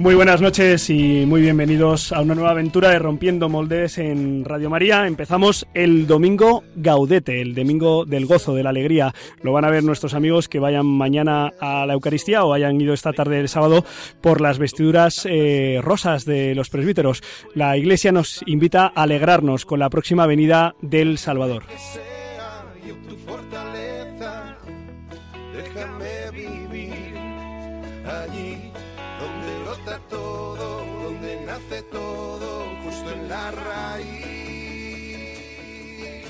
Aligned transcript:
Muy 0.00 0.14
buenas 0.14 0.40
noches 0.40 0.88
y 0.88 1.26
muy 1.26 1.42
bienvenidos 1.42 2.10
a 2.12 2.22
una 2.22 2.34
nueva 2.34 2.52
aventura 2.52 2.88
de 2.88 2.98
Rompiendo 2.98 3.50
Moldes 3.50 3.98
en 3.98 4.46
Radio 4.46 4.70
María. 4.70 5.06
Empezamos 5.06 5.66
el 5.74 6.06
domingo 6.06 6.64
Gaudete, 6.74 7.42
el 7.42 7.54
domingo 7.54 8.06
del 8.06 8.24
gozo, 8.24 8.54
de 8.54 8.62
la 8.62 8.70
alegría. 8.70 9.12
Lo 9.42 9.52
van 9.52 9.66
a 9.66 9.70
ver 9.70 9.84
nuestros 9.84 10.14
amigos 10.14 10.48
que 10.48 10.58
vayan 10.58 10.86
mañana 10.86 11.52
a 11.60 11.84
la 11.84 11.92
Eucaristía 11.92 12.44
o 12.44 12.54
hayan 12.54 12.80
ido 12.80 12.94
esta 12.94 13.12
tarde 13.12 13.36
del 13.36 13.50
sábado 13.50 13.84
por 14.22 14.40
las 14.40 14.58
vestiduras 14.58 15.28
eh, 15.30 15.80
rosas 15.82 16.24
de 16.24 16.54
los 16.54 16.70
presbíteros. 16.70 17.22
La 17.54 17.76
Iglesia 17.76 18.10
nos 18.10 18.40
invita 18.46 18.86
a 18.86 19.02
alegrarnos 19.02 19.66
con 19.66 19.80
la 19.80 19.90
próxima 19.90 20.26
venida 20.26 20.76
del 20.80 21.18
Salvador. 21.18 21.64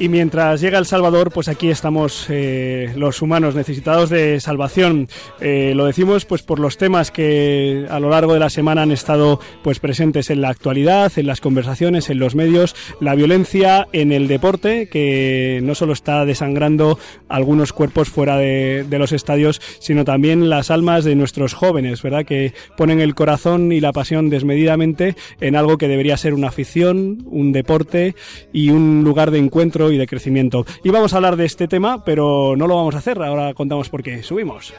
Y 0.00 0.08
mientras 0.08 0.62
llega 0.62 0.78
El 0.78 0.86
Salvador, 0.86 1.30
pues 1.30 1.48
aquí 1.48 1.68
estamos 1.68 2.24
eh, 2.30 2.90
los 2.96 3.20
humanos 3.20 3.54
necesitados 3.54 4.08
de 4.08 4.40
salvación. 4.40 5.08
Eh, 5.42 5.74
lo 5.76 5.84
decimos 5.84 6.24
pues 6.24 6.42
por 6.42 6.58
los 6.58 6.78
temas 6.78 7.10
que 7.10 7.86
a 7.90 8.00
lo 8.00 8.08
largo 8.08 8.32
de 8.32 8.40
la 8.40 8.48
semana 8.48 8.80
han 8.80 8.92
estado 8.92 9.40
pues 9.62 9.78
presentes 9.78 10.30
en 10.30 10.40
la 10.40 10.48
actualidad, 10.48 11.12
en 11.16 11.26
las 11.26 11.42
conversaciones, 11.42 12.08
en 12.08 12.18
los 12.18 12.34
medios, 12.34 12.74
la 12.98 13.14
violencia 13.14 13.88
en 13.92 14.10
el 14.10 14.26
deporte 14.26 14.88
que 14.88 15.60
no 15.62 15.74
solo 15.74 15.92
está 15.92 16.24
desangrando 16.24 16.98
algunos 17.28 17.74
cuerpos 17.74 18.08
fuera 18.08 18.38
de, 18.38 18.86
de 18.88 18.98
los 18.98 19.12
estadios, 19.12 19.60
sino 19.80 20.06
también 20.06 20.48
las 20.48 20.70
almas 20.70 21.04
de 21.04 21.14
nuestros 21.14 21.52
jóvenes, 21.52 22.00
¿verdad? 22.00 22.24
Que 22.24 22.54
ponen 22.74 23.02
el 23.02 23.14
corazón 23.14 23.70
y 23.70 23.80
la 23.80 23.92
pasión 23.92 24.30
desmedidamente 24.30 25.14
en 25.42 25.56
algo 25.56 25.76
que 25.76 25.88
debería 25.88 26.16
ser 26.16 26.32
una 26.32 26.48
afición, 26.48 27.18
un 27.26 27.52
deporte 27.52 28.14
y 28.50 28.70
un 28.70 29.04
lugar 29.04 29.30
de 29.30 29.40
encuentro 29.40 29.89
y 29.92 29.98
de 29.98 30.06
crecimiento. 30.06 30.64
Y 30.82 30.90
vamos 30.90 31.12
a 31.12 31.16
hablar 31.16 31.36
de 31.36 31.44
este 31.44 31.68
tema, 31.68 32.04
pero 32.04 32.54
no 32.56 32.66
lo 32.66 32.76
vamos 32.76 32.94
a 32.94 32.98
hacer. 32.98 33.22
Ahora 33.22 33.54
contamos 33.54 33.88
por 33.88 34.02
qué. 34.02 34.22
Subimos. 34.22 34.72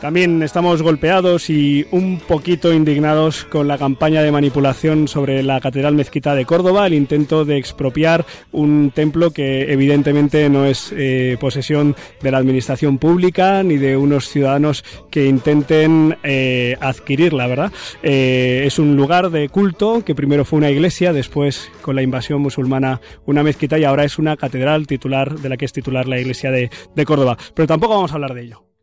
También 0.00 0.42
estamos 0.42 0.82
golpeados 0.82 1.48
y 1.48 1.86
un 1.90 2.20
poquito 2.20 2.72
indignados 2.72 3.44
con 3.44 3.66
la 3.66 3.78
campaña 3.78 4.22
de 4.22 4.30
manipulación 4.30 5.08
sobre 5.08 5.42
la 5.42 5.58
Catedral 5.60 5.94
Mezquita 5.94 6.34
de 6.34 6.44
Córdoba, 6.44 6.86
el 6.86 6.92
intento 6.92 7.46
de 7.46 7.56
expropiar 7.56 8.26
un 8.52 8.92
templo 8.94 9.30
que 9.30 9.72
evidentemente 9.72 10.48
no 10.50 10.66
es 10.66 10.92
eh, 10.94 11.38
posesión 11.40 11.96
de 12.20 12.30
la 12.30 12.38
administración 12.38 12.98
pública 12.98 13.62
ni 13.62 13.78
de 13.78 13.96
unos 13.96 14.28
ciudadanos 14.28 14.84
que 15.10 15.26
intenten 15.26 16.18
eh, 16.22 16.76
adquirirla, 16.78 17.46
¿verdad? 17.46 17.72
Eh, 18.02 18.64
es 18.66 18.78
un 18.78 18.96
lugar 18.96 19.30
de 19.30 19.48
culto 19.48 20.04
que 20.04 20.14
primero 20.14 20.44
fue 20.44 20.58
una 20.58 20.70
iglesia, 20.70 21.14
después 21.14 21.70
con 21.80 21.96
la 21.96 22.02
invasión 22.02 22.42
musulmana 22.42 23.00
una 23.24 23.42
mezquita 23.42 23.78
y 23.78 23.84
ahora 23.84 24.04
es 24.04 24.18
una 24.18 24.36
catedral 24.36 24.86
titular 24.86 25.38
de 25.38 25.48
la 25.48 25.56
que 25.56 25.64
es 25.64 25.72
titular 25.72 26.06
la 26.06 26.20
iglesia 26.20 26.50
de, 26.50 26.70
de 26.94 27.04
Córdoba. 27.06 27.38
Pero 27.54 27.66
tampoco 27.66 27.94
vamos 27.94 28.12
a 28.12 28.14
hablar 28.14 28.34
de 28.34 28.42
ello. 28.42 28.75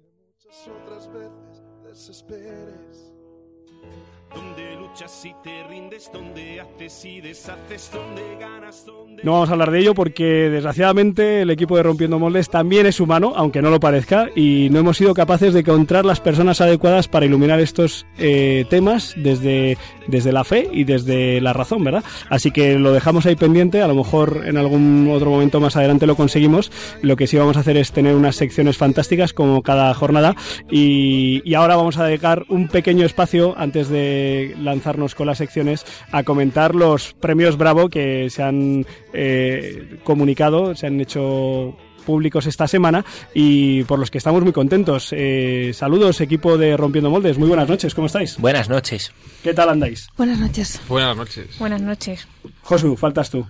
No 9.24 9.34
vamos 9.34 9.50
a 9.50 9.54
hablar 9.54 9.72
de 9.72 9.80
ello 9.80 9.94
porque 9.94 10.50
desgraciadamente 10.50 11.42
el 11.42 11.50
equipo 11.50 11.78
de 11.78 11.84
Rompiendo 11.84 12.20
Moldes 12.20 12.50
también 12.50 12.86
es 12.86 13.00
humano, 13.00 13.34
aunque 13.36 13.62
no 13.62 13.70
lo 13.70 13.80
parezca, 13.80 14.30
y 14.36 14.68
no 14.70 14.80
hemos 14.80 14.98
sido 14.98 15.14
capaces 15.14 15.54
de 15.54 15.62
encontrar 15.62 16.06
las 16.06 16.20
personas 16.20 16.60
adecuadas 16.62 17.08
para 17.08 17.26
iluminar 17.26 17.60
estos 17.60 18.06
eh, 18.18 18.66
temas 18.70 19.14
desde, 19.16 19.78
desde 20.08 20.32
la 20.32 20.44
fe 20.44 20.70
y 20.72 20.84
desde 20.84 21.42
la 21.42 21.54
razón, 21.54 21.84
¿verdad? 21.84 22.04
Así 22.30 22.52
que 22.52 22.78
lo 22.78 22.92
dejamos 22.92 23.26
ahí 23.26 23.36
pendiente, 23.36 23.82
a 23.82 23.88
lo 23.88 23.96
mejor 23.96 24.44
en 24.46 24.58
algún 24.58 25.10
otro 25.12 25.30
momento 25.30 25.60
más 25.60 25.76
adelante 25.76 26.08
lo 26.08 26.16
conseguimos. 26.16 26.72
Lo 27.02 27.16
que 27.16 27.28
sí 27.28 27.38
vamos 27.38 27.58
a 27.58 27.62
hacer 27.62 27.78
es 27.78 27.92
tener 27.92 28.16
unas 28.16 28.36
secciones 28.36 28.78
fantásticas 28.78 29.34
como 29.34 29.62
cada 29.62 29.94
jornada 29.94 30.36
y, 30.70 31.42
y 31.46 31.54
ahora 31.56 31.76
vamos 31.76 31.98
a 31.98 32.06
dedicar 32.06 32.46
un 32.50 32.68
pequeño 32.68 33.06
espacio 33.06 33.56
antes 33.58 33.90
de 33.90 34.56
lanzarnos 34.60 35.16
con 35.16 35.28
las 35.28 35.38
secciones 35.38 35.86
a 36.12 36.24
comentar 36.24 36.76
los 36.76 37.14
premios 37.14 37.58
Bravo 37.58 37.90
que 37.90 38.30
se 38.30 38.44
han 38.44 38.86
eh, 39.14 40.00
comunicado, 40.04 40.76
se 40.76 40.88
han 40.88 41.00
hecho 41.00 41.76
públicos 42.04 42.46
esta 42.46 42.68
semana 42.68 43.04
y 43.34 43.84
por 43.86 43.98
los 44.00 44.12
que 44.12 44.18
estamos 44.20 44.44
muy 44.44 44.54
contentos. 44.54 45.10
Eh, 45.12 45.72
saludos, 45.74 46.22
equipo 46.22 46.58
de 46.58 46.78
Rompiendo 46.78 47.10
Moldes. 47.10 47.38
Muy 47.38 47.48
buenas 47.48 47.68
noches, 47.68 47.96
¿cómo 47.96 48.08
estáis? 48.08 48.38
Buenas 48.38 48.70
noches. 48.70 49.12
¿Qué 49.44 49.54
tal 49.54 49.70
andáis? 49.70 50.08
Buenas 50.18 50.40
noches. 50.40 50.80
Buenas 50.88 51.18
noches. 51.18 51.58
Buenas 51.60 51.82
noches. 51.82 52.28
Josu, 52.62 52.96
faltas 52.96 53.30
tú. 53.30 53.48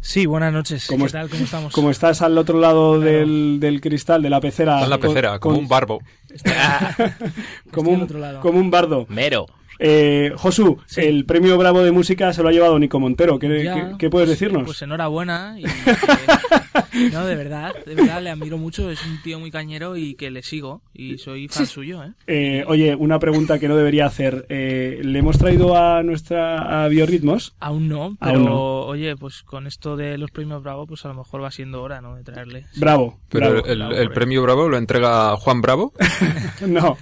Sí, 0.00 0.24
buenas 0.26 0.52
noches. 0.52 0.86
¿Cómo 0.86 1.06
¿Qué 1.06 1.12
tal? 1.12 1.28
¿Cómo 1.28 1.42
estamos? 1.44 1.72
Como 1.72 1.90
estás 1.90 2.22
al 2.22 2.38
otro 2.38 2.60
lado 2.60 3.00
del, 3.00 3.58
del 3.58 3.80
cristal, 3.80 4.22
de 4.22 4.30
la 4.30 4.40
pecera. 4.40 4.84
En 4.84 4.90
la 4.90 4.98
pecera, 4.98 5.40
como 5.40 5.58
un 5.58 5.66
barbo. 5.66 6.00
como, 7.72 7.90
un, 7.90 8.02
otro 8.02 8.18
lado. 8.20 8.40
como 8.40 8.60
un 8.60 8.70
bardo. 8.70 9.06
Mero. 9.08 9.46
Eh, 9.78 10.32
Josu, 10.36 10.78
el 10.96 11.26
premio 11.26 11.58
Bravo 11.58 11.82
de 11.82 11.92
música 11.92 12.32
se 12.32 12.42
lo 12.42 12.48
ha 12.48 12.52
llevado 12.52 12.78
Nico 12.78 12.98
Montero. 13.00 13.38
¿Qué, 13.38 13.64
Ya, 13.64 13.74
qué- 13.74 13.94
qué 13.98 14.10
puedes 14.10 14.28
decirnos? 14.28 14.64
Pues 14.64 14.80
enhorabuena. 14.82 15.56
Y, 15.58 15.64
no, 17.12 17.26
de 17.26 17.34
verdad, 17.34 17.74
de 17.84 17.94
verdad 17.94 18.22
le 18.22 18.30
admiro 18.30 18.58
mucho. 18.58 18.90
Es 18.90 19.04
un 19.04 19.20
tío 19.22 19.38
muy 19.38 19.50
cañero 19.50 19.96
y 19.96 20.14
que 20.14 20.30
le 20.30 20.42
sigo. 20.42 20.82
Y 20.94 21.18
soy 21.18 21.48
fan 21.48 21.66
suyo, 21.66 22.02
¿eh? 22.02 22.12
Eh, 22.26 22.64
oye, 22.66 22.94
una 22.94 23.18
pregunta 23.18 23.58
que 23.58 23.68
no 23.68 23.76
debería 23.76 24.06
hacer. 24.06 24.46
Eh, 24.48 25.00
¿Le 25.02 25.18
hemos 25.18 25.38
traído 25.38 25.76
a 25.76 26.02
nuestra 26.02 26.84
a 26.84 26.88
Biorritmos? 26.88 27.54
Aún 27.60 27.88
no, 27.88 28.16
pero 28.20 28.32
Aún 28.32 28.44
no. 28.44 28.80
oye, 28.86 29.16
pues 29.16 29.42
con 29.42 29.66
esto 29.66 29.96
de 29.96 30.18
los 30.18 30.30
premios 30.30 30.62
Bravo, 30.62 30.86
pues 30.86 31.04
a 31.04 31.08
lo 31.08 31.14
mejor 31.14 31.42
va 31.42 31.50
siendo 31.50 31.82
hora, 31.82 32.00
¿no? 32.00 32.16
De 32.16 32.22
traerle. 32.22 32.66
Sí. 32.72 32.80
Bravo. 32.80 33.18
Pero 33.28 33.50
bravo. 33.50 33.66
el, 33.66 33.78
bravo 33.78 33.94
el 33.94 34.06
por 34.06 34.14
premio 34.14 34.42
Bravo 34.42 34.68
lo 34.68 34.78
entrega 34.78 35.36
Juan 35.36 35.60
Bravo. 35.60 35.92
No, 36.66 36.96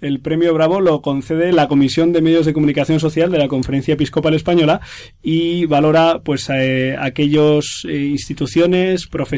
el 0.00 0.20
premio 0.20 0.52
Bravo 0.52 0.80
lo 0.80 1.00
concede 1.00 1.52
la 1.52 1.68
Comisión 1.68 2.12
de 2.12 2.20
Medios 2.20 2.44
de 2.44 2.52
Comunicación 2.52 3.00
Social 3.00 3.30
de 3.30 3.38
la 3.38 3.48
Conferencia 3.48 3.94
Episcopal 3.94 4.34
Española 4.34 4.80
y 5.22 5.64
valora 5.66 6.20
pues 6.24 6.50
eh, 6.50 6.96
aquellos 6.98 7.86
eh, 7.88 7.96
instituciones, 7.96 9.06
profesionales, 9.06 9.35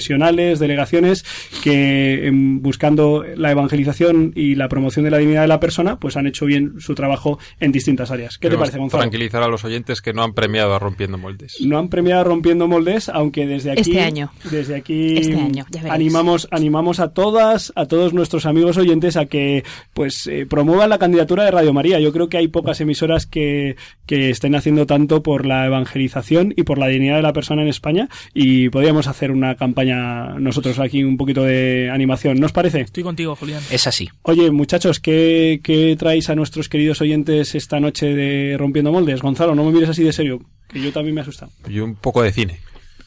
delegaciones 0.59 1.25
que 1.63 2.27
em, 2.27 2.61
buscando 2.61 3.25
la 3.37 3.51
evangelización 3.51 4.33
y 4.35 4.55
la 4.55 4.69
promoción 4.69 5.05
de 5.05 5.11
la 5.11 5.19
dignidad 5.19 5.43
de 5.43 5.49
la 5.49 5.61
persona 5.61 5.99
pues 5.99 6.17
han 6.17 6.27
hecho 6.27 6.47
bien 6.47 6.75
su 6.79 6.95
trabajo 6.95 7.39
en 7.61 7.73
distintas 7.73 8.11
áreas. 8.11 8.39
¿Qué 8.39 8.51
te 8.51 8.57
parece, 8.57 8.79
Gonzalo? 8.79 9.03
Tranquilizar 9.03 9.43
a 9.43 9.49
los 9.49 9.65
oyentes 9.65 10.01
que 10.01 10.13
no 10.13 10.23
han 10.23 10.35
premiado 10.35 10.75
a 10.75 10.79
Rompiendo 10.79 11.19
Moldes. 11.19 11.57
No 11.61 11.79
han 11.79 11.89
premiado 11.89 12.25
rompiendo 12.25 12.69
moldes, 12.69 13.09
aunque 13.09 13.47
desde 13.47 13.73
aquí 13.73 13.81
Este 13.81 14.01
año. 14.01 14.31
desde 14.51 14.77
aquí 14.77 15.17
Este 15.17 15.37
año, 15.37 15.67
ya 15.71 15.93
animamos 15.93 16.49
animamos 16.51 17.01
a 17.01 17.13
todas 17.13 17.73
a 17.77 17.87
todos 17.87 18.13
nuestros 18.13 18.47
amigos 18.47 18.77
oyentes 18.77 19.17
a 19.17 19.27
que 19.27 19.65
pues 19.95 20.27
eh, 20.27 20.47
promuevan 20.49 20.91
la 20.91 20.99
candidatura 20.99 21.45
de 21.45 21.51
Radio 21.51 21.73
María. 21.73 22.01
Yo 22.01 22.13
creo 22.13 22.29
que 22.29 22.37
hay 22.39 22.49
pocas 22.49 22.81
emisoras 22.81 23.27
que, 23.27 23.77
que 24.07 24.31
estén 24.31 24.55
haciendo 24.55 24.87
tanto 24.87 25.23
por 25.23 25.47
la 25.47 25.67
evangelización 25.67 26.55
y 26.57 26.63
por 26.63 26.79
la 26.79 26.89
dignidad 26.89 27.17
de 27.17 27.23
la 27.23 27.33
persona 27.33 27.63
en 27.63 27.69
España 27.69 28.09
y 28.35 28.69
podríamos 28.69 29.07
hacer 29.07 29.31
una 29.31 29.55
campaña 29.57 29.88
nosotros 29.97 30.79
aquí 30.79 31.05
un 31.05 31.17
poquito 31.17 31.45
de 31.45 31.91
animación. 31.93 32.39
¿No 32.39 32.47
os 32.47 32.53
parece? 32.53 32.83
Estoy 32.83 33.03
contigo, 33.03 33.37
Julián. 33.37 33.63
Es 33.71 33.87
así. 33.87 34.09
Oye, 34.23 34.51
muchachos, 34.51 35.01
¿qué, 35.01 35.61
¿qué 35.63 35.97
traéis 35.99 36.31
a 36.31 36.35
nuestros 36.35 36.69
queridos 36.69 37.01
oyentes 37.01 37.55
esta 37.55 37.81
noche 37.81 38.15
de 38.15 38.57
Rompiendo 38.59 38.93
Moldes? 38.93 39.23
Gonzalo, 39.23 39.55
no 39.55 39.65
me 39.65 39.73
mires 39.73 39.89
así 39.89 40.03
de 40.03 40.13
serio, 40.13 40.41
que 40.69 40.81
yo 40.81 40.93
también 40.93 41.15
me 41.15 41.21
he 41.21 41.23
asustado. 41.23 41.53
Y 41.69 41.81
un 41.81 41.95
poco 41.95 42.23
de 42.23 42.33
cine. 42.33 42.61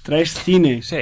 Traes 0.04 0.34
cine. 0.34 0.82
Sí. 0.82 0.98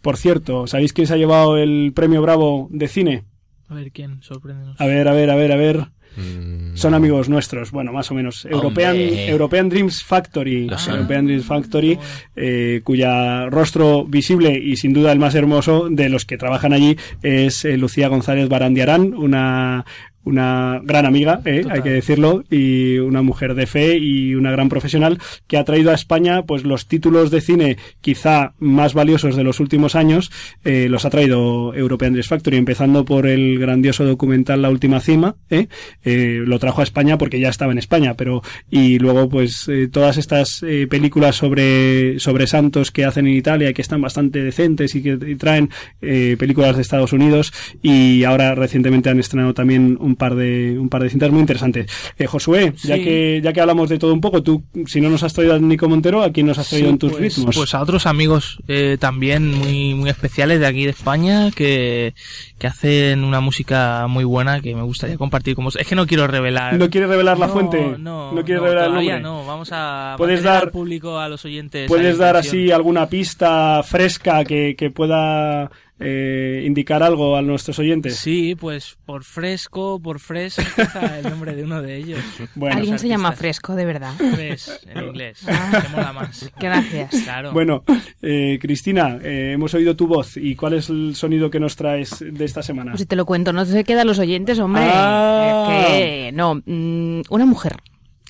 Por 0.00 0.16
cierto, 0.16 0.66
¿sabéis 0.66 0.92
quién 0.92 1.06
se 1.06 1.14
ha 1.14 1.18
llevado 1.18 1.56
el 1.56 1.92
premio 1.94 2.22
Bravo 2.22 2.68
de 2.70 2.88
cine? 2.88 3.24
A 3.68 3.74
ver 3.74 3.92
quién, 3.92 4.22
sorpréndenos. 4.22 4.80
A 4.80 4.86
ver, 4.86 5.08
a 5.08 5.12
ver, 5.12 5.30
a 5.30 5.36
ver, 5.36 5.52
a 5.52 5.56
ver. 5.56 5.86
Mm, 6.18 6.76
Son 6.76 6.94
amigos 6.94 7.28
nuestros, 7.28 7.70
bueno, 7.70 7.92
más 7.92 8.10
o 8.10 8.14
menos. 8.14 8.44
European. 8.44 8.96
European 8.96 9.68
Dreams 9.68 10.02
Factory. 10.02 10.68
European 10.88 11.26
Dreams 11.26 11.44
Factory, 11.44 11.98
eh, 12.36 12.80
cuya 12.84 13.46
rostro 13.46 14.04
visible 14.04 14.52
y 14.52 14.76
sin 14.76 14.92
duda 14.92 15.12
el 15.12 15.18
más 15.18 15.34
hermoso 15.34 15.88
de 15.90 16.08
los 16.08 16.24
que 16.24 16.38
trabajan 16.38 16.72
allí 16.72 16.96
es 17.22 17.64
eh, 17.64 17.76
Lucía 17.76 18.08
González 18.08 18.48
Barandiarán, 18.48 19.14
una 19.14 19.84
una 20.28 20.80
gran 20.84 21.06
amiga, 21.06 21.40
¿eh? 21.44 21.64
hay 21.70 21.82
que 21.82 21.90
decirlo, 21.90 22.44
y 22.50 22.98
una 22.98 23.22
mujer 23.22 23.54
de 23.54 23.66
fe 23.66 23.96
y 23.98 24.34
una 24.34 24.50
gran 24.50 24.68
profesional 24.68 25.18
que 25.46 25.56
ha 25.56 25.64
traído 25.64 25.90
a 25.90 25.94
España 25.94 26.42
pues 26.42 26.64
los 26.64 26.86
títulos 26.86 27.30
de 27.30 27.40
cine 27.40 27.76
quizá 28.00 28.52
más 28.58 28.94
valiosos 28.94 29.36
de 29.36 29.44
los 29.44 29.60
últimos 29.60 29.94
años, 29.94 30.30
eh, 30.64 30.88
los 30.88 31.04
ha 31.04 31.10
traído 31.10 31.74
European 31.74 32.12
Dress 32.12 32.28
Factory, 32.28 32.56
empezando 32.56 33.04
por 33.04 33.26
el 33.26 33.58
grandioso 33.58 34.04
documental 34.04 34.62
La 34.62 34.70
Última 34.70 35.00
Cima, 35.00 35.36
¿eh? 35.50 35.68
Eh, 36.04 36.42
lo 36.44 36.58
trajo 36.58 36.80
a 36.80 36.84
España 36.84 37.18
porque 37.18 37.40
ya 37.40 37.48
estaba 37.48 37.72
en 37.72 37.78
España, 37.78 38.14
pero 38.14 38.42
y 38.70 38.98
luego 38.98 39.28
pues 39.28 39.68
eh, 39.68 39.88
todas 39.88 40.16
estas 40.16 40.62
eh, 40.62 40.86
películas 40.88 41.36
sobre, 41.36 42.18
sobre 42.18 42.46
santos 42.46 42.90
que 42.90 43.04
hacen 43.04 43.26
en 43.26 43.34
Italia 43.34 43.72
que 43.72 43.82
están 43.82 44.00
bastante 44.00 44.42
decentes 44.42 44.94
y 44.94 45.02
que 45.02 45.18
y 45.26 45.36
traen 45.36 45.70
eh, 46.00 46.36
películas 46.38 46.76
de 46.76 46.82
Estados 46.82 47.12
Unidos 47.12 47.52
y 47.82 48.24
ahora 48.24 48.54
recientemente 48.54 49.10
han 49.10 49.18
estrenado 49.18 49.54
también 49.54 49.96
un 50.00 50.16
par 50.18 50.34
de 50.34 50.76
un 50.78 50.90
par 50.90 51.02
de 51.02 51.08
cintas 51.08 51.30
muy 51.30 51.40
interesantes. 51.40 51.90
Eh, 52.18 52.26
Josué, 52.26 52.74
ya 52.84 52.96
que 52.96 53.40
ya 53.42 53.52
que 53.54 53.60
hablamos 53.62 53.88
de 53.88 53.98
todo 53.98 54.12
un 54.12 54.20
poco, 54.20 54.42
tú 54.42 54.62
si 54.86 55.00
no 55.00 55.08
nos 55.08 55.22
has 55.22 55.32
traído 55.32 55.54
a 55.54 55.58
Nico 55.58 55.88
Montero, 55.88 56.22
¿a 56.22 56.30
quién 56.30 56.46
nos 56.46 56.58
has 56.58 56.68
traído 56.68 56.88
Sí, 56.88 56.92
en 56.92 56.98
tus 56.98 57.12
pues, 57.12 57.36
ritmos? 57.36 57.56
Pues 57.56 57.74
a 57.74 57.80
otros 57.80 58.04
amigos 58.06 58.58
eh, 58.68 58.98
también 59.00 59.54
muy, 59.54 59.94
muy 59.94 60.10
especiales 60.10 60.60
de 60.60 60.66
aquí 60.66 60.84
de 60.84 60.90
España 60.90 61.50
que, 61.54 62.12
que 62.58 62.66
hacen 62.66 63.24
una 63.24 63.40
música 63.40 64.06
muy 64.08 64.24
buena 64.24 64.60
que 64.60 64.74
me 64.74 64.82
gustaría 64.82 65.16
compartir 65.16 65.54
como 65.54 65.68
es 65.70 65.86
que 65.86 65.94
no 65.94 66.06
quiero 66.06 66.26
revelar 66.26 66.74
¿No 66.74 66.90
quieres 66.90 67.08
revelar 67.08 67.38
la 67.38 67.46
No, 67.46 67.52
fuente? 67.52 67.94
no, 67.98 68.32
¿No 68.32 68.44
quieres 68.44 68.62
no, 68.62 68.68
revelar 68.68 68.88
el 68.88 68.94
nombre? 68.94 69.20
no 69.20 69.46
vamos 69.46 69.68
a 69.72 70.14
Puedes 70.18 70.42
dar- 70.42 70.64
al 70.64 70.70
público 70.70 71.18
a 71.18 71.28
los 71.28 71.44
oyentes 71.44 71.86
¿Puedes 71.88 72.18
dar 72.18 72.36
así 72.36 72.70
alguna 72.72 73.06
pista 73.08 73.82
fresca 73.84 74.44
que, 74.44 74.74
que 74.76 74.90
pueda 74.90 75.70
eh, 76.00 76.62
indicar 76.64 77.02
algo 77.02 77.36
a 77.36 77.42
nuestros 77.42 77.78
oyentes? 77.78 78.16
Sí, 78.16 78.54
pues 78.54 78.96
por 79.04 79.24
fresco, 79.24 80.00
por 80.00 80.18
empieza 80.18 81.18
el 81.18 81.24
nombre 81.24 81.54
de 81.54 81.64
uno 81.64 81.82
de 81.82 81.96
ellos. 81.96 82.20
Bueno, 82.54 82.76
Alguien 82.76 82.98
se 82.98 83.08
llama. 83.08 83.32
Fresco, 83.32 83.74
de 83.74 83.84
verdad. 83.84 84.14
Fresh 84.16 84.70
en 84.88 85.04
inglés. 85.04 85.40
Ah. 85.46 85.82
Que 85.82 85.88
mola 85.90 86.12
más. 86.12 86.50
Gracias. 86.58 87.22
Claro. 87.22 87.52
Bueno, 87.52 87.84
eh, 88.20 88.58
Cristina, 88.60 89.18
eh, 89.22 89.52
hemos 89.52 89.74
oído 89.74 89.94
tu 89.94 90.06
voz 90.06 90.36
y 90.36 90.56
¿cuál 90.56 90.74
es 90.74 90.88
el 90.88 91.14
sonido 91.14 91.50
que 91.50 91.60
nos 91.60 91.76
traes 91.76 92.18
de 92.18 92.44
esta 92.44 92.62
semana? 92.62 92.92
Pues 92.92 93.00
si 93.00 93.06
te 93.06 93.16
lo 93.16 93.26
cuento, 93.26 93.52
no 93.52 93.64
se 93.64 93.84
quedan 93.84 94.06
los 94.06 94.18
oyentes, 94.18 94.58
hombre. 94.58 94.82
Ah. 94.84 95.68
Es 95.68 95.86
que, 95.86 96.32
no, 96.32 96.56
mm, 96.64 97.22
una 97.28 97.46
mujer. 97.46 97.76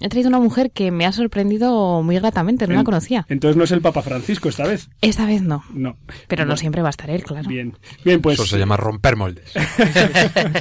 He 0.01 0.09
traído 0.09 0.29
una 0.29 0.39
mujer 0.39 0.71
que 0.71 0.91
me 0.91 1.07
ha 1.07 1.13
sorprendido 1.13 2.03
muy 2.03 2.17
gratamente, 2.19 2.67
no 2.67 2.75
la 2.75 2.85
conocía. 2.85 3.27
Entonces 3.29 3.57
no 3.57 3.65
es 3.65 3.73
el 3.73 3.81
Papa 3.81 4.03
Francisco 4.03 4.49
esta 4.49 4.65
vez. 4.67 4.89
Esta 5.01 5.27
vez 5.27 5.43
no, 5.43 5.65
No. 5.75 5.97
pero 6.29 6.45
no 6.45 6.57
siempre 6.57 6.83
va 6.83 6.89
a 6.89 6.91
estar 6.91 7.11
él, 7.11 7.25
claro. 7.25 7.49
Bien, 7.49 7.75
bien, 8.05 8.21
pues 8.21 8.35
Eso 8.39 8.47
se 8.47 8.59
llama 8.59 8.77
romper 8.77 9.17
moldes. 9.17 9.51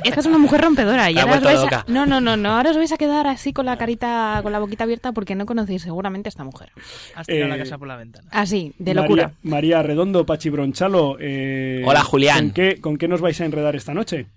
Esta 0.03 0.19
es 0.19 0.25
una 0.25 0.37
mujer 0.37 0.61
rompedora. 0.61 1.11
Y 1.11 1.17
ahora 1.19 1.35
os 1.37 1.43
vais 1.43 1.59
a... 1.71 1.85
No, 1.87 2.05
no, 2.05 2.19
no, 2.21 2.35
no. 2.37 2.55
Ahora 2.57 2.71
os 2.71 2.77
vais 2.77 2.91
a 2.91 2.97
quedar 2.97 3.27
así 3.27 3.53
con 3.53 3.65
la 3.65 3.77
carita, 3.77 4.39
con 4.43 4.51
la 4.51 4.59
boquita 4.59 4.83
abierta 4.85 5.11
porque 5.11 5.35
no 5.35 5.45
conocéis 5.45 5.83
seguramente 5.83 6.27
a 6.27 6.31
esta 6.31 6.43
mujer. 6.43 6.71
Has 7.15 7.27
tirado 7.27 7.45
eh, 7.45 7.49
la 7.49 7.57
casa 7.57 7.77
por 7.77 7.87
la 7.87 7.95
ventana. 7.97 8.27
Así, 8.31 8.73
de 8.79 8.93
María- 8.93 9.01
locura. 9.03 9.31
María, 9.43 9.83
Redondo, 9.83 10.25
Pachi 10.25 10.49
Bronchalo. 10.49 11.17
eh, 11.19 11.83
Hola, 11.85 12.03
Julián. 12.03 12.45
¿con 12.45 12.51
qué, 12.53 12.81
¿Con 12.81 12.97
qué 12.97 13.07
nos 13.07 13.21
vais 13.21 13.39
a 13.41 13.45
enredar 13.45 13.75
esta 13.75 13.93
noche? 13.93 14.27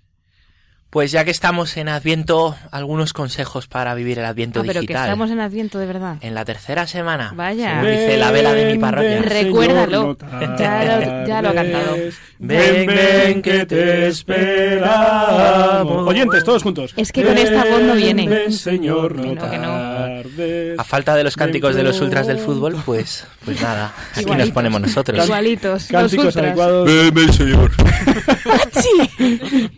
Pues 0.91 1.09
ya 1.13 1.23
que 1.23 1.31
estamos 1.31 1.77
en 1.77 1.87
Adviento, 1.87 2.53
algunos 2.69 3.13
consejos 3.13 3.65
para 3.67 3.95
vivir 3.95 4.19
el 4.19 4.25
Adviento 4.25 4.59
Ah, 4.59 4.63
pero 4.67 4.81
que 4.81 4.87
digital. 4.87 5.03
estamos 5.05 5.31
en 5.31 5.39
Adviento, 5.39 5.79
de 5.79 5.85
verdad. 5.85 6.17
En 6.19 6.35
la 6.35 6.43
tercera 6.43 6.85
semana. 6.85 7.31
Vaya. 7.33 7.79
según 7.79 7.91
dice 7.91 8.17
la 8.17 8.31
vela 8.31 8.53
de 8.53 8.73
mi 8.73 8.77
parroquia. 8.77 9.09
ven, 9.21 9.23
Recuérdalo. 9.23 10.17
No 10.21 10.57
Ya 10.59 10.83
lo- 10.99 11.27
ya 11.27 11.41
lo 11.41 11.49
ha 11.49 11.53
cantado. 11.53 11.95
Ven, 12.39 12.87
ven, 12.87 13.41
que 13.41 13.65
te 13.65 14.07
esperamos. 14.07 16.09
Oyentes, 16.09 16.43
todos 16.43 16.61
juntos. 16.61 16.93
Es 16.97 17.13
que 17.13 17.23
con 17.23 17.37
esta 17.37 17.63
voz 17.63 17.81
no 17.83 17.95
viene. 17.95 18.27
Ven, 18.27 18.51
Señor, 18.51 19.15
no 19.15 19.23
Que 19.23 19.35
no, 19.35 19.49
que 19.49 19.57
no. 19.59 19.67
tardes. 19.67 20.77
A 20.77 20.83
falta 20.83 21.15
de 21.15 21.23
los 21.23 21.37
cánticos 21.37 21.73
de 21.73 21.83
los 21.83 22.01
ultras 22.01 22.27
del 22.27 22.39
fútbol, 22.39 22.75
pues, 22.85 23.25
pues 23.45 23.61
nada, 23.61 23.93
aquí 24.13 24.25
nos 24.31 24.51
ponemos 24.51 24.81
nosotros. 24.81 25.23
Igualitos. 25.25 25.85
Cánticos 25.85 26.35
adecuados. 26.35 26.85
Ven, 26.85 27.13
ven, 27.13 27.31
señor. 27.31 27.71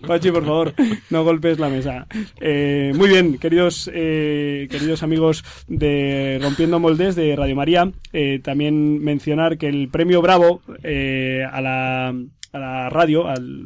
Pachi, 0.08 0.32
por 0.32 0.46
favor, 0.46 0.74
no 1.10 1.24
golpes 1.24 1.60
la 1.60 1.70
mesa. 1.70 2.08
Eh, 2.40 2.92
muy 2.96 3.10
bien, 3.10 3.38
queridos, 3.38 3.90
eh, 3.94 4.68
queridos 4.70 5.04
amigos 5.04 5.44
de 5.68 6.40
Rompiendo 6.42 6.80
Moldes 6.80 7.16
de 7.16 7.36
Radio 7.36 7.56
María, 7.56 7.92
eh, 8.12 8.40
también 8.44 9.00
mencionar 9.04 9.58
que 9.58 9.68
el 9.68 9.90
premio 9.90 10.22
Bravo 10.22 10.62
eh, 10.84 11.44
a 11.50 11.62
la 11.62 12.14
a 12.54 12.60
la 12.60 12.90
radio, 12.90 13.28
al, 13.28 13.64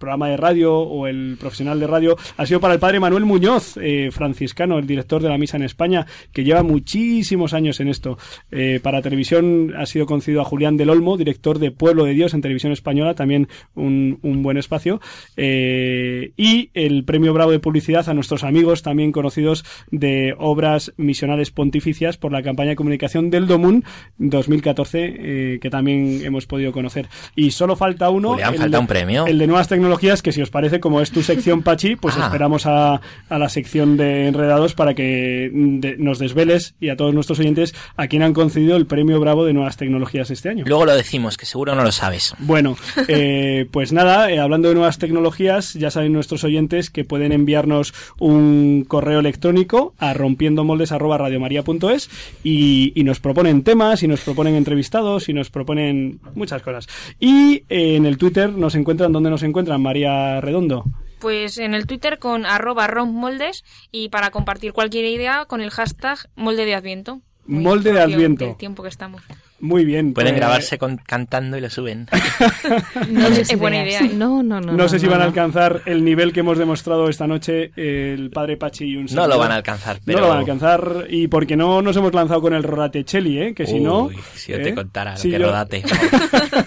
programa 0.00 0.28
de 0.28 0.36
radio 0.36 0.76
o 0.78 1.06
el 1.06 1.36
profesional 1.38 1.78
de 1.78 1.86
radio, 1.86 2.16
ha 2.36 2.46
sido 2.46 2.58
para 2.58 2.74
el 2.74 2.80
padre 2.80 2.98
Manuel 2.98 3.24
Muñoz, 3.24 3.76
eh, 3.80 4.08
franciscano, 4.10 4.78
el 4.78 4.86
director 4.88 5.22
de 5.22 5.28
la 5.28 5.38
misa 5.38 5.56
en 5.56 5.62
España, 5.62 6.06
que 6.32 6.42
lleva 6.42 6.64
muchísimos 6.64 7.54
años 7.54 7.78
en 7.78 7.86
esto. 7.88 8.18
Eh, 8.50 8.80
para 8.82 9.02
televisión 9.02 9.74
ha 9.76 9.86
sido 9.86 10.06
concedido 10.06 10.40
a 10.40 10.44
Julián 10.44 10.76
del 10.76 10.90
Olmo, 10.90 11.16
director 11.16 11.58
de 11.60 11.70
Pueblo 11.70 12.04
de 12.04 12.14
Dios 12.14 12.34
en 12.34 12.40
televisión 12.40 12.72
española, 12.72 13.14
también 13.14 13.46
un, 13.76 14.18
un 14.22 14.42
buen 14.42 14.56
espacio. 14.56 15.00
Eh, 15.36 16.32
y 16.36 16.70
el 16.74 17.04
premio 17.04 17.32
Bravo 17.34 17.50
de 17.50 17.58
Publicidad 17.60 18.08
a 18.08 18.14
nuestros 18.14 18.42
amigos, 18.42 18.82
también 18.82 19.12
conocidos 19.12 19.64
de 19.90 20.34
obras 20.38 20.92
misionales 20.96 21.50
pontificias 21.50 22.16
por 22.16 22.32
la 22.32 22.42
campaña 22.42 22.70
de 22.70 22.76
comunicación 22.76 23.28
del 23.30 23.46
Domun 23.46 23.84
2014, 24.18 25.14
eh, 25.18 25.58
que 25.60 25.70
también 25.70 26.22
hemos 26.24 26.46
podido 26.46 26.72
conocer. 26.72 27.08
Y 27.36 27.50
solo 27.50 27.76
falta 27.76 28.08
uno. 28.10 28.30
Julián, 28.30 28.54
el 28.54 28.58
falta 28.60 28.76
de- 28.76 28.80
un 28.80 28.86
premio. 28.86 29.26
El 29.26 29.38
de 29.38 29.46
nuevas 29.46 29.68
tecnologías, 29.68 29.89
que 29.98 30.32
si 30.32 30.40
os 30.42 30.50
parece, 30.50 30.80
como 30.80 31.00
es 31.00 31.10
tu 31.10 31.22
sección, 31.22 31.62
Pachi, 31.64 31.96
pues 31.96 32.16
Ah. 32.18 32.24
esperamos 32.26 32.66
a, 32.66 33.00
a 33.28 33.38
la 33.38 33.48
sección 33.48 33.96
de 33.96 34.26
enredados 34.28 34.74
para 34.74 34.94
que 34.94 35.50
mm, 35.52 35.80
de- 35.80 35.96
nos 35.98 36.18
desveles 36.18 36.74
y 36.80 36.88
a 36.90 36.96
todos 36.96 37.14
nuestros 37.14 37.38
oyentes 37.40 37.74
a 37.96 38.06
quién 38.08 38.22
han 38.22 38.32
concedido 38.34 38.76
el 38.76 38.86
premio 38.86 39.20
Bravo 39.20 39.44
de 39.44 39.52
nuevas 39.52 39.76
tecnologías 39.76 40.30
este 40.30 40.48
año. 40.48 40.64
Luego 40.66 40.84
lo 40.86 40.94
decimos, 40.94 41.36
que 41.36 41.46
seguro 41.46 41.74
no 41.74 41.82
lo 41.84 41.92
sabes. 41.92 42.34
Bueno, 42.38 42.76
eh, 43.08 43.66
pues 43.70 43.92
nada, 43.92 44.30
eh, 44.30 44.38
hablando 44.38 44.68
de 44.68 44.74
nuevas 44.74 44.98
tecnologías, 44.98 45.74
ya 45.74 45.90
saben 45.90 46.12
nuestros 46.12 46.44
oyentes 46.44 46.90
que 46.90 47.04
pueden 47.04 47.32
enviarnos 47.32 47.92
un 48.18 48.84
correo 48.86 49.20
electrónico 49.20 49.94
a 49.98 50.14
rompiendomoldes@radiomaria.es 50.14 52.10
y, 52.42 52.92
y 52.94 53.04
nos 53.04 53.20
proponen 53.20 53.62
temas, 53.62 54.02
y 54.02 54.08
nos 54.08 54.20
proponen 54.20 54.54
entrevistados, 54.54 55.28
y 55.28 55.32
nos 55.34 55.50
proponen 55.50 56.20
muchas 56.34 56.62
cosas. 56.62 56.86
Y 57.18 57.62
eh, 57.68 57.96
en 57.96 58.06
el 58.06 58.18
Twitter 58.18 58.50
nos 58.50 58.74
encuentran, 58.74 59.12
¿dónde 59.12 59.30
nos 59.30 59.42
encuentran? 59.42 59.79
María 59.80 60.40
Redondo. 60.40 60.84
Pues 61.18 61.58
en 61.58 61.74
el 61.74 61.86
Twitter 61.86 62.18
con 62.18 62.46
arroba 62.46 62.86
rompmoldes 62.86 63.64
y 63.92 64.08
para 64.08 64.30
compartir 64.30 64.72
cualquier 64.72 65.04
idea 65.04 65.44
con 65.46 65.60
el 65.60 65.70
hashtag 65.70 66.18
molde 66.36 66.64
de 66.64 66.74
adviento. 66.74 67.20
Muy 67.46 67.64
Molde 67.64 67.92
de 67.92 68.00
Adviento. 68.00 68.44
del 68.44 68.56
tiempo 68.56 68.82
que 68.84 68.90
estamos. 68.90 69.22
Muy 69.58 69.84
bien. 69.84 70.12
Pueden 70.14 70.34
pues, 70.34 70.40
grabarse 70.40 70.78
con- 70.78 70.98
cantando 70.98 71.56
y 71.56 71.60
lo 71.60 71.68
suben. 71.68 72.06
No 73.10 73.26
Es- 73.26 73.36
des 73.38 73.50
es 73.50 73.58
buena 73.58 73.82
idea, 73.82 74.00
¿eh? 74.00 74.10
No, 74.14 74.42
no, 74.44 74.60
no. 74.60 74.72
No, 74.72 74.88
sé 74.88 75.00
si 75.00 75.06
van 75.06 75.16
a 75.20 75.24
no. 75.24 75.28
alcanzar 75.30 75.82
el 75.86 76.04
nivel 76.04 76.32
que 76.32 76.40
hemos 76.40 76.58
demostrado 76.58 77.08
esta 77.08 77.26
noche 77.26 77.72
eh, 77.76 78.14
el 78.16 78.30
padre 78.30 78.56
Pachi 78.56 78.84
y 78.84 78.96
un 78.96 79.06
No 79.06 79.26
lo 79.26 79.36
van 79.36 79.50
a 79.50 79.56
alcanzar, 79.56 79.98
pero... 80.04 80.18
No 80.18 80.22
lo 80.24 80.28
van 80.28 80.36
a 80.36 80.40
alcanzar 80.40 81.06
y 81.08 81.26
porque 81.26 81.56
no 81.56 81.82
nos 81.82 81.96
hemos 81.96 82.14
lanzado 82.14 82.40
con 82.40 82.54
el 82.54 82.62
Rodatecelli, 82.62 83.38
¿eh? 83.42 83.54
Que 83.54 83.66
si 83.66 83.80
no... 83.80 84.04
Uy, 84.04 84.16
si 84.34 84.52
yo 84.52 84.58
¿eh? 84.58 84.62
te 84.62 84.74
contara 84.74 85.12
lo 85.12 85.16
Si 85.16 85.30
que 85.30 85.38
yo- 85.40 85.46
rodate. 85.46 85.82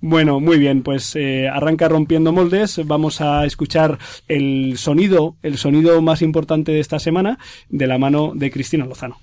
Bueno, 0.00 0.40
muy 0.40 0.58
bien, 0.58 0.82
pues 0.82 1.16
eh, 1.16 1.48
arranca 1.48 1.88
rompiendo 1.88 2.32
moldes. 2.32 2.80
Vamos 2.86 3.20
a 3.20 3.44
escuchar 3.44 3.98
el 4.28 4.78
sonido, 4.78 5.36
el 5.42 5.58
sonido 5.58 6.00
más 6.02 6.22
importante 6.22 6.72
de 6.72 6.80
esta 6.80 6.98
semana, 6.98 7.38
de 7.68 7.86
la 7.86 7.98
mano 7.98 8.32
de 8.34 8.50
Cristina 8.50 8.86
Lozano. 8.86 9.18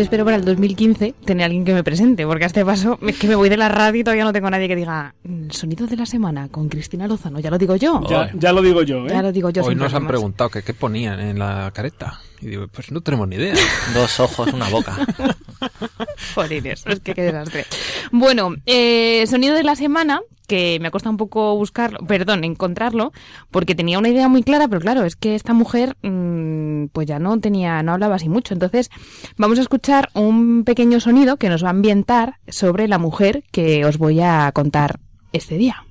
Yo 0.00 0.04
espero 0.04 0.24
para 0.24 0.38
el 0.38 0.46
2015 0.46 1.14
tener 1.26 1.44
alguien 1.44 1.62
que 1.62 1.74
me 1.74 1.84
presente, 1.84 2.24
porque 2.26 2.44
a 2.44 2.46
este 2.46 2.64
paso 2.64 2.98
es 3.06 3.18
que 3.18 3.28
me 3.28 3.34
voy 3.34 3.50
de 3.50 3.58
la 3.58 3.68
radio 3.68 4.00
y 4.00 4.02
todavía 4.02 4.24
no 4.24 4.32
tengo 4.32 4.46
a 4.46 4.50
nadie 4.50 4.66
que 4.66 4.74
diga 4.74 5.14
"Mm, 5.24 5.50
sonido 5.50 5.86
de 5.86 5.94
la 5.94 6.06
semana 6.06 6.48
con 6.48 6.70
Cristina 6.70 7.06
Lozano. 7.06 7.38
Ya 7.38 7.50
lo 7.50 7.58
digo 7.58 7.76
yo. 7.76 8.00
Ya, 8.08 8.30
ya 8.32 8.50
lo 8.54 8.62
digo 8.62 8.80
yo, 8.82 9.04
¿eh? 9.04 9.10
Ya 9.10 9.20
lo 9.20 9.30
digo 9.30 9.50
yo. 9.50 9.62
Hoy 9.62 9.74
nos 9.74 9.92
han 9.92 10.06
preguntado 10.06 10.48
que 10.48 10.62
qué 10.62 10.72
ponían 10.72 11.20
en 11.20 11.38
la 11.38 11.70
careta. 11.74 12.18
Y 12.40 12.48
digo, 12.48 12.68
pues 12.68 12.90
no 12.90 13.00
tenemos 13.00 13.28
ni 13.28 13.36
idea. 13.36 13.54
Dos 13.94 14.20
ojos, 14.20 14.52
una 14.52 14.68
boca. 14.68 14.96
Jolines, 16.34 16.84
es 16.86 17.00
que 17.00 17.14
qué 17.14 17.22
desastre. 17.22 17.66
Bueno, 18.12 18.54
eh, 18.66 19.24
sonido 19.26 19.54
de 19.54 19.62
la 19.62 19.76
semana, 19.76 20.20
que 20.46 20.78
me 20.80 20.88
ha 20.88 20.90
costado 20.90 21.12
un 21.12 21.16
poco 21.16 21.54
buscarlo, 21.56 21.98
perdón, 22.06 22.44
encontrarlo, 22.44 23.12
porque 23.50 23.74
tenía 23.74 23.98
una 23.98 24.08
idea 24.08 24.28
muy 24.28 24.42
clara, 24.42 24.68
pero 24.68 24.80
claro, 24.80 25.04
es 25.04 25.16
que 25.16 25.34
esta 25.34 25.52
mujer, 25.52 25.96
mm, 26.02 26.86
pues 26.92 27.06
ya 27.06 27.18
no 27.18 27.38
tenía, 27.40 27.82
no 27.82 27.92
hablaba 27.92 28.16
así 28.16 28.28
mucho. 28.28 28.54
Entonces, 28.54 28.90
vamos 29.36 29.58
a 29.58 29.62
escuchar 29.62 30.08
un 30.14 30.64
pequeño 30.64 31.00
sonido 31.00 31.36
que 31.36 31.48
nos 31.48 31.62
va 31.62 31.68
a 31.68 31.70
ambientar 31.70 32.36
sobre 32.48 32.88
la 32.88 32.98
mujer 32.98 33.44
que 33.52 33.84
os 33.84 33.98
voy 33.98 34.20
a 34.20 34.50
contar 34.52 34.98
este 35.32 35.56
día. 35.56 35.84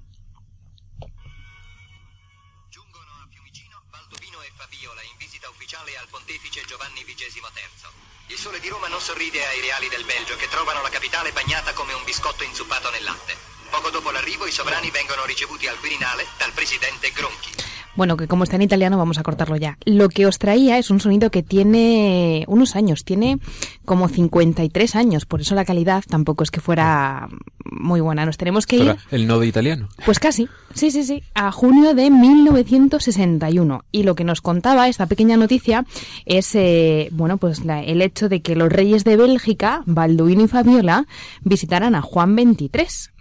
Di 8.69 8.75
Roma 8.75 8.87
non 8.87 9.01
sorride 9.01 9.43
ai 9.47 9.61
reali 9.61 9.89
del 9.89 10.03
Belgio 10.03 10.35
che 10.35 10.47
trovano 10.47 10.83
la 10.83 10.89
capitale 10.89 11.31
bagnata 11.31 11.73
come 11.73 11.93
un 11.93 12.03
biscotto 12.03 12.43
inzuppato 12.43 12.91
nel 12.91 13.03
latte. 13.03 13.35
Poco 13.71 13.89
dopo 13.89 14.11
l'arrivo 14.11 14.45
i 14.45 14.51
sovrani 14.51 14.91
vengono 14.91 15.25
ricevuti 15.25 15.65
al 15.65 15.79
Quirinale 15.79 16.27
dal 16.37 16.51
presidente 16.51 17.11
Gronchi. 17.11 17.68
Bueno, 17.95 18.15
que 18.15 18.27
como 18.27 18.43
está 18.43 18.55
en 18.55 18.61
italiano 18.61 18.97
vamos 18.97 19.17
a 19.17 19.23
cortarlo 19.23 19.57
ya. 19.57 19.77
Lo 19.83 20.07
que 20.09 20.25
os 20.25 20.39
traía 20.39 20.77
es 20.77 20.89
un 20.89 20.99
sonido 21.01 21.31
que 21.31 21.43
tiene 21.43 22.45
unos 22.47 22.75
años, 22.77 23.03
tiene 23.03 23.39
como 23.83 24.07
53 24.07 24.95
años, 24.95 25.25
por 25.25 25.41
eso 25.41 25.53
la 25.55 25.65
calidad 25.65 26.03
tampoco 26.07 26.43
es 26.43 26.51
que 26.51 26.61
fuera 26.61 27.27
muy 27.69 27.99
buena. 27.99 28.25
Nos 28.25 28.37
tenemos 28.37 28.65
que 28.65 28.77
ir... 28.77 28.95
El 29.11 29.27
no 29.27 29.37
de 29.39 29.47
italiano. 29.47 29.89
Pues 30.05 30.17
casi, 30.19 30.47
sí, 30.73 30.91
sí, 30.91 31.03
sí, 31.03 31.23
a 31.35 31.51
junio 31.51 31.93
de 31.93 32.09
1961. 32.09 33.83
Y 33.91 34.03
lo 34.03 34.15
que 34.15 34.23
nos 34.23 34.41
contaba 34.41 34.87
esta 34.87 35.05
pequeña 35.07 35.35
noticia 35.37 35.85
es, 36.25 36.55
eh, 36.55 37.09
bueno, 37.11 37.37
pues 37.37 37.65
la- 37.65 37.83
el 37.83 38.01
hecho 38.01 38.29
de 38.29 38.41
que 38.41 38.55
los 38.55 38.69
reyes 38.71 39.03
de 39.03 39.17
Bélgica, 39.17 39.83
Balduino 39.85 40.43
y 40.43 40.47
Fabiola, 40.47 41.05
visitaran 41.43 41.95
a 41.95 42.01
Juan 42.01 42.35
XXIII. 42.35 43.11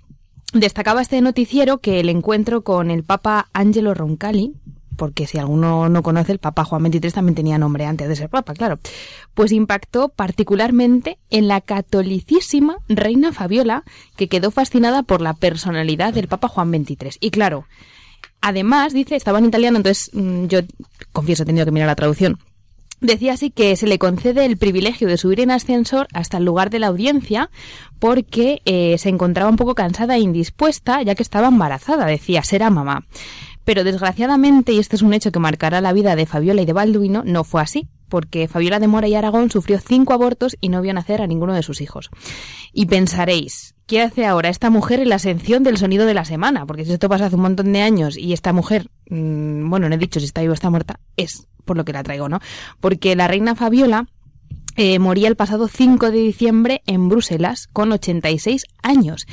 Destacaba 0.54 1.02
este 1.02 1.20
noticiero 1.20 1.78
que 1.78 2.00
el 2.00 2.08
encuentro 2.08 2.62
con 2.62 2.90
el 2.90 3.04
Papa 3.04 3.48
Angelo 3.52 3.92
Roncalli, 3.92 4.54
porque 4.96 5.26
si 5.26 5.38
alguno 5.38 5.88
no 5.90 6.02
conoce, 6.02 6.32
el 6.32 6.38
Papa 6.38 6.64
Juan 6.64 6.86
XXIII 6.86 7.12
también 7.12 7.34
tenía 7.34 7.58
nombre 7.58 7.84
antes 7.84 8.08
de 8.08 8.16
ser 8.16 8.30
Papa, 8.30 8.54
claro, 8.54 8.78
pues 9.34 9.52
impactó 9.52 10.08
particularmente 10.08 11.18
en 11.28 11.48
la 11.48 11.60
catolicísima 11.60 12.78
reina 12.88 13.32
Fabiola, 13.32 13.84
que 14.16 14.28
quedó 14.28 14.50
fascinada 14.50 15.02
por 15.02 15.20
la 15.20 15.34
personalidad 15.34 16.14
del 16.14 16.28
Papa 16.28 16.48
Juan 16.48 16.70
XXIII. 16.72 17.12
Y 17.20 17.30
claro, 17.30 17.66
además, 18.40 18.94
dice, 18.94 19.16
estaba 19.16 19.38
en 19.38 19.46
italiano, 19.46 19.76
entonces 19.76 20.10
mm, 20.14 20.46
yo 20.46 20.60
confieso, 21.12 21.42
he 21.42 21.46
tenido 21.46 21.66
que 21.66 21.72
mirar 21.72 21.88
la 21.88 21.96
traducción. 21.96 22.38
Decía 23.00 23.34
así 23.34 23.50
que 23.50 23.76
se 23.76 23.86
le 23.86 23.98
concede 23.98 24.44
el 24.44 24.56
privilegio 24.56 25.06
de 25.06 25.16
subir 25.16 25.40
en 25.40 25.52
ascensor 25.52 26.08
hasta 26.12 26.38
el 26.38 26.44
lugar 26.44 26.68
de 26.70 26.80
la 26.80 26.88
audiencia 26.88 27.48
porque 28.00 28.60
eh, 28.64 28.96
se 28.98 29.08
encontraba 29.08 29.50
un 29.50 29.56
poco 29.56 29.76
cansada 29.76 30.16
e 30.16 30.20
indispuesta 30.20 31.00
ya 31.02 31.14
que 31.14 31.22
estaba 31.22 31.48
embarazada, 31.48 32.06
decía, 32.06 32.42
será 32.42 32.70
mamá. 32.70 33.06
Pero 33.64 33.84
desgraciadamente, 33.84 34.72
y 34.72 34.78
este 34.78 34.96
es 34.96 35.02
un 35.02 35.14
hecho 35.14 35.30
que 35.30 35.38
marcará 35.38 35.80
la 35.80 35.92
vida 35.92 36.16
de 36.16 36.26
Fabiola 36.26 36.62
y 36.62 36.66
de 36.66 36.72
Balduino, 36.72 37.22
no 37.24 37.44
fue 37.44 37.62
así, 37.62 37.86
porque 38.08 38.48
Fabiola 38.48 38.80
de 38.80 38.88
Mora 38.88 39.08
y 39.08 39.14
Aragón 39.14 39.50
sufrió 39.50 39.78
cinco 39.78 40.12
abortos 40.12 40.56
y 40.60 40.68
no 40.68 40.82
vio 40.82 40.92
nacer 40.94 41.22
a 41.22 41.26
ninguno 41.26 41.54
de 41.54 41.62
sus 41.62 41.80
hijos. 41.80 42.10
Y 42.72 42.86
pensaréis, 42.86 43.74
¿qué 43.86 44.02
hace 44.02 44.26
ahora 44.26 44.48
esta 44.48 44.70
mujer 44.70 45.00
en 45.00 45.08
la 45.08 45.16
ascensión 45.16 45.62
del 45.62 45.78
sonido 45.78 46.06
de 46.06 46.14
la 46.14 46.24
semana? 46.24 46.66
Porque 46.66 46.84
si 46.84 46.92
esto 46.92 47.08
pasa 47.08 47.26
hace 47.26 47.36
un 47.36 47.42
montón 47.42 47.72
de 47.72 47.82
años 47.82 48.16
y 48.16 48.32
esta 48.32 48.52
mujer, 48.52 48.88
mm, 49.10 49.68
bueno, 49.68 49.88
no 49.88 49.94
he 49.94 49.98
dicho 49.98 50.20
si 50.20 50.26
está 50.26 50.40
viva 50.40 50.52
o 50.52 50.54
está 50.54 50.70
muerta, 50.70 51.00
es 51.16 51.46
por 51.64 51.76
lo 51.76 51.84
que 51.84 51.92
la 51.92 52.02
traigo, 52.02 52.28
¿no? 52.28 52.40
Porque 52.80 53.14
la 53.14 53.28
reina 53.28 53.54
Fabiola 53.54 54.06
eh, 54.76 54.98
moría 55.00 55.28
el 55.28 55.36
pasado 55.36 55.66
5 55.66 56.10
de 56.10 56.18
diciembre 56.18 56.82
en 56.86 57.08
Bruselas 57.08 57.68
con 57.72 57.90
86 57.90 58.64
años. 58.82 59.26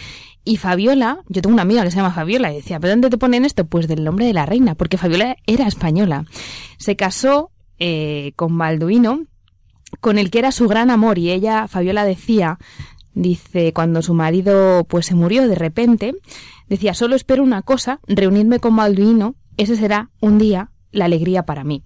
Y 0.43 0.57
Fabiola, 0.57 1.19
yo 1.27 1.41
tengo 1.41 1.53
una 1.53 1.63
amiga 1.63 1.83
que 1.83 1.91
se 1.91 1.97
llama 1.97 2.11
Fabiola 2.11 2.51
y 2.51 2.57
decía, 2.57 2.79
¿pero 2.79 2.91
dónde 2.91 3.09
te 3.09 3.17
ponen 3.17 3.45
esto? 3.45 3.65
Pues 3.65 3.87
del 3.87 4.03
nombre 4.03 4.25
de 4.25 4.33
la 4.33 4.45
reina, 4.45 4.75
porque 4.75 4.97
Fabiola 4.97 5.37
era 5.47 5.67
española. 5.67 6.25
Se 6.77 6.95
casó 6.95 7.51
eh, 7.79 8.33
con 8.35 8.57
Balduino, 8.57 9.25
con 10.01 10.17
el 10.17 10.31
que 10.31 10.39
era 10.39 10.51
su 10.51 10.67
gran 10.67 10.89
amor, 10.89 11.17
y 11.17 11.31
ella, 11.31 11.67
Fabiola, 11.67 12.05
decía, 12.05 12.59
dice, 13.13 13.73
cuando 13.73 14.01
su 14.01 14.13
marido 14.13 14.85
pues 14.85 15.07
se 15.07 15.15
murió 15.15 15.47
de 15.47 15.55
repente, 15.55 16.15
decía, 16.67 16.93
solo 16.93 17.15
espero 17.15 17.43
una 17.43 17.61
cosa, 17.61 17.99
reunirme 18.07 18.59
con 18.59 18.75
Balduino, 18.75 19.35
ese 19.57 19.75
será 19.75 20.09
un 20.19 20.37
día 20.37 20.71
la 20.91 21.05
alegría 21.05 21.43
para 21.43 21.63
mí. 21.63 21.83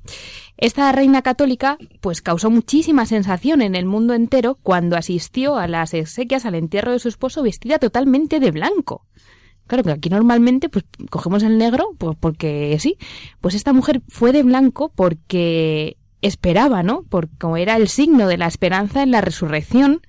Esta 0.58 0.92
reina 0.92 1.22
católica 1.22 1.78
pues 2.02 2.22
causó 2.22 2.50
muchísima 2.50 3.06
sensación 3.06 3.62
en 3.62 3.76
el 3.76 3.86
mundo 3.86 4.14
entero 4.14 4.60
cuando 4.62 4.98
asistió 4.98 5.58
a 5.58 5.68
las 5.68 5.94
exequias 5.94 6.46
al 6.46 6.56
entierro 6.56 6.92
de 6.92 7.00
su 7.00 7.08
esposo 7.08 7.42
vestida 7.42 7.80
totalmente 7.80 8.40
de 8.40 8.52
blanco. 8.52 9.06
Claro 9.70 9.84
que 9.84 9.92
aquí 9.92 10.10
normalmente 10.10 10.68
pues 10.68 10.84
cogemos 11.12 11.44
el 11.44 11.60
negro 11.60 11.92
pues 12.00 12.18
porque 12.20 12.76
sí, 12.80 12.98
pues 13.40 13.54
esta 13.54 13.72
mujer 13.72 14.02
fue 14.08 14.32
de 14.32 14.42
blanco 14.42 14.92
porque 14.96 15.96
esperaba, 16.24 16.82
¿no? 16.82 17.04
Porque 17.08 17.38
como 17.38 17.56
era 17.56 17.78
el 17.78 17.88
signo 17.88 18.28
de 18.28 18.40
la 18.40 18.48
esperanza 18.48 19.04
en 19.04 19.12
la 19.12 19.22
resurrección, 19.22 20.02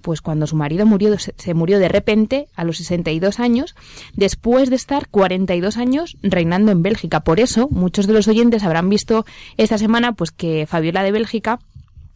pues 0.00 0.22
cuando 0.22 0.46
su 0.46 0.56
marido 0.56 0.86
murió, 0.86 1.14
se 1.18 1.52
murió 1.52 1.78
de 1.78 1.88
repente 1.88 2.48
a 2.54 2.64
los 2.64 2.78
62 2.78 3.40
años, 3.40 3.74
después 4.14 4.70
de 4.70 4.76
estar 4.76 5.08
42 5.08 5.76
años 5.76 6.16
reinando 6.22 6.72
en 6.72 6.82
Bélgica. 6.82 7.20
Por 7.20 7.40
eso, 7.40 7.68
muchos 7.70 8.06
de 8.06 8.14
los 8.14 8.26
oyentes 8.26 8.64
habrán 8.64 8.88
visto 8.88 9.26
esta 9.58 9.76
semana 9.76 10.14
pues 10.14 10.30
que 10.30 10.66
Fabiola 10.66 11.02
de 11.02 11.12
Bélgica 11.12 11.58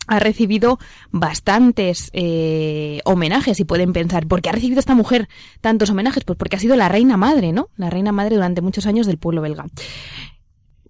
ha 0.07 0.19
recibido 0.19 0.79
bastantes 1.11 2.11
eh, 2.13 3.01
homenajes 3.05 3.61
y 3.61 3.65
pueden 3.65 3.93
pensar, 3.93 4.27
¿por 4.27 4.43
qué 4.43 4.49
ha 4.49 4.53
recibido 4.53 4.81
esta 4.81 4.95
mujer 4.95 5.29
tantos 5.61 5.91
homenajes? 5.91 6.25
Pues 6.25 6.39
porque 6.39 6.57
ha 6.57 6.61
sido 6.61 6.77
la 6.77 6.89
reina 6.89 7.17
madre, 7.17 7.53
¿no? 7.53 7.69
La 7.77 7.91
reina 7.91 8.13
madre 8.13 8.37
durante 8.37 8.61
muchos 8.61 8.87
años 8.87 9.07
del 9.07 9.19
pueblo 9.19 9.43
belga. 9.43 9.67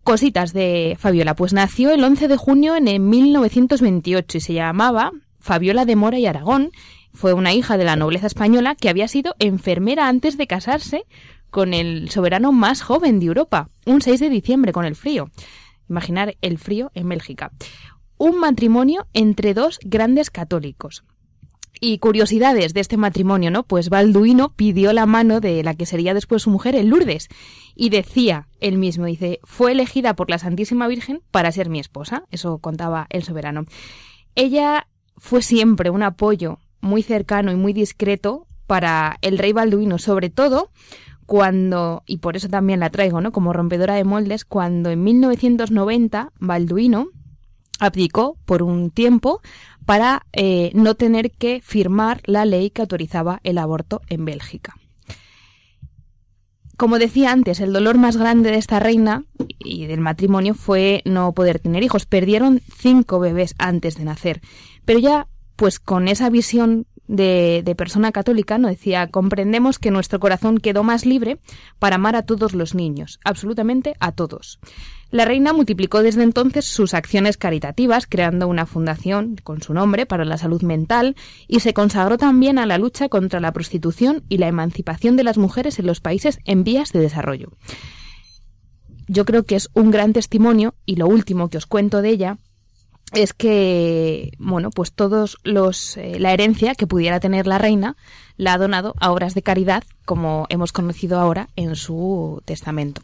Cositas 0.03 0.53
de 0.53 0.97
Fabiola. 0.99 1.37
Pues 1.37 1.53
nació 1.53 1.93
el 1.93 2.03
11 2.03 2.27
de 2.27 2.37
junio 2.37 2.75
en 2.75 2.89
el 2.89 3.01
1928 3.01 4.39
y 4.39 4.41
se 4.41 4.55
llamaba 4.55 5.13
Fabiola 5.39 5.85
de 5.85 5.95
Mora 5.95 6.19
y 6.19 6.27
Aragón. 6.27 6.71
Fue 7.15 7.35
una 7.35 7.53
hija 7.53 7.77
de 7.77 7.85
la 7.85 7.95
nobleza 7.95 8.27
española 8.27 8.75
que 8.75 8.89
había 8.89 9.07
sido 9.07 9.37
enfermera 9.39 10.09
antes 10.09 10.37
de 10.37 10.47
casarse 10.47 11.05
con 11.51 11.75
el 11.75 12.11
soberano 12.11 12.51
más 12.51 12.81
joven 12.83 13.21
de 13.21 13.27
Europa, 13.27 13.69
un 13.85 14.01
6 14.01 14.19
de 14.21 14.31
diciembre 14.31 14.73
con 14.73 14.87
el 14.87 14.97
frío. 14.97 15.31
Imaginar 15.89 16.35
el 16.41 16.59
frío 16.59 16.91
en 16.95 17.09
Bélgica. 17.11 17.53
Un 18.19 18.39
matrimonio 18.39 19.07
entre 19.13 19.55
dos 19.55 19.79
grandes 19.83 20.31
católicos. 20.31 21.05
Y 21.81 21.99
curiosidades 21.99 22.75
de 22.75 22.81
este 22.81 22.97
matrimonio, 22.97 23.51
¿no? 23.51 23.65
Pues 23.65 23.89
Balduino 23.89 24.51
pidió 24.55 24.93
la 24.93 25.05
mano 25.05 25.41
de 25.41 25.65
la 25.65 25.75
que 25.75 25.87
sería 25.87 26.15
después 26.15 26.43
su 26.43 26.51
mujer, 26.51 26.77
en 26.77 26.91
Lourdes, 26.91 27.29
y 27.75 27.91
decía 27.91 28.47
él 28.61 28.79
mismo, 28.79 29.07
dice, 29.07 29.41
fue 29.43 29.73
elegida 29.73 30.15
por 30.15 30.31
la 30.31 30.39
Santísima 30.39 30.87
Virgen 30.87 31.23
para 31.33 31.51
ser 31.51 31.69
mi 31.69 31.81
esposa, 31.81 32.25
eso 32.31 32.59
contaba 32.59 33.07
el 33.11 33.25
soberano. 33.25 33.65
Ella 34.37 34.87
fue 35.17 35.43
siempre 35.43 35.91
un 35.91 36.05
apoyo 36.05 36.61
muy 36.81 37.03
cercano 37.03 37.51
y 37.51 37.57
muy 37.57 37.73
discreto 37.73 38.47
para 38.67 39.19
el 39.21 39.39
rey 39.39 39.53
Balduino, 39.53 39.99
sobre 39.99 40.31
todo 40.31 40.71
cuando, 41.27 42.03
y 42.07 42.19
por 42.19 42.37
eso 42.37 42.49
también 42.49 42.81
la 42.81 42.91
traigo, 42.91 43.21
¿no? 43.21 43.33
Como 43.33 43.53
rompedora 43.53 43.95
de 43.95 44.05
moldes, 44.05 44.45
cuando 44.45 44.91
en 44.91 45.03
1990 45.03 46.33
Balduino 46.39 47.09
abdicó 47.83 48.37
por 48.45 48.63
un 48.63 48.91
tiempo 48.91 49.41
para 49.85 50.25
eh, 50.33 50.71
no 50.75 50.95
tener 50.95 51.33
que 51.33 51.61
firmar 51.61 52.21
la 52.25 52.45
ley 52.45 52.71
que 52.71 52.83
autorizaba 52.83 53.41
el 53.43 53.59
aborto 53.59 54.01
en 54.09 54.25
Bélgica. 54.25 54.77
Como 56.77 56.99
decía 56.99 57.33
antes, 57.33 57.61
el 57.61 57.73
dolor 57.73 57.99
más 57.99 58.17
grande 58.17 58.53
de 58.53 58.59
esta 58.59 58.79
reina 58.79 59.25
y 59.59 59.87
del 59.87 60.01
matrimonio 60.01 60.55
fue 60.55 61.03
no 61.05 61.33
poder 61.33 61.59
tener 61.59 61.83
hijos. 61.83 62.07
Perdieron 62.07 62.61
cinco 62.77 63.19
bebés 63.19 63.55
antes 63.59 63.97
de 63.97 64.05
nacer. 64.05 64.41
Pero 64.85 64.99
ya, 64.99 65.29
pues 65.57 65.79
con 65.79 66.09
esa 66.09 66.31
visión 66.31 66.87
de, 67.09 67.63
de 67.65 67.75
persona 67.75 68.11
católica, 68.13 68.59
no 68.59 68.69
decía, 68.69 69.09
comprendemos 69.09 69.79
que 69.79 69.91
nuestro 69.91 70.21
corazón 70.21 70.59
quedó 70.59 70.83
más 70.83 71.05
libre 71.05 71.39
para 71.79 71.97
amar 71.97 72.17
a 72.17 72.23
todos 72.23 72.55
los 72.55 72.75
niños, 72.75 73.19
absolutamente 73.25 73.95
a 74.01 74.13
todos. 74.13 74.61
La 75.13 75.27
reina 75.27 75.53
multiplicó 75.53 76.03
desde 76.03 76.23
entonces 76.23 76.65
sus 76.65 76.95
acciones 76.95 77.37
caritativas, 77.37 78.07
creando 78.07 78.49
una 78.49 78.65
fundación 78.65 79.37
con 79.45 79.61
su 79.61 79.75
nombre 79.75 80.07
para 80.07 80.25
la 80.25 80.39
salud 80.39 80.63
mental 80.63 81.17
y 81.47 81.61
se 81.61 81.75
consagró 81.75 82.17
también 82.17 82.59
a 82.59 82.65
la 82.65 82.79
lucha 82.79 83.11
contra 83.11 83.39
la 83.39 83.53
prostitución 83.53 84.25
y 84.31 84.39
la 84.39 84.49
emancipación 84.49 85.17
de 85.17 85.25
las 85.25 85.37
mujeres 85.37 85.79
en 85.79 85.87
los 85.87 86.01
países 86.01 86.39
en 86.47 86.65
vías 86.65 86.93
de 86.93 87.01
desarrollo. 87.01 87.51
Yo 89.07 89.27
creo 89.27 89.43
que 89.43 89.57
es 89.57 89.69
un 89.75 89.91
gran 89.91 90.15
testimonio 90.15 90.75
y 90.87 90.97
lo 90.97 91.09
último 91.09 91.51
que 91.51 91.59
os 91.59 91.67
cuento 91.67 92.01
de 92.01 92.09
ella 92.09 92.39
es 93.13 93.35
que, 93.35 94.33
bueno, 94.39 94.71
pues 94.71 94.95
todos 94.95 95.37
los, 95.45 95.99
eh, 95.99 96.21
la 96.21 96.33
herencia 96.33 96.75
que 96.75 96.87
pudiera 96.87 97.21
tener 97.21 97.47
la 97.47 97.59
reina 97.59 97.99
la 98.39 98.55
ha 98.55 98.59
donado 98.59 98.95
a 98.99 99.13
obras 99.13 99.35
de 99.35 99.43
caridad, 99.43 99.85
como 100.07 100.47
hemos 100.49 100.73
conocido 100.73 101.21
ahora 101.21 101.51
en 101.55 101.77
su 101.77 102.41
testamento. 102.47 103.03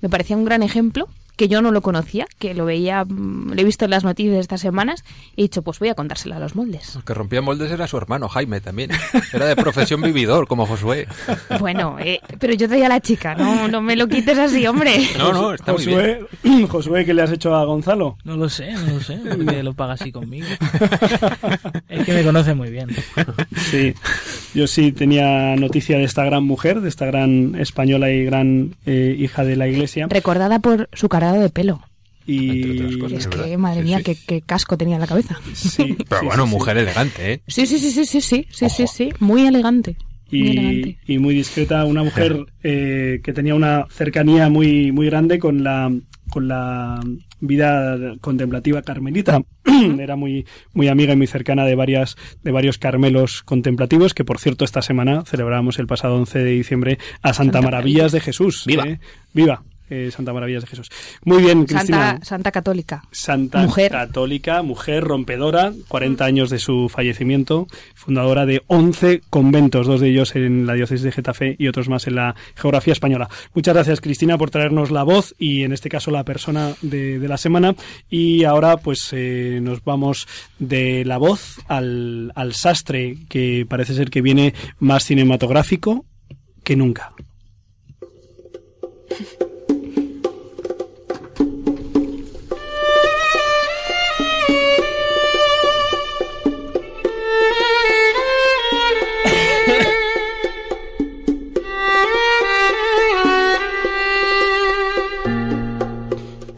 Me 0.00 0.08
parecía 0.08 0.38
un 0.38 0.46
gran 0.46 0.62
ejemplo 0.62 1.10
que 1.36 1.48
yo 1.48 1.62
no 1.62 1.72
lo 1.72 1.82
conocía, 1.82 2.26
que 2.38 2.54
lo 2.54 2.64
veía, 2.64 3.04
mm, 3.04 3.52
lo 3.52 3.60
he 3.60 3.64
visto 3.64 3.84
en 3.84 3.90
las 3.90 4.04
noticias 4.04 4.34
de 4.34 4.40
estas 4.40 4.60
semanas, 4.60 5.04
y 5.36 5.42
he 5.42 5.44
dicho, 5.44 5.62
pues 5.62 5.78
voy 5.78 5.88
a 5.88 5.94
contárselo 5.94 6.34
a 6.36 6.38
los 6.38 6.54
moldes. 6.54 6.96
El 6.96 7.04
que 7.04 7.14
rompía 7.14 7.42
moldes 7.42 7.70
era 7.70 7.86
su 7.86 7.96
hermano, 7.96 8.28
Jaime, 8.28 8.60
también. 8.60 8.90
Era 9.32 9.46
de 9.46 9.56
profesión 9.56 10.00
vividor, 10.02 10.46
como 10.46 10.66
Josué. 10.66 11.06
Bueno, 11.58 11.96
eh, 11.98 12.20
pero 12.38 12.54
yo 12.54 12.68
traía 12.68 12.86
a 12.86 12.88
la 12.88 13.00
chica, 13.00 13.34
no, 13.34 13.68
no 13.68 13.80
me 13.80 13.96
lo 13.96 14.06
quites 14.08 14.38
así, 14.38 14.66
hombre. 14.66 15.08
No, 15.18 15.32
no, 15.32 15.54
está 15.54 15.72
muy 15.72 15.86
bien. 15.86 16.26
Josué, 16.42 16.66
Josué, 16.68 17.04
¿qué 17.04 17.14
le 17.14 17.22
has 17.22 17.32
hecho 17.32 17.54
a 17.54 17.64
Gonzalo? 17.64 18.16
No 18.24 18.36
lo 18.36 18.48
sé, 18.48 18.72
no 18.72 18.94
lo 18.94 19.00
sé. 19.00 19.16
¿Por 19.16 19.46
qué 19.46 19.62
lo 19.62 19.74
paga 19.74 19.94
así 19.94 20.12
conmigo? 20.12 20.46
es 21.88 22.04
que 22.04 22.12
me 22.12 22.24
conoce 22.24 22.54
muy 22.54 22.70
bien. 22.70 22.88
Sí, 23.70 23.94
yo 24.54 24.66
sí 24.66 24.92
tenía 24.92 25.56
noticia 25.56 25.98
de 25.98 26.04
esta 26.04 26.24
gran 26.24 26.44
mujer, 26.44 26.80
de 26.80 26.88
esta 26.88 27.06
gran 27.06 27.54
española 27.56 28.10
y 28.10 28.24
gran 28.24 28.74
eh, 28.86 29.16
hija 29.18 29.44
de 29.44 29.56
la 29.56 29.68
iglesia. 29.68 30.06
Recordada 30.08 30.58
por 30.58 30.88
su 30.92 31.08
de 31.32 31.50
pelo. 31.50 31.80
Y 32.26 32.98
cosas. 32.98 33.18
Es 33.18 33.26
que, 33.26 33.36
verdad. 33.36 33.58
madre 33.58 33.82
mía, 33.82 33.98
sí. 33.98 34.04
Qué, 34.04 34.16
qué 34.26 34.40
casco 34.40 34.78
tenía 34.78 34.94
en 34.94 35.00
la 35.00 35.06
cabeza. 35.06 35.38
sí, 35.52 35.96
Pero 36.08 36.20
sí, 36.20 36.26
bueno, 36.26 36.44
sí, 36.44 36.50
sí. 36.50 36.56
mujer 36.56 36.76
elegante, 36.78 37.32
¿eh? 37.32 37.42
Sí, 37.46 37.66
sí, 37.66 37.78
sí, 37.78 37.90
sí, 37.90 38.06
sí, 38.06 38.20
sí, 38.20 38.46
sí, 38.50 38.68
sí, 38.70 38.86
sí, 38.86 39.08
muy 39.20 39.46
elegante. 39.46 39.96
Muy 40.30 40.40
y, 40.40 40.50
elegante. 40.50 40.98
y 41.06 41.18
muy 41.18 41.34
discreta, 41.34 41.84
una 41.84 42.02
mujer 42.02 42.46
eh, 42.62 43.20
que 43.22 43.32
tenía 43.32 43.54
una 43.54 43.86
cercanía 43.90 44.48
muy, 44.48 44.90
muy 44.90 45.06
grande 45.06 45.38
con 45.38 45.62
la, 45.62 45.92
con 46.30 46.48
la 46.48 47.00
vida 47.40 48.16
contemplativa 48.22 48.80
carmelita. 48.80 49.42
Era 49.98 50.16
muy, 50.16 50.46
muy 50.72 50.88
amiga 50.88 51.12
y 51.12 51.16
muy 51.16 51.26
cercana 51.26 51.66
de 51.66 51.74
varias, 51.74 52.16
de 52.42 52.52
varios 52.52 52.78
carmelos 52.78 53.42
contemplativos, 53.42 54.14
que 54.14 54.24
por 54.24 54.38
cierto 54.38 54.64
esta 54.64 54.80
semana 54.80 55.24
celebrábamos 55.26 55.78
el 55.78 55.86
pasado 55.86 56.16
11 56.16 56.38
de 56.38 56.50
diciembre 56.52 56.98
a 57.20 57.34
Santa, 57.34 57.58
Santa 57.58 57.62
Maravillas 57.62 58.12
de 58.12 58.20
Jesús. 58.20 58.64
¡Viva! 58.66 58.84
¿eh? 58.84 58.98
¡Viva! 59.34 59.62
Eh, 59.90 60.10
Santa 60.10 60.32
Maravillas 60.32 60.62
de 60.62 60.68
Jesús. 60.68 60.90
Muy 61.24 61.42
bien, 61.42 61.64
Cristina. 61.64 62.10
Santa, 62.10 62.24
Santa 62.24 62.52
Católica. 62.52 63.02
Santa 63.10 63.62
Mujer. 63.62 63.90
católica, 63.90 64.62
mujer 64.62 65.04
rompedora, 65.04 65.72
40 65.88 66.24
años 66.24 66.50
de 66.50 66.58
su 66.58 66.88
fallecimiento, 66.88 67.66
fundadora 67.94 68.46
de 68.46 68.62
11 68.66 69.22
conventos, 69.30 69.86
dos 69.86 70.00
de 70.00 70.10
ellos 70.10 70.34
en 70.36 70.66
la 70.66 70.74
diócesis 70.74 71.02
de 71.02 71.12
Getafe 71.12 71.56
y 71.58 71.68
otros 71.68 71.88
más 71.88 72.06
en 72.06 72.16
la 72.16 72.34
geografía 72.54 72.92
española. 72.92 73.28
Muchas 73.54 73.74
gracias 73.74 74.00
Cristina 74.00 74.38
por 74.38 74.50
traernos 74.50 74.90
la 74.90 75.02
voz 75.02 75.34
y 75.38 75.62
en 75.62 75.72
este 75.72 75.88
caso 75.88 76.10
la 76.10 76.24
persona 76.24 76.74
de, 76.82 77.18
de 77.18 77.28
la 77.28 77.36
semana. 77.36 77.74
Y 78.08 78.44
ahora 78.44 78.76
pues 78.76 79.10
eh, 79.12 79.58
nos 79.62 79.84
vamos 79.84 80.26
de 80.58 81.04
la 81.04 81.18
voz 81.18 81.58
al, 81.68 82.32
al 82.34 82.54
sastre 82.54 83.16
que 83.28 83.66
parece 83.68 83.94
ser 83.94 84.10
que 84.10 84.22
viene 84.22 84.54
más 84.78 85.04
cinematográfico 85.04 86.04
que 86.62 86.76
nunca. 86.76 87.12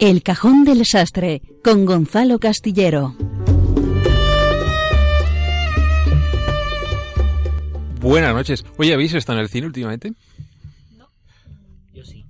El 0.06 0.22
cajón 0.22 0.62
del 0.62 0.86
sastre 0.86 1.42
con 1.64 1.84
Gonzalo 1.84 2.38
Castillero. 2.38 3.16
Buenas 8.00 8.32
noches. 8.32 8.64
Oye, 8.76 8.94
¿habéis 8.94 9.14
estado 9.14 9.40
en 9.40 9.42
el 9.42 9.48
cine 9.48 9.66
últimamente? 9.66 10.12
Yo 11.92 12.04
sí. 12.04 12.24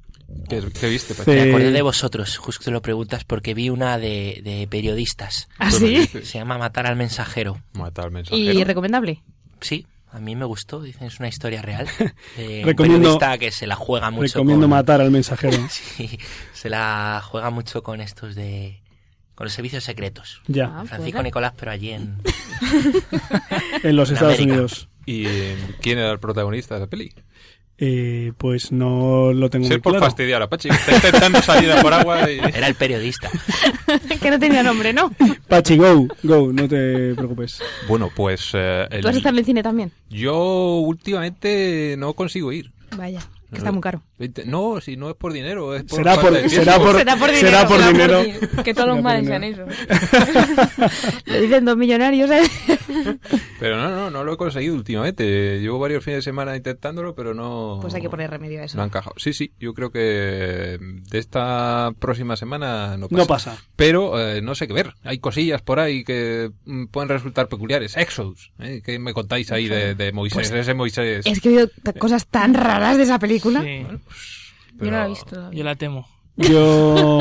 ¿Qué, 0.48 0.62
qué 0.80 0.88
viste? 0.88 1.12
Sí. 1.12 1.22
Me 1.26 1.42
acordé 1.42 1.70
de 1.70 1.82
vosotros, 1.82 2.38
justo 2.38 2.64
que 2.64 2.70
lo 2.70 2.80
preguntas, 2.80 3.24
porque 3.24 3.52
vi 3.52 3.68
una 3.68 3.98
de, 3.98 4.40
de 4.42 4.66
periodistas. 4.70 5.46
¿Ah, 5.58 5.70
sí? 5.70 6.06
Se 6.06 6.38
llama 6.38 6.56
Matar 6.56 6.86
al 6.86 6.96
mensajero. 6.96 7.60
Matar 7.74 8.06
al 8.06 8.10
mensajero. 8.12 8.58
¿Y 8.58 8.64
recomendable? 8.64 9.22
Sí, 9.60 9.86
a 10.12 10.18
mí 10.20 10.34
me 10.36 10.44
gustó, 10.44 10.80
dicen, 10.82 11.06
es 11.08 11.18
una 11.18 11.28
historia 11.28 11.62
real. 11.62 11.86
De 12.36 12.60
un 12.60 12.66
Recomiendo- 12.66 12.98
periodista 13.18 13.38
que 13.38 13.50
se 13.50 13.66
la 13.66 13.74
juega 13.76 14.10
mucho 14.10 14.34
Recomiendo 14.34 14.64
con... 14.64 14.70
matar 14.70 15.00
al 15.00 15.10
mensajero. 15.10 15.58
Sí, 15.70 16.18
se 16.54 16.68
la 16.70 17.22
juega 17.24 17.50
mucho 17.50 17.82
con 17.82 18.00
estos 18.00 18.34
de... 18.34 18.80
con 19.34 19.44
los 19.46 19.52
servicios 19.52 19.84
secretos. 19.84 20.40
Ya, 20.46 20.66
Ah, 20.66 20.84
Francisco 20.86 21.18
pues, 21.18 21.24
Nicolás, 21.24 21.52
pero 21.58 21.70
allí 21.72 21.90
en... 21.90 22.16
en 23.82 23.96
los 23.96 24.08
En 24.10 24.14
Estados 24.14 24.34
América. 24.34 24.52
Unidos. 24.54 24.88
¿Y 25.08 25.24
quién 25.80 25.98
era 25.98 26.10
el 26.10 26.18
protagonista 26.18 26.74
de 26.74 26.80
la 26.80 26.86
peli? 26.88 27.12
Eh, 27.78 28.32
pues 28.38 28.72
no 28.72 29.32
lo 29.34 29.50
tengo 29.50 29.66
Si 29.66 29.72
muy 29.72 29.80
por 29.80 29.92
claro. 29.92 30.06
fastidiar 30.06 30.40
a 30.40 30.48
Pachi, 30.48 30.70
está 30.70 30.96
intentando 30.96 31.42
salir 31.42 31.70
a 31.70 31.82
por 31.82 31.92
agua 31.92 32.30
y... 32.30 32.38
Era 32.54 32.68
el 32.68 32.74
periodista. 32.74 33.30
que 34.22 34.30
no 34.30 34.38
tenía 34.38 34.62
nombre, 34.62 34.94
¿no? 34.94 35.10
Pachi, 35.48 35.76
go, 35.76 36.06
go, 36.22 36.52
no 36.54 36.66
te 36.68 37.14
preocupes. 37.14 37.60
Bueno, 37.86 38.10
pues... 38.16 38.50
eh, 38.54 38.86
el- 38.90 39.02
¿Tú 39.02 39.08
has 39.08 39.16
estado 39.16 39.34
en 39.34 39.38
el 39.40 39.44
cine 39.44 39.62
también? 39.62 39.92
Yo 40.08 40.76
últimamente 40.78 41.96
no 41.98 42.14
consigo 42.14 42.50
ir. 42.50 42.70
Vaya, 42.96 43.20
que 43.56 43.60
está 43.60 43.72
muy 43.72 43.80
caro. 43.80 44.02
No, 44.46 44.80
si 44.80 44.96
no 44.96 45.10
es 45.10 45.16
por 45.16 45.32
dinero, 45.32 45.74
es 45.74 45.82
por 45.84 45.98
Será 45.98 46.16
por, 46.20 46.34
será 46.48 46.78
por, 46.78 46.96
Será 46.98 47.16
por 47.16 47.30
dinero. 47.30 47.48
será 47.48 47.66
por 47.68 47.78
Será 47.78 47.90
dinero. 47.92 48.22
di- 48.22 48.62
Que 48.64 48.74
todos 48.74 48.88
los 48.88 48.96
Será 48.96 49.02
males 49.02 49.26
sean 49.26 49.44
eso. 49.44 49.64
Lo 51.26 51.40
dicen 51.40 51.64
dos 51.64 51.76
millonarios, 51.76 52.30
¿eh? 52.30 52.42
Pero 53.58 53.76
no, 53.76 53.90
no, 53.90 54.10
no 54.10 54.24
lo 54.24 54.34
he 54.34 54.36
conseguido 54.36 54.74
últimamente. 54.74 55.60
Llevo 55.60 55.78
varios 55.78 56.04
fines 56.04 56.18
de 56.18 56.22
semana 56.22 56.56
intentándolo, 56.56 57.14
pero 57.14 57.34
no... 57.34 57.78
Pues 57.80 57.94
hay 57.94 58.02
que 58.02 58.10
poner 58.10 58.30
remedio 58.30 58.60
a 58.60 58.64
eso. 58.64 58.76
No 58.76 58.82
han 58.82 58.88
encajado. 58.88 59.14
Sí, 59.18 59.32
sí, 59.32 59.52
yo 59.58 59.72
creo 59.74 59.90
que 59.90 59.98
de 60.80 61.18
esta 61.18 61.90
próxima 61.98 62.36
semana 62.36 62.96
no 62.96 63.08
pasa. 63.08 63.16
No 63.22 63.26
pasa. 63.26 63.56
Pero 63.76 64.20
eh, 64.20 64.42
no 64.42 64.54
sé 64.54 64.66
qué 64.66 64.74
ver. 64.74 64.94
Hay 65.04 65.18
cosillas 65.18 65.62
por 65.62 65.80
ahí 65.80 66.04
que 66.04 66.50
mm, 66.64 66.86
pueden 66.86 67.08
resultar 67.08 67.48
peculiares. 67.48 67.96
Exodus, 67.96 68.52
¿eh? 68.58 68.82
¿qué 68.84 68.98
me 68.98 69.14
contáis 69.14 69.50
ahí 69.52 69.68
de, 69.68 69.94
de 69.94 70.12
Moisés? 70.12 70.50
Ese 70.50 70.74
Moisés. 70.74 71.24
Es 71.26 71.40
que 71.40 71.48
he 71.48 71.52
oído 71.56 71.68
cosas 71.98 72.26
tan 72.26 72.54
raras 72.54 72.96
de 72.98 73.04
esa 73.04 73.18
película. 73.18 73.45
Sí, 73.62 73.86
Yo 74.78 74.90
no 74.90 74.90
la 74.90 75.04
he 75.06 75.08
visto 75.08 75.26
todavía. 75.36 75.58
yo 75.58 75.64
la 75.64 75.74
temo. 75.76 76.08
Yo, 76.36 77.20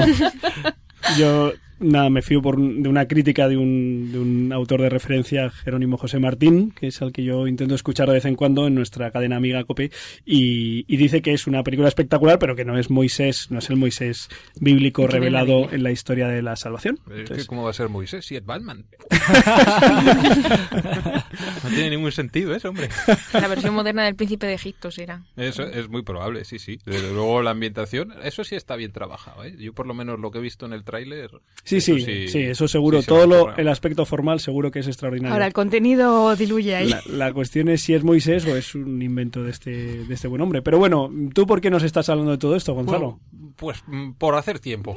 yo, 1.17 1.51
nada, 1.79 2.09
me 2.09 2.21
fío 2.21 2.41
por, 2.41 2.57
de 2.57 2.89
una 2.89 3.07
crítica 3.07 3.47
de 3.47 3.57
un, 3.57 4.11
de 4.11 4.19
un 4.19 4.53
autor 4.53 4.81
de 4.81 4.89
referencia, 4.89 5.49
Jerónimo 5.49 5.97
José 5.97 6.19
Martín, 6.19 6.71
que 6.71 6.87
es 6.87 7.01
al 7.01 7.11
que 7.11 7.23
yo 7.23 7.47
intento 7.47 7.75
escuchar 7.75 8.07
de 8.07 8.15
vez 8.15 8.25
en 8.25 8.35
cuando 8.35 8.67
en 8.67 8.75
nuestra 8.75 9.11
cadena 9.11 9.37
amiga 9.37 9.63
Cope, 9.63 9.91
y, 10.25 10.85
y 10.87 10.97
dice 10.97 11.21
que 11.21 11.33
es 11.33 11.47
una 11.47 11.63
película 11.63 11.87
espectacular, 11.87 12.39
pero 12.39 12.55
que 12.55 12.65
no 12.65 12.77
es 12.77 12.89
Moisés, 12.89 13.51
no 13.51 13.59
es 13.59 13.69
el 13.69 13.77
Moisés 13.77 14.29
bíblico 14.59 15.03
la 15.03 15.09
revelado 15.09 15.71
en 15.71 15.83
la 15.83 15.91
historia 15.91 16.27
de 16.27 16.41
la 16.41 16.55
salvación. 16.55 16.99
Es 17.07 17.13
que 17.13 17.19
Entonces, 17.19 17.47
¿Cómo 17.47 17.63
va 17.63 17.71
a 17.71 17.73
ser 17.73 17.89
Moisés 17.89 18.25
si 18.25 18.35
es 18.35 18.45
Batman? 18.45 18.85
no 21.63 21.69
tiene 21.69 21.91
ningún 21.91 22.11
sentido 22.11 22.55
eso, 22.55 22.69
hombre. 22.69 22.89
La 23.33 23.47
versión 23.47 23.73
moderna 23.73 24.05
del 24.05 24.15
príncipe 24.15 24.47
de 24.47 24.53
Egipto 24.53 24.91
será. 24.91 25.23
Eso 25.35 25.63
es 25.63 25.89
muy 25.89 26.03
probable, 26.03 26.45
sí, 26.45 26.59
sí. 26.59 26.79
Desde 26.85 27.11
luego 27.11 27.41
la 27.41 27.51
ambientación, 27.51 28.13
eso 28.23 28.43
sí 28.43 28.55
está 28.55 28.75
bien 28.75 28.91
trabajado, 28.91 29.43
¿eh? 29.43 29.55
Yo 29.57 29.73
por 29.73 29.87
lo 29.87 29.93
menos 29.93 30.19
lo 30.19 30.31
que 30.31 30.39
he 30.39 30.41
visto 30.41 30.65
en 30.65 30.73
el 30.73 30.83
tráiler... 30.83 31.31
sí, 31.65 31.77
eso 31.77 32.05
sí, 32.05 32.27
sí, 32.29 32.39
eso 32.43 32.67
seguro. 32.67 32.99
sí 33.01 33.05
se 33.05 33.11
va 33.11 33.17
Todo 33.17 33.27
lo, 33.27 33.55
el 33.57 33.67
aspecto 33.67 34.05
formal 34.05 34.39
seguro 34.39 34.71
que 34.71 34.79
es 34.79 34.87
extraordinario. 34.87 35.33
Ahora, 35.33 35.47
el 35.47 35.53
contenido 35.53 36.35
diluye 36.35 36.75
ahí. 36.75 36.89
La, 36.89 37.01
la 37.07 37.33
cuestión 37.33 37.67
es 37.69 37.81
si 37.81 37.93
es 37.93 38.03
Moisés 38.03 38.45
o 38.45 38.55
es 38.55 38.75
un 38.75 39.01
invento 39.01 39.43
de 39.43 39.51
este, 39.51 39.71
de 40.05 40.13
este 40.13 40.27
buen 40.27 40.41
hombre. 40.41 40.61
Pero 40.61 40.77
bueno, 40.79 41.11
¿tú 41.33 41.45
por 41.45 41.59
qué 41.61 41.69
nos 41.69 41.83
estás 41.83 42.07
hablando 42.09 42.31
de 42.31 42.37
todo 42.37 42.55
esto, 42.55 42.73
Gonzalo? 42.73 43.19
Bueno, 43.31 43.53
pues 43.57 43.83
mm, 43.87 44.11
por 44.13 44.35
hacer 44.35 44.59
tiempo. 44.59 44.95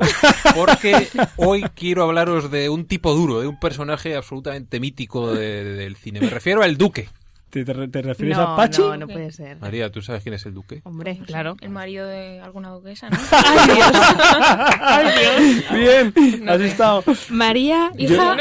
Porque 0.55 1.09
hoy 1.37 1.63
quiero 1.75 2.05
hablaros 2.05 2.51
de 2.51 2.69
un 2.69 2.85
tipo 2.87 3.15
duro, 3.15 3.41
de 3.41 3.47
un 3.47 3.59
personaje 3.59 4.15
absolutamente 4.15 4.81
mítico 4.81 5.33
de- 5.33 5.65
de- 5.65 5.75
del 5.75 5.97
cine. 5.97 6.21
Me 6.21 6.31
refiero 6.31 6.63
al 6.63 6.77
Duque. 6.77 7.09
¿Te, 7.51 7.65
te- 7.65 7.89
te 7.89 8.03
refieres 8.03 8.37
no, 8.37 8.43
a 8.43 8.57
Pachi? 8.57 8.83
no, 8.83 8.97
no 8.97 9.07
puede 9.09 9.33
ser. 9.33 9.57
María, 9.59 9.91
¿tú 9.91 10.03
sabes 10.03 10.23
quién 10.23 10.35
es 10.35 10.45
el 10.47 10.53
Duque? 10.55 10.81
Hombre, 10.85 11.19
claro. 11.27 11.57
El 11.61 11.71
marido 11.71 12.07
de 12.07 12.41
alguna 12.41 12.69
duquesa, 12.71 13.09
¿no? 13.09 13.17
¡Ay, 13.33 13.75
Dios! 13.75 13.93
¡Ay, 14.81 15.07
Dios! 15.19 16.13
Bien, 16.13 16.49
has 16.49 16.61
estado. 16.61 17.05
María, 17.31 17.91
Yo, 17.97 18.15
hija... 18.15 18.37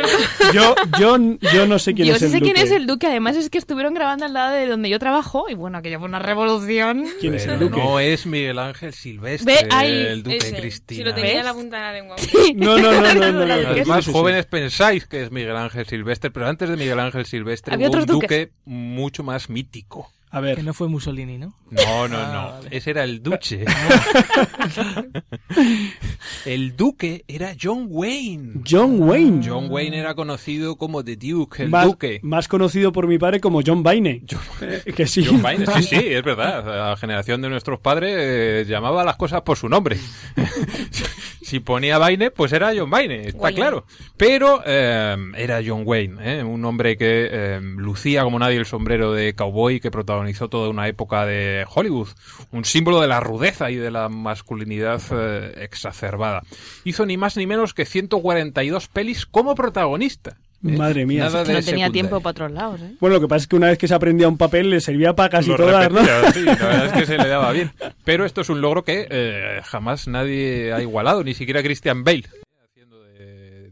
yo, 0.54 0.76
yo, 1.00 1.18
yo 1.54 1.68
no 1.68 1.80
sé 1.80 1.94
quién 1.94 2.08
Yo 2.08 2.14
es 2.16 2.20
sí 2.20 2.26
el 2.26 2.32
sé 2.32 2.40
quién 2.42 2.54
duque. 2.54 2.64
es 2.66 2.72
el 2.72 2.86
duque, 2.88 3.08
además 3.08 3.36
es 3.38 3.50
que 3.50 3.58
estuvieron 3.58 3.94
grabando 3.94 4.26
al 4.26 4.34
lado 4.34 4.54
de 4.56 4.68
donde 4.68 4.90
yo 4.90 5.00
trabajo 5.00 5.46
y 5.50 5.54
bueno, 5.54 5.78
aquello 5.78 6.00
fue 6.00 6.08
una 6.10 6.20
revolución. 6.20 7.06
¿Quién 7.22 7.34
es 7.36 7.44
el 7.46 7.52
Pero 7.58 7.70
duque? 7.70 7.80
no 7.82 8.00
es 8.00 8.26
Miguel 8.26 8.60
Ángel 8.60 8.94
Silvestre, 8.94 9.54
Ve 9.54 9.68
ahí, 9.72 9.92
el 9.92 10.24
Duque 10.24 10.38
Ese. 10.38 10.56
Cristina. 10.58 10.98
Si 10.98 11.04
lo 11.04 11.14
tenía 11.14 11.40
en 11.40 11.46
la 11.46 11.54
punta 11.54 11.78
de 11.78 11.84
la 11.84 11.94
lengua. 11.94 12.16
No, 12.56 12.78
no, 12.78 12.92
no, 12.92 13.14
no, 13.14 13.32
no, 13.32 13.46
no, 13.46 13.46
Los 13.46 13.78
no. 13.78 13.86
más 13.86 13.98
Sí, 13.98 14.04
sí, 14.04 14.12
sí. 14.12 14.12
jóvenes 14.12 14.46
pensáis 14.48 15.06
que 15.08 15.24
es 15.24 15.32
Miguel 15.32 15.56
Ángel 15.56 15.86
Silvestre, 15.86 16.32
pero 16.32 16.48
antes 16.48 16.70
de 16.70 16.76
Miguel 16.78 17.00
Ángel 17.00 17.26
Silvestre 17.26 17.74
Había 17.74 17.90
hubo 17.90 17.98
un 18.00 18.06
duque 18.06 18.52
mucho 18.98 19.24
más 19.24 19.50
mítico. 19.50 20.12
A 20.30 20.40
Que 20.42 20.46
ver, 20.48 20.64
no 20.66 20.74
fue 20.74 20.90
Mussolini, 20.90 21.38
¿no? 21.38 21.56
No, 21.72 22.08
no, 22.10 22.18
Ah, 22.18 22.32
no. 22.34 22.52
vale. 22.64 22.76
Ese 22.76 22.90
era 22.90 23.06
el 23.06 23.24
duche. 23.24 23.64
el 26.46 26.76
duque 26.76 27.24
era 27.30 27.56
John 27.60 27.88
Wayne. 27.90 28.62
John 28.70 29.00
Wayne. 29.02 29.42
John 29.48 29.68
Wayne 29.70 29.98
era 29.98 30.16
conocido 30.16 30.76
como 30.76 31.02
The 31.04 31.16
Duke, 31.16 31.64
el 31.64 31.70
más, 31.70 31.86
duque. 31.86 32.20
más 32.24 32.48
conocido 32.50 32.92
por 32.92 33.08
mi 33.08 33.18
padre 33.18 33.40
como 33.40 33.62
John 33.66 33.84
Baine. 33.84 34.24
Eh, 34.62 34.84
que 34.96 35.08
sí. 35.08 35.26
John 35.26 35.42
Wayne, 35.44 35.66
sí, 35.66 35.84
sí, 35.84 35.96
es 35.96 36.24
verdad. 36.24 36.66
La 36.66 36.98
generación 36.98 37.42
de 37.42 37.48
nuestros 37.50 37.80
padres 37.80 38.14
eh, 38.18 38.66
llamaba 38.68 39.06
las 39.06 39.16
cosas 39.16 39.42
por 39.44 39.56
su 39.58 39.70
nombre. 39.70 39.98
si 41.48 41.62
ponía 41.62 41.98
Wayne, 41.98 42.30
pues 42.30 42.52
era 42.52 42.74
John 42.76 42.92
Wayne, 42.92 43.30
está 43.30 43.44
Wayne. 43.44 43.56
claro. 43.56 43.86
Pero 44.18 44.62
eh, 44.66 45.16
era 45.38 45.62
John 45.66 45.84
Wayne, 45.86 46.40
¿eh? 46.40 46.44
un 46.44 46.66
hombre 46.66 46.98
que 46.98 47.30
eh, 47.32 47.62
lucía 47.62 48.24
como 48.24 48.38
nadie 48.38 48.58
el 48.58 48.66
sombrero 48.66 49.14
de 49.14 49.34
cowboy, 49.34 49.80
que 49.80 49.90
protagonizó 49.90 50.50
toda 50.50 50.68
una 50.68 50.90
época 50.90 51.26
de 51.26 51.66
Hollywood. 51.74 52.10
Un 52.52 52.66
símbolo 52.66 53.00
de 53.00 53.08
la 53.08 53.22
rudeza 53.22 53.72
y 53.72 53.78
de 53.78 53.92
la 53.92 54.10
masculinidad 54.10 55.02
eh, 55.12 55.54
exacerbada. 55.64 56.42
Hizo 56.84 57.06
ni 57.06 57.16
más 57.16 57.38
ni 57.38 57.48
menos 57.48 57.74
que 57.74 57.86
142 57.86 58.90
pelis 58.90 59.26
como 59.26 59.56
protagonista. 59.56 60.36
¿Eh? 60.66 60.78
Madre 60.78 61.06
mía. 61.06 61.26
Nada 61.26 61.44
Que 61.44 61.50
de 61.50 61.60
no 61.60 61.66
tenía 61.66 61.90
tiempo 61.90 62.20
para 62.20 62.32
otros 62.32 62.52
lados, 62.52 62.82
¿eh? 62.82 62.96
Bueno, 63.00 63.16
lo 63.16 63.22
que 63.22 63.28
pasa 63.28 63.44
es 63.44 63.48
que 63.48 63.56
una 63.56 63.68
vez 63.68 63.78
que 63.78 63.88
se 63.88 63.94
aprendía 63.94 64.28
un 64.28 64.38
papel 64.38 64.70
le 64.70 64.82
servía 64.82 65.16
para 65.16 65.30
casi 65.30 65.50
Lo 65.50 65.58
todas, 65.58 65.92
¿no? 65.92 66.00
repetía, 66.00 66.32
sí, 66.32 66.44
la 66.44 66.54
verdad 66.56 66.86
es 66.86 66.92
que 66.94 67.06
se 67.06 67.18
le 67.18 67.28
daba 67.28 67.52
bien. 67.52 67.72
Pero 68.04 68.26
esto 68.26 68.42
es 68.42 68.50
un 68.50 68.62
logro 68.62 68.84
que 68.84 69.08
eh, 69.10 69.62
jamás 69.64 70.08
nadie 70.08 70.74
ha 70.74 70.82
igualado, 70.82 71.24
ni 71.24 71.34
siquiera 71.34 71.62
Christian 71.64 72.04
Bale. 72.04 72.26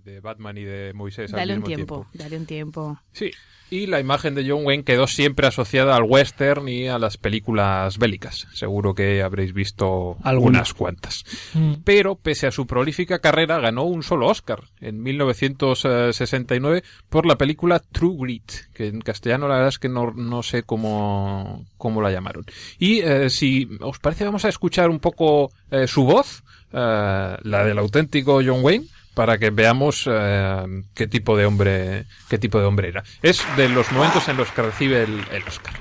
de 0.04 0.20
Batman 0.22 0.58
y 0.58 0.64
de 0.64 0.94
Moisés 0.94 1.34
al 1.34 1.40
Dale 1.40 1.56
un 1.56 1.64
tiempo, 1.64 2.08
dale 2.14 2.38
un 2.38 2.46
tiempo. 2.46 3.00
Sí, 3.12 3.32
y 3.76 3.88
la 3.88 4.00
imagen 4.00 4.36
de 4.36 4.50
John 4.50 4.66
Wayne 4.66 4.84
quedó 4.84 5.06
siempre 5.06 5.48
asociada 5.48 5.96
al 5.96 6.04
western 6.04 6.68
y 6.70 6.88
a 6.88 6.98
las 6.98 7.18
películas 7.18 7.98
bélicas. 7.98 8.48
Seguro 8.54 8.94
que 8.94 9.22
habréis 9.22 9.54
visto 9.54 10.18
Alguna. 10.24 10.60
unas 10.60 10.74
cuantas. 10.74 11.26
Mm. 11.54 11.74
Pero, 11.84 12.16
pese 12.16 12.48
a 12.48 12.52
su 12.52 12.66
prolífica 12.66 13.20
carrera, 13.20 13.60
ganó 13.60 13.84
un 13.84 14.02
solo 14.04 14.28
Oscar 14.28 14.64
en 14.80 15.04
1969 15.04 16.84
por 17.10 17.26
la 17.26 17.38
película 17.38 17.80
True 17.80 18.16
Grit, 18.18 18.52
que 18.74 18.88
en 18.88 19.02
castellano 19.02 19.48
la 19.48 19.56
verdad 19.56 19.70
es 19.70 19.80
que 19.80 19.90
no, 19.90 20.12
no 20.12 20.42
sé 20.42 20.64
cómo, 20.64 21.66
cómo 21.78 22.02
la 22.02 22.12
llamaron. 22.12 22.46
Y 22.80 23.00
eh, 23.00 23.30
si 23.30 23.68
os 23.82 24.00
parece, 24.00 24.26
vamos 24.26 24.46
a 24.46 24.50
escuchar 24.50 24.90
un 24.90 25.00
poco 25.00 25.52
eh, 25.70 25.88
su 25.88 26.06
voz, 26.06 26.44
eh, 26.72 27.38
la 27.42 27.66
del 27.66 27.78
auténtico 27.78 28.42
John 28.46 28.64
Wayne, 28.64 28.86
para 29.16 29.40
que 29.40 29.50
veamos 29.50 30.04
eh, 30.08 30.84
qué 30.94 31.08
tipo 31.08 31.36
de 31.36 31.46
hombre 31.46 32.06
qué 32.30 32.38
tipo 32.38 32.60
de 32.60 32.66
hombre 32.66 32.90
era. 32.90 33.04
Es 33.24 33.42
de 33.58 33.70
los 33.70 33.92
momentos 33.92 34.28
en 34.28 34.38
los 34.38 34.52
que 34.52 34.62
recibe 34.62 35.04
el, 35.04 35.44
Oscar. 35.48 35.74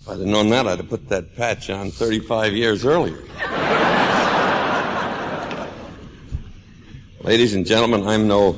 If 0.00 0.08
I'd 0.08 0.20
have 0.20 0.26
known 0.26 0.50
that, 0.50 0.66
I'd 0.66 0.80
have 0.80 0.88
put 0.88 1.08
that 1.08 1.36
patch 1.36 1.70
on 1.70 1.90
35 1.90 2.52
years 2.52 2.84
earlier. 2.84 3.18
Ladies 7.22 7.54
and 7.54 7.66
gentlemen, 7.66 8.06
I'm 8.08 8.26
no 8.26 8.56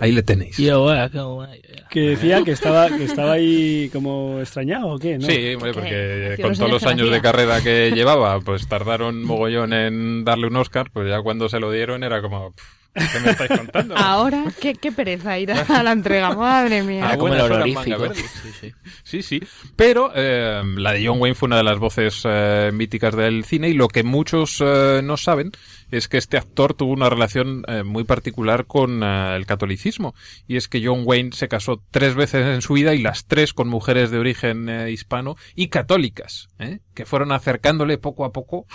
Ahí 0.00 0.12
le 0.12 0.22
tenéis. 0.22 0.56
Qué 0.56 1.22
guay. 1.22 1.60
Que 1.90 2.00
decía 2.00 2.42
que 2.42 2.52
estaba, 2.52 2.88
que 2.88 3.04
estaba 3.04 3.32
ahí 3.32 3.88
como 3.92 4.40
extrañado 4.40 4.88
o 4.88 4.98
qué, 4.98 5.18
¿no? 5.18 5.26
Sí, 5.26 5.54
hombre, 5.54 5.72
Porque 5.72 6.30
hacía 6.32 6.44
con 6.44 6.54
todos 6.56 6.70
los 6.70 6.82
años 6.84 7.10
de 7.10 7.20
carrera 7.20 7.60
que 7.62 7.90
llevaba, 7.94 8.40
pues 8.40 8.68
tardaron 8.68 9.22
mogollón 9.24 9.72
en 9.72 10.24
darle 10.24 10.46
un 10.48 10.56
Oscar, 10.56 10.90
pues 10.92 11.08
ya 11.08 11.20
cuando 11.22 11.48
se 11.48 11.60
lo 11.60 11.70
dieron 11.70 12.02
era 12.04 12.20
como, 12.20 12.52
"Pff, 12.52 13.12
¿qué 13.12 13.20
me 13.20 13.30
estáis 13.30 13.50
contando? 13.58 13.96
Ahora, 13.96 14.44
qué, 14.60 14.74
qué 14.74 14.92
pereza 14.92 15.38
ir 15.38 15.52
a 15.52 15.82
la 15.82 15.92
entrega, 15.92 16.34
madre 16.34 16.82
mía. 16.82 17.10
Ah, 17.10 17.16
como 17.16 17.34
el 17.34 17.40
honorífico. 17.40 18.12
Sí, 18.14 18.22
sí. 18.60 18.72
Sí, 19.04 19.22
sí. 19.22 19.40
Pero 19.76 20.10
eh, 20.14 20.62
la 20.76 20.92
de 20.92 21.06
John 21.06 21.20
Wayne 21.20 21.34
fue 21.34 21.46
una 21.46 21.58
de 21.58 21.62
las 21.64 21.78
voces 21.78 22.22
eh, 22.24 22.70
míticas 22.72 23.14
del 23.14 23.44
cine 23.44 23.68
y 23.68 23.74
lo 23.74 23.88
que 23.88 24.02
muchos 24.02 24.62
eh, 24.64 25.00
no 25.04 25.16
saben 25.16 25.52
es 25.90 26.08
que 26.08 26.18
este 26.18 26.36
actor 26.36 26.74
tuvo 26.74 26.92
una 26.92 27.08
relación 27.08 27.64
eh, 27.68 27.82
muy 27.82 28.04
particular 28.04 28.66
con 28.66 29.02
eh, 29.02 29.36
el 29.36 29.46
catolicismo. 29.46 30.14
Y 30.46 30.56
es 30.56 30.68
que 30.68 30.84
John 30.84 31.02
Wayne 31.04 31.30
se 31.32 31.48
casó 31.48 31.82
tres 31.90 32.14
veces 32.14 32.46
en 32.46 32.62
su 32.62 32.74
vida 32.74 32.94
y 32.94 32.98
las 32.98 33.26
tres 33.26 33.52
con 33.52 33.68
mujeres 33.68 34.10
de 34.10 34.18
origen 34.18 34.68
eh, 34.68 34.90
hispano 34.90 35.36
y 35.54 35.68
católicas, 35.68 36.48
¿eh? 36.58 36.80
que 36.94 37.06
fueron 37.06 37.32
acercándole 37.32 37.98
poco 37.98 38.24
a 38.24 38.32
poco 38.32 38.66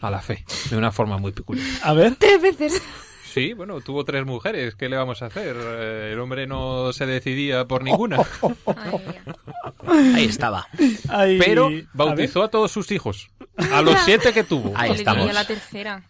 a 0.00 0.10
la 0.10 0.20
fe, 0.20 0.44
de 0.70 0.76
una 0.76 0.92
forma 0.92 1.18
muy 1.18 1.32
peculiar. 1.32 1.66
A 1.82 1.92
ver, 1.92 2.16
Tres 2.16 2.40
veces. 2.40 2.82
Sí, 3.32 3.52
bueno, 3.52 3.80
tuvo 3.80 4.04
tres 4.04 4.26
mujeres, 4.26 4.74
¿qué 4.74 4.88
le 4.88 4.96
vamos 4.96 5.22
a 5.22 5.26
hacer? 5.26 5.56
Eh, 5.56 6.10
el 6.12 6.18
hombre 6.18 6.48
no 6.48 6.92
se 6.92 7.06
decidía 7.06 7.64
por 7.64 7.84
ninguna. 7.84 8.18
Ahí 9.86 10.24
estaba. 10.24 10.66
ahí- 11.08 11.38
pero 11.38 11.70
bautizó 11.92 12.42
a, 12.42 12.48
todos 12.50 12.72
sus 12.72 12.90
hijos. 12.90 13.30
A 13.72 13.82
los 13.82 13.98
siete 14.00 14.32
que 14.32 14.42
tuvo. 14.42 14.72
Ahí 14.74 14.90
Le 14.90 14.96
estamos. 14.96 15.32
la 15.32 15.46
tercera. 15.46 16.02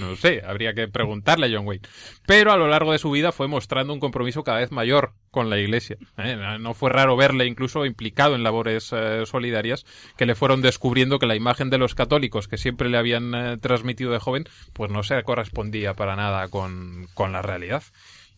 No 0.00 0.16
sé, 0.16 0.42
habría 0.46 0.74
que 0.74 0.88
preguntarle 0.88 1.46
a 1.46 1.56
John 1.56 1.66
Wayne. 1.66 1.86
Pero 2.26 2.52
a 2.52 2.56
lo 2.56 2.68
largo 2.68 2.92
de 2.92 2.98
su 2.98 3.10
vida 3.10 3.32
fue 3.32 3.48
mostrando 3.48 3.92
un 3.92 4.00
compromiso 4.00 4.42
cada 4.44 4.58
vez 4.58 4.70
mayor 4.70 5.12
con 5.36 5.50
la 5.50 5.58
iglesia. 5.58 5.98
¿eh? 6.16 6.56
No 6.58 6.72
fue 6.72 6.88
raro 6.88 7.14
verle 7.14 7.44
incluso 7.44 7.84
implicado 7.84 8.34
en 8.34 8.42
labores 8.42 8.90
eh, 8.96 9.26
solidarias 9.26 9.84
que 10.16 10.24
le 10.24 10.34
fueron 10.34 10.62
descubriendo 10.62 11.18
que 11.18 11.26
la 11.26 11.36
imagen 11.36 11.68
de 11.68 11.76
los 11.76 11.94
católicos 11.94 12.48
que 12.48 12.56
siempre 12.56 12.88
le 12.88 12.96
habían 12.96 13.34
eh, 13.34 13.58
transmitido 13.58 14.12
de 14.12 14.18
joven, 14.18 14.48
pues 14.72 14.90
no 14.90 15.02
se 15.02 15.22
correspondía 15.24 15.92
para 15.92 16.16
nada 16.16 16.48
con, 16.48 17.06
con 17.12 17.32
la 17.32 17.42
realidad. 17.42 17.82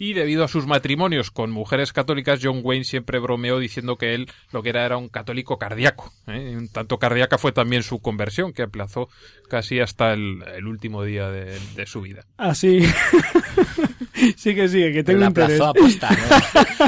Y 0.01 0.13
debido 0.15 0.43
a 0.45 0.49
sus 0.49 0.67
matrimonios 0.67 1.31
con 1.31 1.51
mujeres 1.53 1.93
católicas, 1.93 2.41
John 2.43 2.61
Wayne 2.65 2.85
siempre 2.85 3.19
bromeó 3.21 3.59
diciendo 3.61 3.97
que 3.97 4.15
él 4.15 4.29
lo 4.53 4.63
que 4.65 4.71
era 4.71 4.85
era 4.85 4.97
un 4.97 5.09
católico 5.09 5.57
cardíaco. 5.59 6.13
¿eh? 6.27 6.55
Un 6.57 6.69
tanto 6.69 6.99
cardíaca 6.99 7.39
fue 7.39 7.53
también 7.53 7.85
su 7.85 8.01
conversión, 8.01 8.53
que 8.53 8.63
aplazó 8.63 9.09
casi 9.49 9.79
hasta 9.79 10.13
el, 10.13 10.43
el 10.57 10.67
último 10.67 11.05
día 11.05 11.31
de, 11.31 11.59
de 11.77 11.87
su 11.87 12.01
vida. 12.01 12.25
Ah, 12.37 12.55
sí. 12.57 12.81
sí 14.37 14.55
que 14.55 14.69
sigue, 14.69 14.93
que 14.93 15.03
tengo 15.05 15.21
la 15.21 15.27
interés. 15.27 15.61
aplazó 15.61 15.71
a 15.71 15.75
posta, 15.75 16.11
¿no? 16.11 16.87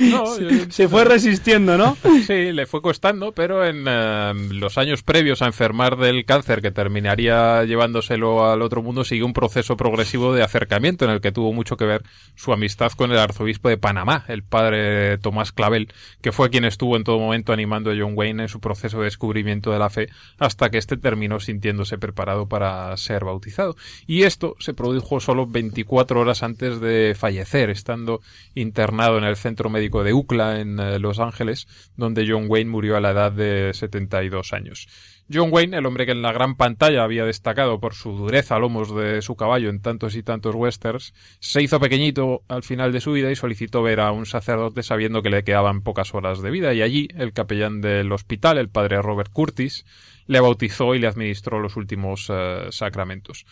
No, 0.10 0.26
Se, 0.26 0.70
se 0.72 0.88
fue 0.88 1.04
resistiendo, 1.04 1.76
¿no? 1.76 1.96
Sí, 2.26 2.52
le 2.52 2.66
fue 2.66 2.80
costando, 2.80 3.32
pero 3.32 3.64
en 3.64 3.84
eh, 3.86 4.32
los 4.52 4.78
años 4.78 5.02
previos 5.02 5.42
a 5.42 5.46
enfermar 5.46 5.96
del 5.96 6.24
cáncer 6.24 6.62
que 6.62 6.70
terminaría 6.70 7.64
llevándoselo 7.64 8.50
al 8.50 8.62
otro 8.62 8.82
mundo, 8.82 9.04
siguió 9.04 9.26
un 9.26 9.32
proceso 9.32 9.76
progresivo 9.76 10.34
de 10.34 10.42
acercamiento 10.42 11.04
en 11.04 11.10
el 11.10 11.20
que 11.20 11.32
tuvo 11.32 11.52
mucho 11.52 11.76
que 11.76 11.84
ver 11.84 12.02
su 12.34 12.52
amistad 12.52 12.92
con 12.92 13.12
el 13.12 13.18
arzobispo 13.18 13.68
de 13.68 13.76
Panamá, 13.76 14.24
el 14.28 14.42
padre 14.42 15.18
Tomás 15.18 15.52
Clavel, 15.52 15.92
que 16.22 16.32
fue 16.32 16.50
quien 16.50 16.64
estuvo 16.64 16.96
en 16.96 17.04
todo 17.04 17.18
momento 17.18 17.52
animando 17.52 17.90
a 17.90 17.94
John 17.98 18.12
Wayne 18.14 18.44
en 18.44 18.48
su 18.48 18.60
proceso 18.60 18.98
de 18.98 19.04
descubrimiento 19.04 19.70
de 19.70 19.78
la 19.78 19.90
fe 19.90 20.08
hasta 20.38 20.70
que 20.70 20.78
éste 20.78 20.96
terminó 20.96 21.40
sintiéndose 21.40 21.98
preparado 21.98 22.48
para 22.48 22.96
ser 22.96 23.24
bautizado. 23.24 23.76
Y 24.06 24.22
esto 24.22 24.56
se 24.58 24.72
produjo 24.74 25.20
solo 25.20 25.46
24 25.46 26.20
horas 26.20 26.42
antes 26.42 26.80
de 26.80 27.14
fallecer, 27.18 27.70
estando 27.70 28.20
internado 28.54 29.18
en 29.18 29.24
el 29.24 29.36
centro 29.36 29.68
médico 29.68 29.89
de 29.90 30.12
UCLA 30.14 30.60
en 30.60 30.78
eh, 30.78 30.98
Los 30.98 31.18
Ángeles, 31.18 31.66
donde 31.96 32.26
John 32.28 32.46
Wayne 32.48 32.70
murió 32.70 32.96
a 32.96 33.00
la 33.00 33.10
edad 33.10 33.32
de 33.32 33.72
72 33.74 34.52
años. 34.52 34.88
John 35.32 35.50
Wayne, 35.52 35.76
el 35.76 35.86
hombre 35.86 36.06
que 36.06 36.12
en 36.12 36.22
la 36.22 36.32
gran 36.32 36.56
pantalla 36.56 37.04
había 37.04 37.24
destacado 37.24 37.78
por 37.78 37.94
su 37.94 38.12
dureza 38.16 38.56
a 38.56 38.58
lomos 38.58 38.92
de 38.94 39.22
su 39.22 39.36
caballo 39.36 39.70
en 39.70 39.80
tantos 39.80 40.16
y 40.16 40.24
tantos 40.24 40.56
westerns, 40.56 41.14
se 41.38 41.62
hizo 41.62 41.78
pequeñito 41.78 42.42
al 42.48 42.64
final 42.64 42.92
de 42.92 43.00
su 43.00 43.12
vida 43.12 43.30
y 43.30 43.36
solicitó 43.36 43.80
ver 43.82 44.00
a 44.00 44.10
un 44.10 44.26
sacerdote 44.26 44.82
sabiendo 44.82 45.22
que 45.22 45.30
le 45.30 45.44
quedaban 45.44 45.82
pocas 45.82 46.14
horas 46.14 46.42
de 46.42 46.50
vida 46.50 46.74
y 46.74 46.82
allí 46.82 47.08
el 47.16 47.32
capellán 47.32 47.80
del 47.80 48.10
hospital, 48.10 48.58
el 48.58 48.70
padre 48.70 49.00
Robert 49.02 49.30
Curtis, 49.32 49.84
le 50.26 50.40
bautizó 50.40 50.96
y 50.96 50.98
le 50.98 51.06
administró 51.06 51.60
los 51.60 51.76
últimos 51.76 52.26
eh, 52.28 52.66
sacramentos. 52.70 53.46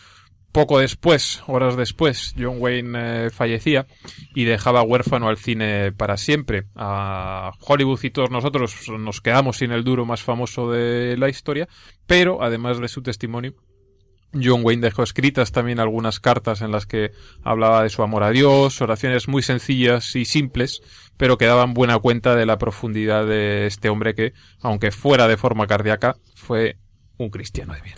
Poco 0.51 0.79
después, 0.79 1.43
horas 1.45 1.77
después, 1.77 2.33
John 2.37 2.57
Wayne 2.59 3.25
eh, 3.25 3.29
fallecía 3.29 3.85
y 4.33 4.45
dejaba 4.45 4.81
huérfano 4.81 5.27
al 5.29 5.37
cine 5.37 5.91
para 5.91 6.17
siempre. 6.17 6.65
A 6.75 7.51
Hollywood 7.59 8.03
y 8.03 8.09
todos 8.09 8.31
nosotros 8.31 8.89
nos 8.89 9.21
quedamos 9.21 9.57
sin 9.57 9.71
el 9.71 9.83
duro 9.83 10.05
más 10.05 10.23
famoso 10.23 10.71
de 10.71 11.17
la 11.17 11.29
historia, 11.29 11.67
pero 12.07 12.41
además 12.41 12.79
de 12.79 12.87
su 12.87 13.03
testimonio, 13.03 13.53
John 14.33 14.61
Wayne 14.63 14.81
dejó 14.81 15.03
escritas 15.03 15.51
también 15.51 15.79
algunas 15.79 16.19
cartas 16.19 16.61
en 16.61 16.71
las 16.71 16.85
que 16.85 17.11
hablaba 17.43 17.83
de 17.83 17.89
su 17.89 18.03
amor 18.03 18.23
a 18.23 18.31
Dios, 18.31 18.81
oraciones 18.81 19.27
muy 19.27 19.41
sencillas 19.41 20.15
y 20.15 20.25
simples, 20.25 20.81
pero 21.17 21.37
que 21.37 21.45
daban 21.45 21.73
buena 21.73 21.97
cuenta 21.99 22.35
de 22.35 22.45
la 22.45 22.57
profundidad 22.57 23.25
de 23.25 23.65
este 23.65 23.89
hombre 23.89 24.15
que, 24.15 24.33
aunque 24.61 24.91
fuera 24.91 25.27
de 25.27 25.37
forma 25.37 25.67
cardíaca, 25.67 26.15
fue 26.35 26.77
un 27.17 27.29
cristiano 27.29 27.73
de 27.73 27.81
bien. 27.81 27.95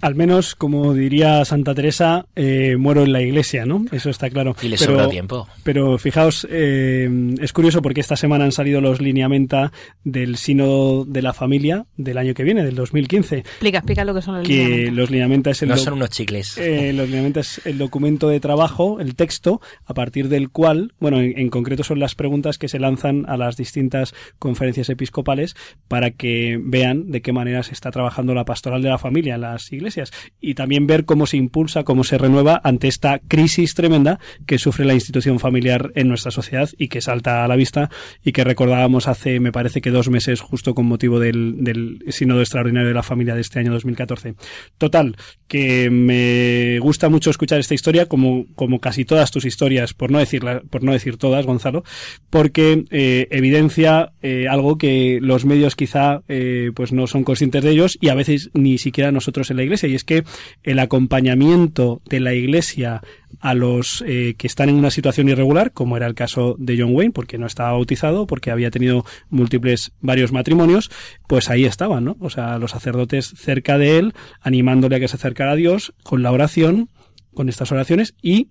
Al 0.00 0.14
menos, 0.14 0.54
como 0.54 0.92
diría 0.92 1.44
Santa 1.44 1.74
Teresa, 1.74 2.26
eh, 2.36 2.76
muero 2.78 3.04
en 3.04 3.12
la 3.12 3.22
iglesia, 3.22 3.64
¿no? 3.64 3.84
Eso 3.92 4.10
está 4.10 4.28
claro. 4.28 4.54
Y 4.62 4.68
le 4.68 4.76
Pero- 4.76 4.92
sobró 4.92 5.08
tiempo. 5.08 5.48
Pero 5.62 5.98
fijaos, 5.98 6.46
eh, 6.50 7.08
es 7.40 7.52
curioso 7.52 7.80
porque 7.80 8.00
esta 8.00 8.16
semana 8.16 8.44
han 8.44 8.52
salido 8.52 8.80
los 8.80 9.00
lineamenta 9.00 9.72
del 10.02 10.36
Sínodo 10.36 11.04
de 11.04 11.22
la 11.22 11.32
Familia 11.32 11.86
del 11.96 12.18
año 12.18 12.34
que 12.34 12.44
viene, 12.44 12.64
del 12.64 12.74
2015. 12.74 13.38
Explica, 13.38 13.78
explica 13.78 14.04
lo 14.04 14.14
que 14.14 14.22
son 14.22 14.38
los 14.38 14.46
Que 14.46 14.90
los 14.92 15.10
lineamenta 15.10 15.50
es 15.50 15.62
el 15.62 15.68
No 15.70 15.76
son 15.76 15.94
unos 15.94 16.10
chicles. 16.10 16.58
eh, 16.58 16.92
los 16.92 17.06
lineamenta 17.08 17.40
es 17.40 17.60
el 17.64 17.78
documento 17.78 18.28
de 18.28 18.40
trabajo, 18.40 19.00
el 19.00 19.14
texto, 19.14 19.60
a 19.86 19.94
partir 19.94 20.28
del 20.28 20.50
cual, 20.50 20.92
bueno, 21.00 21.20
en, 21.20 21.38
en 21.38 21.48
concreto 21.50 21.82
son 21.84 21.98
las 22.00 22.14
preguntas 22.14 22.58
que 22.58 22.68
se 22.68 22.78
lanzan 22.78 23.24
a 23.28 23.36
las 23.36 23.56
distintas 23.56 24.14
conferencias 24.38 24.88
episcopales 24.90 25.56
para 25.88 26.10
que 26.10 26.58
vean 26.62 27.10
de 27.10 27.22
qué 27.22 27.32
manera 27.32 27.62
se 27.62 27.72
está 27.72 27.90
trabajando 27.90 28.34
la 28.34 28.44
pastoral 28.44 28.82
de 28.82 28.88
la 28.88 28.98
familia 28.98 29.34
en 29.34 29.40
iglesias 29.72 30.10
y 30.40 30.54
también 30.54 30.86
ver 30.86 31.04
cómo 31.04 31.26
se 31.26 31.36
impulsa, 31.36 31.84
cómo 31.84 32.04
se 32.04 32.18
renueva 32.18 32.60
ante 32.62 32.88
esta 32.88 33.18
crisis 33.20 33.74
tremenda 33.74 34.18
que 34.46 34.58
sufre 34.58 34.84
la 34.84 34.94
institución 34.94 35.38
familiar 35.38 35.92
en 35.94 36.08
nuestra 36.08 36.30
sociedad 36.30 36.68
y 36.78 36.88
que 36.88 37.00
salta 37.00 37.44
a 37.44 37.48
la 37.48 37.56
vista 37.56 37.90
y 38.22 38.32
que 38.32 38.44
recordábamos 38.44 39.08
hace, 39.08 39.40
me 39.40 39.52
parece 39.52 39.80
que 39.80 39.90
dos 39.90 40.08
meses, 40.08 40.40
justo 40.40 40.74
con 40.74 40.86
motivo 40.86 41.18
del, 41.18 41.56
del 41.64 42.04
Sínodo 42.08 42.40
Extraordinario 42.40 42.88
de 42.88 42.94
la 42.94 43.02
Familia 43.02 43.34
de 43.34 43.40
este 43.40 43.58
año 43.58 43.72
2014. 43.72 44.34
Total, 44.78 45.16
que 45.48 45.90
me 45.90 46.78
gusta 46.80 47.08
mucho 47.08 47.30
escuchar 47.30 47.60
esta 47.60 47.74
historia, 47.74 48.06
como, 48.06 48.46
como 48.54 48.80
casi 48.80 49.04
todas 49.04 49.30
tus 49.30 49.44
historias, 49.44 49.94
por 49.94 50.10
no 50.10 50.18
decirla, 50.18 50.62
por 50.70 50.82
no 50.82 50.92
decir 50.92 51.16
todas, 51.16 51.46
Gonzalo, 51.46 51.84
porque 52.30 52.84
eh, 52.90 53.28
evidencia 53.30 54.12
eh, 54.22 54.46
algo 54.48 54.78
que 54.78 55.18
los 55.20 55.44
medios 55.44 55.76
quizá 55.76 56.22
eh, 56.28 56.70
pues 56.74 56.92
no 56.92 57.06
son 57.06 57.24
conscientes 57.24 57.62
de 57.62 57.70
ellos 57.70 57.98
y 58.00 58.08
a 58.08 58.14
veces 58.14 58.50
ni 58.54 58.78
siquiera 58.78 59.12
nosotros 59.12 59.50
la 59.54 59.62
iglesia, 59.62 59.88
y 59.88 59.94
es 59.94 60.04
que 60.04 60.24
el 60.62 60.78
acompañamiento 60.78 62.02
de 62.08 62.20
la 62.20 62.34
iglesia 62.34 63.02
a 63.40 63.54
los 63.54 64.02
eh, 64.06 64.34
que 64.38 64.46
están 64.46 64.68
en 64.68 64.76
una 64.76 64.90
situación 64.90 65.28
irregular, 65.28 65.72
como 65.72 65.96
era 65.96 66.06
el 66.06 66.14
caso 66.14 66.56
de 66.58 66.78
John 66.78 66.94
Wayne, 66.94 67.12
porque 67.12 67.38
no 67.38 67.46
estaba 67.46 67.72
bautizado, 67.72 68.26
porque 68.26 68.50
había 68.50 68.70
tenido 68.70 69.04
múltiples, 69.28 69.92
varios 70.00 70.32
matrimonios, 70.32 70.90
pues 71.26 71.50
ahí 71.50 71.64
estaban, 71.64 72.04
¿no? 72.04 72.16
O 72.20 72.30
sea, 72.30 72.58
los 72.58 72.70
sacerdotes 72.70 73.34
cerca 73.36 73.78
de 73.78 73.98
él, 73.98 74.14
animándole 74.40 74.96
a 74.96 75.00
que 75.00 75.08
se 75.08 75.16
acercara 75.16 75.52
a 75.52 75.56
Dios 75.56 75.94
con 76.02 76.22
la 76.22 76.32
oración 76.32 76.88
con 77.34 77.48
estas 77.48 77.70
oraciones 77.72 78.14
y 78.22 78.48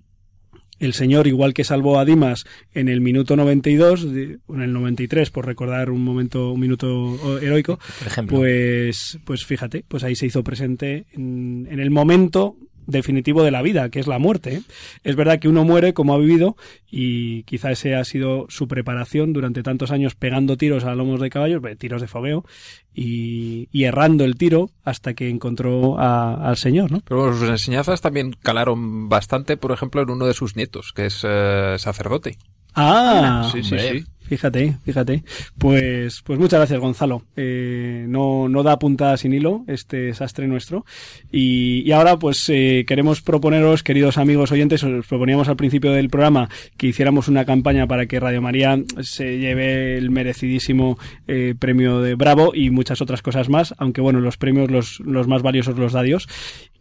el 0.86 0.94
Señor, 0.94 1.28
igual 1.28 1.54
que 1.54 1.64
salvó 1.64 2.00
a 2.00 2.06
Dimas 2.06 2.46
en 2.74 2.90
el 2.90 3.02
minuto 3.02 3.36
92, 3.36 4.12
de- 4.14 4.40
en 4.50 4.62
el 4.62 4.74
93, 4.74 5.30
por 5.32 5.46
recordar 5.46 5.90
un 5.90 6.04
momento, 6.04 6.52
un 6.52 6.60
minuto 6.60 7.40
heroico, 7.42 7.80
Por 8.00 8.08
ejemplo. 8.08 8.38
pues, 8.38 9.20
pues 9.26 9.46
fíjate, 9.46 9.84
pues 9.88 10.04
ahí 10.04 10.16
se 10.16 10.26
hizo 10.26 10.44
presente 10.44 11.06
en, 11.14 11.68
en 11.70 11.80
el 11.80 11.90
momento 11.92 12.56
definitivo 12.88 13.44
de 13.44 13.52
la 13.52 13.62
vida, 13.62 13.90
que 13.90 14.00
es 14.00 14.08
la 14.08 14.20
muerte. 14.20 14.56
¿eh? 14.56 14.62
Es 15.04 15.16
verdad 15.16 15.40
que 15.40 15.48
uno 15.48 15.64
muere 15.64 15.94
como 15.94 16.14
ha 16.14 16.18
vivido 16.18 16.56
y 16.90 17.44
quizá 17.44 17.72
ese 17.72 17.96
ha 17.96 18.04
sido 18.04 18.46
su 18.50 18.68
preparación 18.68 19.34
durante 19.34 19.64
tantos 19.64 19.92
años 19.92 20.16
pegando 20.16 20.58
tiros 20.58 20.84
a 20.84 20.96
lomos 20.96 21.20
de 21.20 21.30
caballos, 21.30 21.62
tiros 21.78 22.02
de 22.02 22.08
fogueo, 22.08 22.46
y, 22.94 23.68
y 23.72 23.86
errando 23.86 24.24
el 24.26 24.36
tiro 24.36 24.70
hasta 24.84 25.14
que 25.14 25.30
encontró 25.30 26.00
a- 26.00 26.48
al 26.48 26.58
Señor, 26.58 26.92
¿no? 26.92 27.02
Pero 27.08 27.34
sus 27.34 27.50
enseñanzas 27.50 28.02
también 28.02 28.36
calaron 28.42 29.10
bastante, 29.10 29.58
por 29.58 29.72
ejemplo, 29.72 30.02
en 30.02 30.10
uno 30.12 30.26
de 30.28 30.34
sus 30.34 30.56
nietos, 30.56 30.94
que 30.94 31.08
es 31.08 31.22
eh, 31.28 31.76
sacerdote. 31.80 32.38
Ah, 32.76 33.50
Sí, 33.52 33.64
sí, 33.64 33.78
sí. 33.80 34.06
Fíjate, 34.24 34.78
fíjate. 34.86 35.24
Pues, 35.58 36.22
pues 36.24 36.40
muchas 36.40 36.60
gracias, 36.60 36.80
Gonzalo. 36.80 37.24
Eh, 37.36 38.06
no, 38.08 38.48
no 38.50 38.64
da 38.64 38.80
puntada 38.80 39.18
sin 39.18 39.34
hilo 39.34 39.64
este 39.68 40.14
sastre 40.14 40.48
nuestro. 40.48 40.86
Y, 41.32 41.84
y 41.86 41.92
ahora, 41.92 42.18
pues 42.18 42.46
eh, 42.50 42.86
queremos 42.88 43.22
proponeros, 43.22 43.84
queridos 43.84 44.18
amigos 44.18 44.52
oyentes, 44.52 44.84
os 44.84 45.06
proponíamos 45.06 45.50
al 45.50 45.58
principio 45.58 45.92
del 45.92 46.10
programa 46.10 46.50
que 46.78 46.88
hiciéramos 46.88 47.28
una 47.28 47.46
campaña 47.46 47.88
para 47.88 48.06
que 48.06 48.20
Radio 48.20 48.42
María 48.42 48.82
se 49.02 49.38
lleve 49.40 49.98
el 49.98 50.10
merecidísimo 50.10 50.98
eh, 51.28 51.56
premio 51.58 52.02
de 52.02 52.16
Bravo 52.16 52.54
y 52.56 52.70
muchas 52.70 53.02
otras 53.02 53.22
cosas 53.22 53.50
más, 53.50 53.76
aunque 53.78 54.02
bueno, 54.02 54.20
los 54.20 54.38
premios 54.38 54.72
los, 54.72 55.00
los 55.02 55.28
más 55.28 55.42
valiosos 55.42 55.78
los 55.78 55.94
da 55.94 56.02
Dios. 56.02 56.28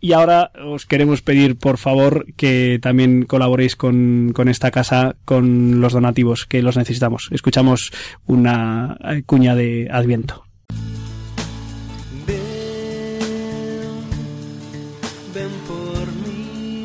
Y 0.04 0.14
ahora 0.14 0.50
os 0.66 0.84
queremos 0.84 1.22
pedir, 1.22 1.56
por 1.56 1.78
favor, 1.78 2.26
que 2.36 2.80
también 2.82 3.24
colaboréis 3.24 3.76
con, 3.76 4.32
con 4.34 4.48
esta 4.48 4.72
casa, 4.72 5.14
con 5.24 5.80
los 5.80 5.92
donativos, 5.92 6.44
que 6.44 6.60
los 6.60 6.76
necesitamos. 6.76 7.28
Escuchamos 7.30 7.92
una 8.26 8.96
eh, 9.04 9.22
cuña 9.24 9.54
de 9.54 9.88
Adviento. 9.88 10.44
Ven 15.32 15.50
por 15.68 16.06
mí 16.26 16.82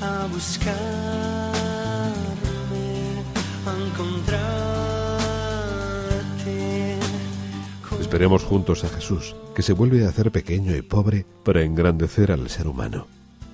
a 0.00 0.26
buscarme, 0.32 1.03
Esperemos 8.14 8.44
juntos 8.44 8.84
a 8.84 8.88
Jesús, 8.90 9.34
que 9.56 9.62
se 9.62 9.72
vuelve 9.72 10.06
a 10.06 10.08
hacer 10.08 10.30
pequeño 10.30 10.76
y 10.76 10.82
pobre 10.82 11.26
para 11.42 11.64
engrandecer 11.64 12.30
al 12.30 12.48
ser 12.48 12.68
humano. 12.68 13.08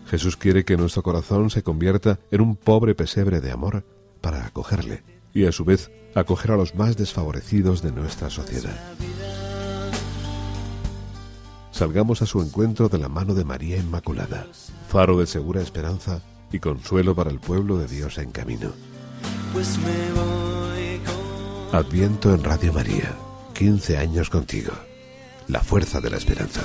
Jesús 0.07 0.37
quiere 0.37 0.67
que 0.67 0.77
nuestro 0.77 1.03
corazón 1.03 1.49
se 1.49 1.63
convierta 1.63 2.19
en 2.31 2.43
un 2.43 2.57
pobre 2.57 2.95
pesebre 2.95 3.41
de 3.41 3.53
amor 3.53 3.85
para 4.21 4.45
acogerle 4.45 5.03
y 5.33 5.47
a 5.47 5.53
su 5.53 5.65
vez 5.65 5.91
acoger 6.15 6.51
a 6.51 6.59
los 6.59 6.75
más 6.75 6.99
desfavorecidos 6.99 7.81
de 7.81 7.91
nuestra 7.91 8.29
sociedad. 8.29 8.79
Salgamos 11.73 12.21
a 12.21 12.27
su 12.27 12.43
encuentro 12.43 12.91
de 12.91 12.99
la 12.99 13.09
mano 13.09 13.33
de 13.33 13.47
María 13.47 13.79
Inmaculada, 13.79 14.47
faro 14.91 15.17
de 15.17 15.27
segura 15.27 15.63
esperanza 15.63 16.21
y 16.53 16.59
consuelo 16.59 17.15
para 17.15 17.31
el 17.31 17.41
pueblo 17.41 17.79
de 17.79 17.87
Dios 17.87 18.19
en 18.19 18.31
camino. 18.31 18.73
Pues 19.55 19.79
Adviento 21.73 22.35
en 22.35 22.45
Radio 22.45 22.75
María, 22.75 23.17
15 23.61 23.99
años 23.99 24.31
contigo, 24.31 24.73
la 25.47 25.61
fuerza 25.61 26.01
de 26.01 26.09
la 26.09 26.17
esperanza. 26.17 26.63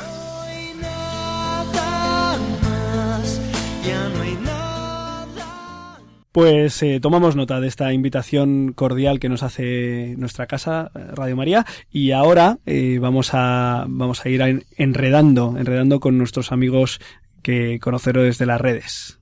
Pues 6.32 6.82
eh, 6.84 7.02
tomamos 7.02 7.36
nota 7.36 7.60
de 7.60 7.68
esta 7.68 7.92
invitación 7.92 8.72
cordial 8.72 9.20
que 9.20 9.28
nos 9.28 9.44
hace 9.44 10.16
nuestra 10.18 10.48
casa, 10.48 10.90
eh, 10.96 11.00
Radio 11.12 11.36
María, 11.36 11.66
y 11.92 12.12
ahora 12.12 12.60
eh, 12.66 12.98
vamos 13.02 13.32
a 13.34 13.84
vamos 13.90 14.26
a 14.26 14.30
ir 14.30 14.66
enredando, 14.78 15.56
enredando 15.60 16.00
con 16.00 16.18
nuestros 16.18 16.54
amigos 16.54 17.02
que 17.42 17.78
conoceros 17.82 18.24
desde 18.24 18.46
las 18.46 18.62
redes. 18.62 19.20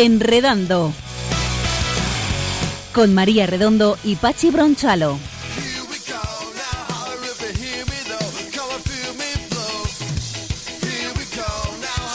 Enredando. 0.00 0.92
Con 2.94 3.14
María 3.14 3.48
Redondo 3.48 3.98
y 4.04 4.14
Pachi 4.14 4.48
Bronchalo. 4.50 5.18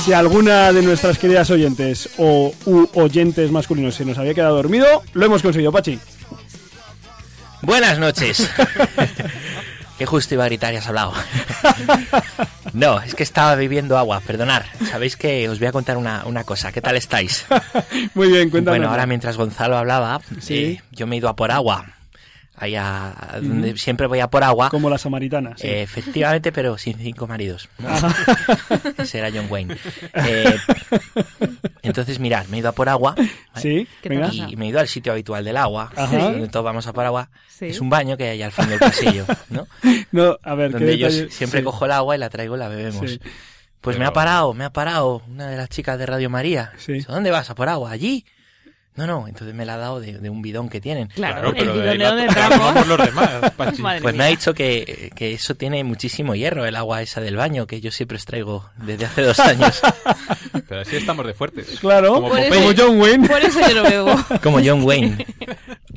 Si 0.05 0.13
alguna 0.13 0.71
de 0.71 0.81
nuestras 0.81 1.17
queridas 1.17 1.49
oyentes 1.49 2.07
o 2.17 2.53
u 2.65 2.87
oyentes 2.93 3.51
masculinos 3.51 3.95
se 3.95 4.05
nos 4.05 4.17
había 4.17 4.33
quedado 4.33 4.55
dormido, 4.55 5.03
lo 5.11 5.25
hemos 5.25 5.41
conseguido, 5.41 5.73
Pachi. 5.73 5.99
Buenas 7.63 7.99
noches. 7.99 8.49
Justo 10.05 10.33
iba 10.35 10.43
a 10.43 10.47
gritar 10.47 10.73
y 10.73 10.77
has 10.77 10.87
hablado. 10.87 11.13
No, 12.73 12.99
es 13.01 13.13
que 13.13 13.21
estaba 13.21 13.53
bebiendo 13.53 13.99
agua, 13.99 14.19
perdonar. 14.21 14.65
Sabéis 14.89 15.15
que 15.15 15.47
os 15.47 15.59
voy 15.59 15.67
a 15.67 15.71
contar 15.71 15.95
una, 15.95 16.23
una 16.25 16.43
cosa. 16.43 16.71
¿Qué 16.71 16.81
tal 16.81 16.95
estáis? 16.95 17.45
Muy 18.15 18.29
bien, 18.29 18.49
cuéntame. 18.49 18.77
Bueno, 18.79 18.89
ahora 18.91 19.05
mientras 19.05 19.37
Gonzalo 19.37 19.77
hablaba, 19.77 20.21
Sí. 20.41 20.55
eh, 20.55 20.81
yo 20.91 21.05
me 21.05 21.15
he 21.15 21.19
ido 21.19 21.29
a 21.29 21.35
por 21.35 21.51
agua. 21.51 21.85
Allá 22.55 23.15
donde 23.41 23.75
siempre 23.77 24.05
voy 24.07 24.19
a 24.19 24.29
por 24.29 24.43
agua. 24.43 24.69
Como 24.69 24.89
la 24.89 24.97
samaritana. 24.99 25.57
sí. 25.57 25.67
Eh, 25.67 25.81
efectivamente, 25.81 26.51
pero 26.51 26.77
sin 26.77 26.97
cinco 26.99 27.25
maridos. 27.27 27.67
¿no? 27.79 27.89
Ajá. 27.89 28.13
Ese 28.99 29.17
era 29.19 29.31
John 29.33 29.47
Wayne. 29.49 29.75
Eh, 30.13 30.55
entonces, 31.81 32.19
mirad, 32.19 32.45
me 32.47 32.57
he 32.57 32.59
ido 32.59 32.69
a 32.69 32.71
por 32.73 32.89
agua. 32.89 33.15
¿vale? 33.15 33.27
Sí. 33.61 33.87
Y 34.49 34.55
me 34.55 34.65
he 34.65 34.69
ido 34.69 34.79
al 34.79 34.87
sitio 34.87 35.11
habitual 35.11 35.43
del 35.43 35.57
agua, 35.57 35.91
Ajá. 35.95 36.17
donde 36.17 36.47
todos 36.47 36.63
vamos 36.63 36.87
a 36.87 36.93
por 36.93 37.05
agua. 37.05 37.29
Sí. 37.49 37.65
Es 37.67 37.81
un 37.81 37.89
baño 37.89 38.17
que 38.17 38.29
hay 38.29 38.41
al 38.41 38.51
fin 38.51 38.69
del 38.69 38.79
pasillo, 38.79 39.25
¿no? 39.49 39.67
No, 40.11 40.37
a 40.43 40.55
ver, 40.55 40.71
¿qué 40.71 40.77
donde 40.77 40.97
yo 40.97 41.07
detalle- 41.07 41.29
siempre 41.29 41.59
sí. 41.59 41.65
cojo 41.65 41.85
el 41.85 41.91
agua 41.91 42.15
y 42.15 42.19
la 42.19 42.29
traigo 42.29 42.55
y 42.55 42.59
la 42.59 42.67
bebemos. 42.67 43.09
Sí. 43.09 43.19
Pues 43.81 43.97
me 43.99 44.05
ha 44.05 44.13
parado, 44.13 44.53
me 44.53 44.63
ha 44.63 44.71
parado 44.71 45.21
una 45.27 45.47
de 45.49 45.57
las 45.57 45.67
chicas 45.69 45.99
de 45.99 46.05
Radio 46.05 46.29
María. 46.29 46.71
¿Dónde 47.07 47.31
vas 47.31 47.49
a 47.49 47.55
por 47.55 47.67
agua? 47.67 47.91
¿Allí? 47.91 48.25
No, 48.95 49.07
no, 49.07 49.27
entonces 49.27 49.55
me 49.55 49.65
la 49.65 49.73
ha 49.73 49.77
dado 49.77 49.99
de, 49.99 50.19
de 50.19 50.29
un 50.29 50.41
bidón 50.43 50.69
que 50.69 50.79
tienen. 50.79 51.07
Claro, 51.07 51.51
pero 51.57 51.75
de 51.75 51.93
bidón 51.97 52.17
los 52.87 53.05
demás, 53.05 53.29
Pues 54.01 54.15
me 54.15 54.23
ha 54.23 54.27
dicho 54.27 54.53
que, 54.53 55.11
que 55.15 55.33
eso 55.33 55.55
tiene 55.55 55.83
muchísimo 55.83 56.35
hierro, 56.35 56.65
el 56.65 56.75
agua 56.75 57.01
esa 57.01 57.19
del 57.19 57.35
baño, 57.35 57.65
que 57.65 57.81
yo 57.81 57.89
siempre 57.91 58.17
os 58.17 58.25
traigo 58.25 58.69
desde 58.77 59.05
hace 59.05 59.21
dos 59.23 59.39
años. 59.39 59.81
Pero 60.69 60.81
así 60.81 60.95
estamos 60.95 61.25
de 61.25 61.33
fuertes. 61.33 61.79
Claro, 61.79 62.13
Como 62.15 62.29
Por 62.29 62.37
como, 62.49 62.71
eso- 62.71 62.73
John 62.87 63.01
Wayne. 63.01 63.27
Por 63.27 63.41
eso 63.41 63.59
yo 63.67 63.73
lo 63.73 63.83
bebo. 63.83 64.15
Como 64.43 64.59
John 64.63 64.83
Wayne. 64.83 65.25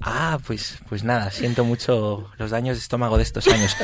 Ah, 0.01 0.39
pues, 0.47 0.79
pues 0.89 1.05
nada, 1.05 1.31
siento 1.31 1.65
mucho 1.65 2.31
los 2.39 2.51
daños 2.51 2.77
de 2.77 2.81
estómago 2.81 3.17
de 3.19 3.25
estos 3.25 3.47
años. 3.49 3.77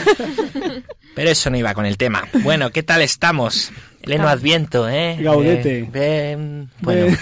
Pero 1.15 1.31
eso 1.31 1.51
no 1.51 1.57
iba 1.59 1.75
con 1.75 1.85
el 1.85 1.99
tema. 1.99 2.23
Bueno, 2.43 2.71
¿qué 2.71 2.83
tal 2.83 3.03
estamos? 3.03 3.73
Pleno 4.03 4.29
adviento, 4.29 4.89
¿eh? 4.89 5.19
Gaudete. 5.21 5.89
Eh, 5.95 6.67
bueno, 6.81 7.17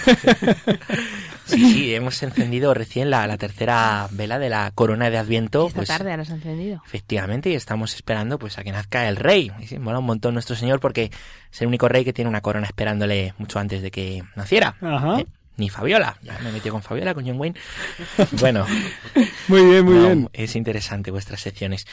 sí, 1.51 1.73
sí, 1.73 1.95
hemos 1.95 2.21
encendido 2.23 2.73
recién 2.73 3.09
la, 3.09 3.27
la 3.27 3.37
tercera 3.37 4.07
vela 4.11 4.39
de 4.39 4.49
la 4.49 4.71
corona 4.71 5.09
de 5.09 5.17
adviento. 5.17 5.67
Esta 5.67 5.77
pues, 5.77 5.87
tarde 5.87 6.11
ahora 6.11 6.25
se 6.25 6.33
ha 6.33 6.35
encendido. 6.35 6.81
Efectivamente, 6.85 7.49
y 7.49 7.55
estamos 7.55 7.93
esperando 7.93 8.39
pues 8.39 8.57
a 8.57 8.63
que 8.63 8.71
nazca 8.71 9.07
el 9.07 9.15
rey. 9.17 9.51
Y 9.59 9.67
sí, 9.67 9.79
mola 9.79 9.99
un 9.99 10.05
montón 10.05 10.33
nuestro 10.33 10.55
señor 10.55 10.79
porque 10.79 11.11
es 11.51 11.61
el 11.61 11.67
único 11.67 11.87
rey 11.87 12.03
que 12.03 12.13
tiene 12.13 12.29
una 12.29 12.41
corona 12.41 12.65
esperándole 12.67 13.33
mucho 13.37 13.59
antes 13.59 13.81
de 13.81 13.91
que 13.91 14.23
naciera. 14.35 14.75
Ajá. 14.81 15.19
¿eh? 15.19 15.27
Ni 15.57 15.69
Fabiola. 15.69 16.17
Ya 16.23 16.39
me 16.39 16.51
metí 16.51 16.69
con 16.69 16.81
Fabiola, 16.81 17.13
con 17.13 17.27
John 17.27 17.39
Wayne. 17.39 17.55
Bueno, 18.39 18.65
Muy 19.47 19.63
bien, 19.65 19.85
muy 19.85 19.95
no, 19.95 20.01
bien. 20.07 20.29
es 20.33 20.55
interesante 20.55 21.11
vuestras 21.11 21.41
secciones. 21.41 21.85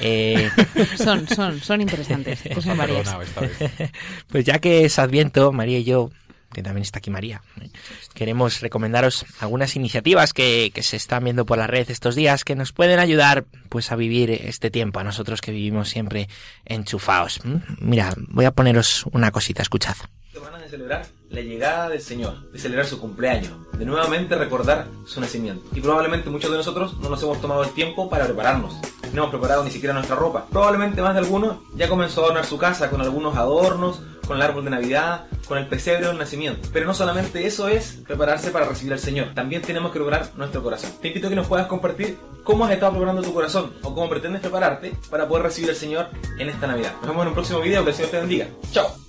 Eh, 0.00 0.48
Son, 0.96 1.26
son, 1.26 1.60
son 1.60 1.80
interesantes. 1.80 2.42
Que 2.42 2.60
son 2.60 2.76
varias. 2.76 2.98
Perdonado 3.10 3.22
esta 3.22 3.40
vez. 3.40 3.90
pues 4.28 4.44
ya 4.44 4.58
que 4.58 4.84
es 4.84 4.98
Adviento, 4.98 5.50
María 5.50 5.78
y 5.78 5.84
yo, 5.84 6.10
que 6.56 6.62
también 6.62 6.82
está 6.82 7.00
aquí 7.00 7.10
María, 7.10 7.42
¿eh? 7.60 7.68
queremos 8.14 8.62
recomendaros 8.62 9.26
algunas 9.40 9.76
iniciativas 9.76 10.32
que, 10.32 10.70
que 10.74 10.82
se 10.82 10.96
están 10.96 11.22
viendo 11.22 11.44
por 11.44 11.58
la 11.58 11.66
red 11.66 11.90
estos 11.90 12.14
días 12.14 12.44
que 12.44 12.56
nos 12.56 12.72
pueden 12.72 12.98
ayudar 12.98 13.44
pues 13.68 13.92
a 13.92 13.96
vivir 13.96 14.30
este 14.30 14.70
tiempo, 14.70 14.98
a 14.98 15.04
nosotros 15.04 15.42
que 15.42 15.52
vivimos 15.52 15.90
siempre 15.90 16.30
enchufados. 16.64 17.42
Mira, 17.78 18.14
voy 18.28 18.46
a 18.46 18.52
poneros 18.52 19.04
una 19.12 19.30
cosita, 19.32 19.60
escuchad. 19.60 19.96
De 20.32 20.70
celebrar 20.70 21.06
la 21.28 21.40
llegada 21.42 21.88
del 21.90 22.00
Señor, 22.00 22.50
de 22.50 22.58
celebrar 22.58 22.86
su 22.86 22.98
cumpleaños, 22.98 23.52
de 23.78 23.84
nuevamente 23.84 24.34
recordar 24.34 24.88
su 25.06 25.20
nacimiento. 25.20 25.62
Y 25.74 25.80
probablemente 25.80 26.30
muchos 26.30 26.50
de 26.50 26.56
nosotros 26.56 26.98
no 26.98 27.08
nos 27.08 27.22
hemos 27.22 27.40
tomado 27.40 27.62
el 27.62 27.70
tiempo 27.70 28.08
para 28.08 28.24
prepararnos. 28.24 28.74
No 29.12 29.22
hemos 29.22 29.30
preparado 29.30 29.62
ni 29.62 29.70
siquiera 29.70 29.94
nuestra 29.94 30.16
ropa. 30.16 30.46
Probablemente 30.50 31.02
más 31.02 31.14
de 31.14 31.20
alguno 31.20 31.62
ya 31.76 31.88
comenzó 31.88 32.22
a 32.22 32.24
adornar 32.24 32.46
su 32.46 32.58
casa 32.58 32.90
con 32.90 33.00
algunos 33.00 33.36
adornos 33.36 34.00
con 34.26 34.36
el 34.36 34.42
árbol 34.42 34.64
de 34.64 34.70
Navidad, 34.70 35.26
con 35.46 35.58
el 35.58 35.66
pesebre 35.66 36.06
del 36.06 36.18
nacimiento. 36.18 36.68
Pero 36.72 36.86
no 36.86 36.94
solamente 36.94 37.46
eso 37.46 37.68
es 37.68 38.02
prepararse 38.06 38.50
para 38.50 38.66
recibir 38.66 38.92
al 38.92 38.98
Señor, 38.98 39.34
también 39.34 39.62
tenemos 39.62 39.92
que 39.92 39.98
preparar 39.98 40.30
nuestro 40.36 40.62
corazón. 40.62 40.90
Te 41.00 41.08
invito 41.08 41.26
a 41.26 41.30
que 41.30 41.36
nos 41.36 41.46
puedas 41.46 41.66
compartir 41.66 42.18
cómo 42.44 42.64
has 42.64 42.72
estado 42.72 42.92
preparando 42.92 43.22
tu 43.22 43.32
corazón 43.32 43.72
o 43.82 43.94
cómo 43.94 44.08
pretendes 44.08 44.40
prepararte 44.40 44.94
para 45.10 45.26
poder 45.26 45.44
recibir 45.44 45.70
al 45.70 45.76
Señor 45.76 46.08
en 46.38 46.48
esta 46.48 46.66
Navidad. 46.66 46.92
Nos 47.00 47.08
vemos 47.08 47.22
en 47.22 47.28
un 47.28 47.34
próximo 47.34 47.60
video, 47.60 47.84
que 47.84 47.90
el 47.90 47.96
Señor 47.96 48.10
te 48.10 48.20
bendiga. 48.20 48.48
Chao. 48.72 49.05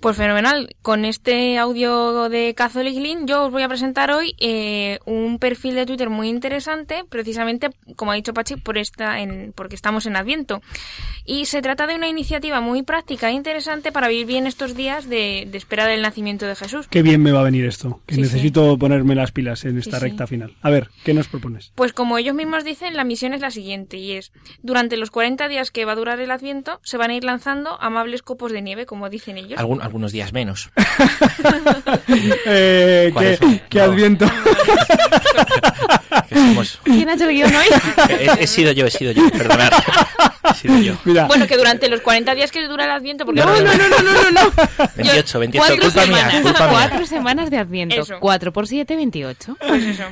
Pues 0.00 0.16
fenomenal. 0.16 0.76
Con 0.82 1.04
este 1.04 1.58
audio 1.58 2.28
de 2.28 2.54
Catholic 2.54 2.96
Link 2.96 3.20
yo 3.26 3.46
os 3.46 3.50
voy 3.50 3.62
a 3.62 3.68
presentar 3.68 4.10
hoy 4.12 4.34
eh, 4.38 4.98
un 5.06 5.38
perfil 5.38 5.74
de 5.74 5.86
Twitter 5.86 6.10
muy 6.10 6.28
interesante, 6.28 7.04
precisamente, 7.08 7.70
como 7.96 8.12
ha 8.12 8.14
dicho 8.14 8.34
Pachi, 8.34 8.56
por 8.56 8.76
esta, 8.78 9.20
en, 9.20 9.52
porque 9.56 9.74
estamos 9.74 10.04
en 10.06 10.16
Adviento. 10.16 10.60
Y 11.24 11.46
se 11.46 11.60
trata 11.62 11.86
de 11.88 11.96
una 11.96 12.06
iniciativa 12.08 12.60
muy 12.60 12.82
práctica 12.82 13.30
e 13.30 13.32
interesante 13.32 13.90
para 13.90 14.06
vivir 14.08 14.26
bien 14.26 14.46
estos 14.46 14.76
días 14.76 15.08
de, 15.08 15.48
de 15.50 15.58
espera 15.58 15.86
del 15.86 16.02
nacimiento 16.02 16.46
de 16.46 16.54
Jesús. 16.54 16.86
Qué 16.88 17.02
bien 17.02 17.20
me 17.22 17.32
va 17.32 17.40
a 17.40 17.44
venir 17.44 17.64
esto, 17.64 18.00
que 18.06 18.14
Sí, 18.16 18.20
necesito 18.20 18.78
ponerme 18.78 19.14
las 19.16 19.32
pilas 19.32 19.64
en 19.64 19.78
esta 19.78 19.92
Sí, 19.98 20.04
sí. 20.04 20.10
recta 20.10 20.26
final. 20.28 20.54
A 20.62 20.70
ver, 20.70 20.90
¿qué 21.04 21.14
nos 21.14 21.26
propones? 21.26 21.72
Pues 21.74 21.92
como 21.92 22.16
ellos 22.18 22.34
mismos 22.36 22.62
dicen, 22.64 22.94
la 22.96 23.02
misión 23.02 23.32
es 23.34 23.40
la 23.40 23.50
siguiente 23.50 23.96
y 23.96 24.12
es, 24.12 24.30
durante 24.62 24.96
los 24.98 25.10
40 25.10 25.48
días 25.48 25.70
que 25.72 25.84
va 25.84 25.92
a 25.92 25.96
durar 25.96 26.20
el 26.20 26.30
Adviento, 26.30 26.80
se 26.84 26.96
van 26.96 27.10
a 27.10 27.14
ir 27.14 27.24
lanzando 27.24 27.80
amables 27.80 28.22
copos 28.22 28.52
de 28.52 28.62
nieve, 28.62 28.86
como 28.86 29.08
dicen 29.08 29.36
ellos. 29.38 29.58
Algún- 29.58 29.82
algunos 29.96 30.12
días 30.12 30.32
menos. 30.34 30.68
Eh, 32.48 33.10
¿Cuál 33.12 33.38
¿Qué, 33.40 33.62
qué 33.68 33.78
No. 33.78 33.84
adviento? 33.84 34.26
¿Quién 36.84 37.08
ha 37.08 37.14
hecho 37.14 37.28
el 37.28 37.34
guion 37.34 37.54
hoy? 37.54 37.66
he, 38.38 38.42
he 38.44 38.46
sido 38.46 38.72
yo, 38.72 38.86
he 38.86 38.90
sido 38.90 39.12
yo, 39.12 39.28
perdonad. 39.30 39.70
He 40.50 40.54
sido 40.54 40.78
yo. 40.80 40.94
Mira, 41.04 41.26
Bueno, 41.26 41.46
que 41.46 41.56
durante 41.56 41.88
los 41.88 42.00
40 42.00 42.34
días 42.34 42.50
que 42.52 42.66
dura 42.66 42.84
el 42.84 42.90
Adviento, 42.90 43.24
porque 43.24 43.40
No, 43.40 43.46
no, 43.46 43.60
no, 43.60 43.88
no, 43.88 43.88
no, 43.88 44.12
no, 44.12 44.30
no. 44.30 44.52
28, 44.96 45.38
28, 45.40 45.66
Cuatro 45.66 45.84
culpa 45.84 46.06
mía, 46.06 46.16
semanas. 46.30 46.42
culpa 46.42 46.58
mía. 46.68 46.70
Cuatro 46.88 47.06
semanas 47.06 47.50
de 47.50 47.58
Adviento. 47.58 48.00
Eso. 48.02 48.16
4 48.20 48.52
por 48.52 48.66
7, 48.68 48.96
28. 48.96 49.56
Pues 49.58 49.84
eso. 49.84 50.04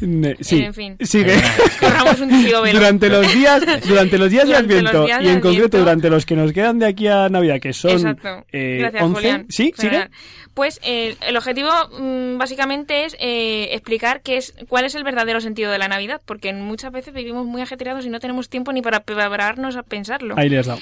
ne- 0.00 0.36
sí, 0.40 0.60
En 0.62 0.74
fin. 0.74 0.96
sigue. 1.00 1.40
Corramos 1.80 2.20
un 2.20 2.30
tupido 2.30 2.62
velo. 2.62 2.78
Durante 2.78 3.08
los 3.08 3.34
días, 3.34 3.62
durante 3.86 4.18
los 4.18 4.30
días 4.30 4.44
de 4.48 4.52
Durante 4.54 4.82
los 4.82 4.92
Adviento 4.94 5.06
días 5.06 5.20
y 5.20 5.24
de 5.24 5.30
en 5.32 5.40
concreto 5.40 5.48
Adviento. 5.48 5.78
durante 5.78 6.10
los 6.10 6.26
que 6.26 6.36
nos 6.36 6.52
quedan 6.52 6.78
de 6.78 6.86
aquí 6.86 7.08
a 7.08 7.28
Navidad, 7.28 7.60
que 7.60 7.72
son 7.72 7.90
Exacto. 7.92 8.44
eh, 8.52 8.76
Gracias, 8.80 9.02
11, 9.02 9.14
Julián. 9.16 9.46
¿sí? 9.50 9.72
¿Sigue? 9.76 10.08
Pues 10.54 10.78
eh, 10.84 11.16
el 11.26 11.36
objetivo 11.36 11.68
mm, 11.98 12.38
básicamente 12.38 13.06
es 13.06 13.16
eh, 13.18 13.70
explicar 13.72 14.22
qué 14.22 14.36
es, 14.36 14.54
cuál 14.68 14.84
es 14.84 14.94
el 14.94 15.02
verdadero 15.02 15.40
sentido 15.40 15.63
de 15.70 15.78
la 15.78 15.88
Navidad, 15.88 16.20
porque 16.24 16.52
muchas 16.52 16.92
veces 16.92 17.14
vivimos 17.14 17.46
muy 17.46 17.62
ajetreados 17.62 18.04
y 18.06 18.10
no 18.10 18.20
tenemos 18.20 18.48
tiempo 18.48 18.72
ni 18.72 18.82
para 18.82 19.04
prepararnos 19.04 19.76
a 19.76 19.82
pensarlo. 19.82 20.34
Ahí 20.36 20.48
le 20.48 20.58
has 20.58 20.66
dado. 20.66 20.80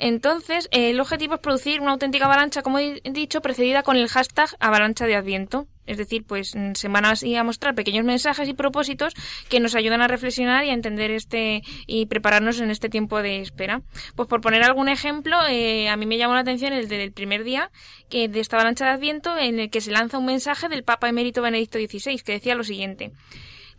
Entonces, 0.00 0.66
eh, 0.72 0.90
el 0.90 0.98
objetivo 0.98 1.34
es 1.34 1.40
producir 1.40 1.82
una 1.82 1.92
auténtica 1.92 2.24
avalancha, 2.24 2.62
como 2.62 2.78
he 2.78 3.02
dicho, 3.04 3.42
precedida 3.42 3.82
con 3.82 3.98
el 3.98 4.08
hashtag 4.08 4.48
avalancha 4.58 5.06
de 5.06 5.14
Adviento. 5.14 5.66
Es 5.84 5.98
decir, 5.98 6.24
pues 6.24 6.54
semanas 6.74 7.22
y 7.22 7.34
a 7.34 7.44
mostrar 7.44 7.74
pequeños 7.74 8.04
mensajes 8.04 8.48
y 8.48 8.54
propósitos 8.54 9.12
que 9.50 9.60
nos 9.60 9.74
ayudan 9.74 10.00
a 10.00 10.08
reflexionar 10.08 10.64
y 10.64 10.70
a 10.70 10.72
entender 10.72 11.10
este 11.10 11.62
y 11.86 12.06
prepararnos 12.06 12.60
en 12.60 12.70
este 12.70 12.88
tiempo 12.88 13.20
de 13.20 13.40
espera. 13.40 13.82
Pues 14.14 14.26
por 14.26 14.40
poner 14.40 14.62
algún 14.62 14.88
ejemplo, 14.88 15.36
eh, 15.48 15.90
a 15.90 15.96
mí 15.96 16.06
me 16.06 16.16
llamó 16.16 16.34
la 16.34 16.40
atención 16.40 16.72
el 16.72 16.88
del 16.88 17.12
primer 17.12 17.44
día 17.44 17.70
que 18.08 18.28
de 18.28 18.40
esta 18.40 18.56
avalancha 18.56 18.86
de 18.86 18.92
Adviento 18.92 19.36
en 19.36 19.58
el 19.58 19.68
que 19.68 19.80
se 19.80 19.90
lanza 19.90 20.16
un 20.16 20.26
mensaje 20.26 20.68
del 20.68 20.84
Papa 20.84 21.08
emérito 21.08 21.42
Benedicto 21.42 21.78
XVI 21.78 22.20
que 22.20 22.32
decía 22.32 22.54
lo 22.54 22.64
siguiente. 22.64 23.10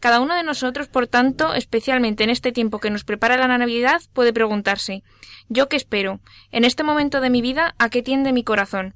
Cada 0.01 0.19
uno 0.19 0.35
de 0.35 0.41
nosotros, 0.41 0.87
por 0.87 1.05
tanto, 1.05 1.53
especialmente 1.53 2.23
en 2.23 2.31
este 2.31 2.51
tiempo 2.51 2.79
que 2.79 2.89
nos 2.89 3.03
prepara 3.03 3.37
la 3.37 3.57
Navidad, 3.57 4.01
puede 4.13 4.33
preguntarse 4.33 5.03
¿Yo 5.47 5.69
qué 5.69 5.77
espero? 5.77 6.21
En 6.51 6.65
este 6.65 6.83
momento 6.83 7.21
de 7.21 7.29
mi 7.29 7.41
vida, 7.41 7.75
¿a 7.77 7.89
qué 7.89 8.01
tiende 8.01 8.33
mi 8.33 8.43
corazón? 8.43 8.95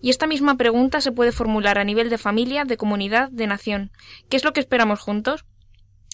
Y 0.00 0.10
esta 0.10 0.28
misma 0.28 0.56
pregunta 0.56 1.00
se 1.00 1.10
puede 1.10 1.32
formular 1.32 1.78
a 1.78 1.84
nivel 1.84 2.08
de 2.08 2.18
familia, 2.18 2.64
de 2.64 2.76
comunidad, 2.76 3.30
de 3.30 3.48
nación. 3.48 3.90
¿Qué 4.28 4.36
es 4.36 4.44
lo 4.44 4.52
que 4.52 4.60
esperamos 4.60 5.00
juntos? 5.00 5.44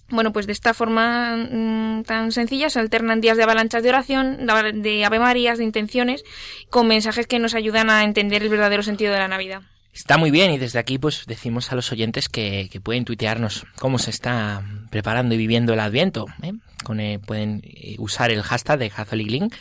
Bueno, 0.09 0.33
pues 0.33 0.47
de 0.47 0.53
esta 0.53 0.73
forma 0.73 1.37
mm, 1.37 2.05
tan 2.05 2.33
sencilla 2.33 2.71
se 2.71 2.81
alternan 2.81 3.21
días 3.21 3.37
de 3.37 3.43
avalanchas 3.43 3.83
de 3.83 3.91
oración, 3.91 4.47
de 4.75 5.05
Ave 5.05 5.19
Marías, 5.19 5.59
de 5.59 5.65
intenciones, 5.65 6.25
con 6.71 6.89
mensajes 6.89 7.27
que 7.27 7.39
nos 7.39 7.55
ayudan 7.55 7.91
a 7.91 8.05
entender 8.05 8.43
el 8.43 8.49
verdadero 8.49 8.83
sentido 8.83 9.13
de 9.13 9.19
la 9.19 9.29
Navidad. 9.29 9.63
Está 9.93 10.17
muy 10.19 10.31
bien 10.31 10.53
y 10.53 10.59
desde 10.59 10.79
aquí 10.79 10.99
pues 10.99 11.25
decimos 11.27 11.73
a 11.73 11.75
los 11.75 11.91
oyentes 11.93 12.29
que, 12.29 12.69
que 12.71 12.81
pueden 12.81 13.05
tuitearnos 13.05 13.67
cómo 13.79 13.99
se 13.99 14.11
está 14.11 14.63
preparando 14.91 15.35
y 15.35 15.39
viviendo 15.39 15.73
el 15.73 15.81
Adviento. 15.81 16.27
¿eh? 16.43 16.53
Con, 16.85 17.01
eh, 17.01 17.19
pueden 17.25 17.61
eh, 17.65 17.97
usar 17.99 18.31
el 18.31 18.43
hashtag 18.43 18.79
de 18.79 18.91
Catholic 18.91 19.31
Link, 19.31 19.55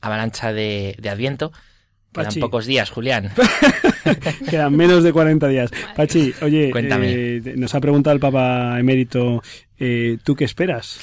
avalancha 0.00 0.52
de, 0.52 0.96
de 0.98 1.08
Adviento. 1.10 1.50
Quedan 2.12 2.26
Pachi. 2.26 2.40
pocos 2.40 2.66
días, 2.66 2.90
Julián. 2.90 3.32
Quedan 4.48 4.76
menos 4.76 5.02
de 5.02 5.12
40 5.12 5.48
días. 5.48 5.70
Pachi, 5.96 6.32
oye, 6.42 6.70
Cuéntame. 6.70 7.12
eh, 7.12 7.42
nos 7.56 7.74
ha 7.74 7.80
preguntado 7.80 8.14
el 8.14 8.20
Papa 8.20 8.78
Emérito, 8.78 9.42
eh, 9.80 10.18
¿tú 10.22 10.36
qué 10.36 10.44
esperas? 10.44 11.00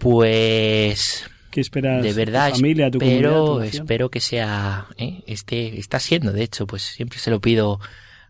Pues 0.00 1.30
¿Qué 1.52 1.60
esperas 1.60 2.02
de 2.02 2.12
verdad 2.14 2.48
tu 2.48 2.56
familia, 2.56 2.90
tu 2.90 2.98
comunidad, 2.98 3.20
tu 3.20 3.60
espero, 3.60 3.62
espero 3.62 4.10
que 4.10 4.20
sea 4.20 4.86
¿eh? 4.96 5.22
este 5.26 5.78
está 5.78 6.00
siendo 6.00 6.32
de 6.32 6.42
hecho 6.42 6.66
pues 6.66 6.82
siempre 6.82 7.18
se 7.18 7.30
lo 7.30 7.40
pido 7.40 7.78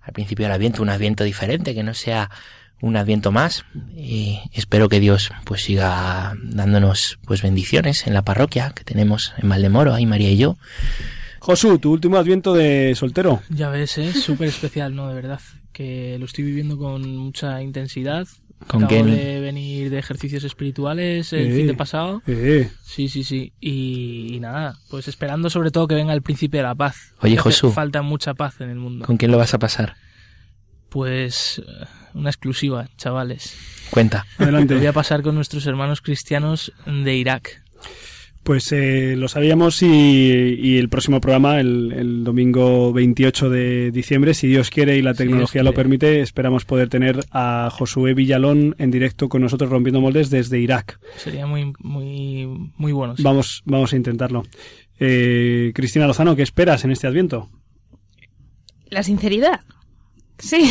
al 0.00 0.12
principio 0.12 0.44
del 0.44 0.52
adviento 0.52 0.82
un 0.82 0.90
adviento 0.90 1.22
diferente 1.22 1.72
que 1.72 1.84
no 1.84 1.94
sea 1.94 2.30
un 2.80 2.96
adviento 2.96 3.30
más 3.30 3.64
y 3.96 4.40
espero 4.52 4.88
que 4.88 4.98
Dios 4.98 5.30
pues 5.44 5.62
siga 5.62 6.34
dándonos 6.42 7.20
pues 7.24 7.42
bendiciones 7.42 8.08
en 8.08 8.14
la 8.14 8.22
parroquia 8.22 8.72
que 8.74 8.82
tenemos 8.82 9.32
en 9.38 9.48
Valdemoro 9.48 9.94
ahí 9.94 10.04
María 10.04 10.30
y 10.30 10.36
yo 10.36 10.58
Josu, 11.44 11.80
tu 11.80 11.90
último 11.90 12.18
adviento 12.18 12.54
de 12.54 12.94
soltero. 12.94 13.42
Ya 13.48 13.68
ves, 13.68 13.98
es 13.98 14.22
súper 14.22 14.46
especial, 14.46 14.94
¿no? 14.94 15.08
De 15.08 15.14
verdad. 15.14 15.40
Que 15.72 16.16
lo 16.20 16.26
estoy 16.26 16.44
viviendo 16.44 16.78
con 16.78 17.16
mucha 17.16 17.60
intensidad. 17.60 18.28
¿Con 18.66 18.84
Acabo 18.84 19.04
de 19.06 19.40
venir 19.40 19.90
de 19.90 19.98
ejercicios 19.98 20.44
espirituales 20.44 21.32
el 21.32 21.52
Eh, 21.52 21.56
fin 21.56 21.66
de 21.66 21.74
pasado. 21.74 22.22
eh. 22.26 22.70
Sí, 22.84 23.08
sí, 23.08 23.24
sí. 23.24 23.52
Y, 23.60 24.34
y 24.34 24.40
nada, 24.40 24.76
pues 24.90 25.08
esperando 25.08 25.50
sobre 25.50 25.70
todo 25.70 25.86
que 25.88 25.94
venga 25.94 26.12
el 26.14 26.22
príncipe 26.22 26.58
de 26.58 26.62
la 26.64 26.74
paz. 26.74 27.12
Oye, 27.20 27.36
Josu. 27.36 27.70
Falta 27.70 28.02
mucha 28.02 28.34
paz 28.34 28.60
en 28.60 28.70
el 28.70 28.76
mundo. 28.78 29.04
¿con 29.06 29.16
quién 29.16 29.30
lo 29.30 29.38
vas 29.38 29.54
a 29.54 29.58
pasar? 29.58 29.96
Pues 30.88 31.58
eh, 31.66 31.84
una 32.14 32.30
exclusiva, 32.30 32.88
chavales. 32.96 33.54
cuenta 33.90 34.26
Adelante. 34.38 34.74
Lo 34.74 34.80
voy 34.80 34.86
a 34.88 34.92
pasar 34.92 35.22
con 35.22 35.34
nuestros 35.34 35.66
hermanos 35.66 36.00
cristianos 36.00 36.72
de 36.86 37.14
Irak. 37.16 37.62
Pues 38.42 38.72
eh, 38.72 39.14
lo 39.16 39.28
sabíamos 39.28 39.82
y, 39.82 39.86
y 39.86 40.78
el 40.78 40.88
próximo 40.88 41.20
programa, 41.20 41.60
el, 41.60 41.92
el 41.92 42.24
domingo 42.24 42.92
28 42.92 43.48
de 43.50 43.90
diciembre, 43.92 44.34
si 44.34 44.48
Dios 44.48 44.68
quiere 44.68 44.96
y 44.96 45.02
la 45.02 45.14
tecnología 45.14 45.62
lo 45.62 45.72
permite, 45.72 46.20
esperamos 46.20 46.64
poder 46.64 46.88
tener 46.88 47.20
a 47.30 47.68
Josué 47.70 48.14
Villalón 48.14 48.74
en 48.78 48.90
directo 48.90 49.28
con 49.28 49.42
nosotros 49.42 49.70
rompiendo 49.70 50.00
moldes 50.00 50.28
desde 50.28 50.58
Irak. 50.58 50.98
Sería 51.16 51.46
muy, 51.46 51.72
muy, 51.78 52.46
muy 52.76 52.90
bueno. 52.90 53.16
sí. 53.16 53.22
Vamos, 53.22 53.62
vamos 53.64 53.92
a 53.92 53.96
intentarlo. 53.96 54.42
Eh, 54.98 55.70
Cristina 55.74 56.08
Lozano, 56.08 56.34
¿qué 56.34 56.42
esperas 56.42 56.84
en 56.84 56.90
este 56.90 57.06
adviento? 57.06 57.48
La 58.90 59.02
sinceridad. 59.04 59.60
Sí. 60.38 60.68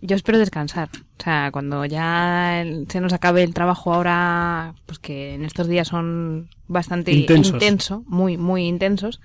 Yo 0.00 0.16
espero 0.16 0.38
descansar. 0.38 0.90
O 1.18 1.22
sea, 1.22 1.50
cuando 1.52 1.84
ya 1.84 2.64
se 2.88 3.00
nos 3.00 3.12
acabe 3.12 3.42
el 3.42 3.54
trabajo 3.54 3.92
ahora, 3.92 4.74
pues 4.86 4.98
que 4.98 5.34
en 5.34 5.44
estos 5.44 5.66
días 5.66 5.88
son 5.88 6.48
bastante 6.68 7.12
Intensos. 7.12 7.54
intenso, 7.54 8.04
muy, 8.06 8.36
muy 8.36 8.66
intensos, 8.66 9.20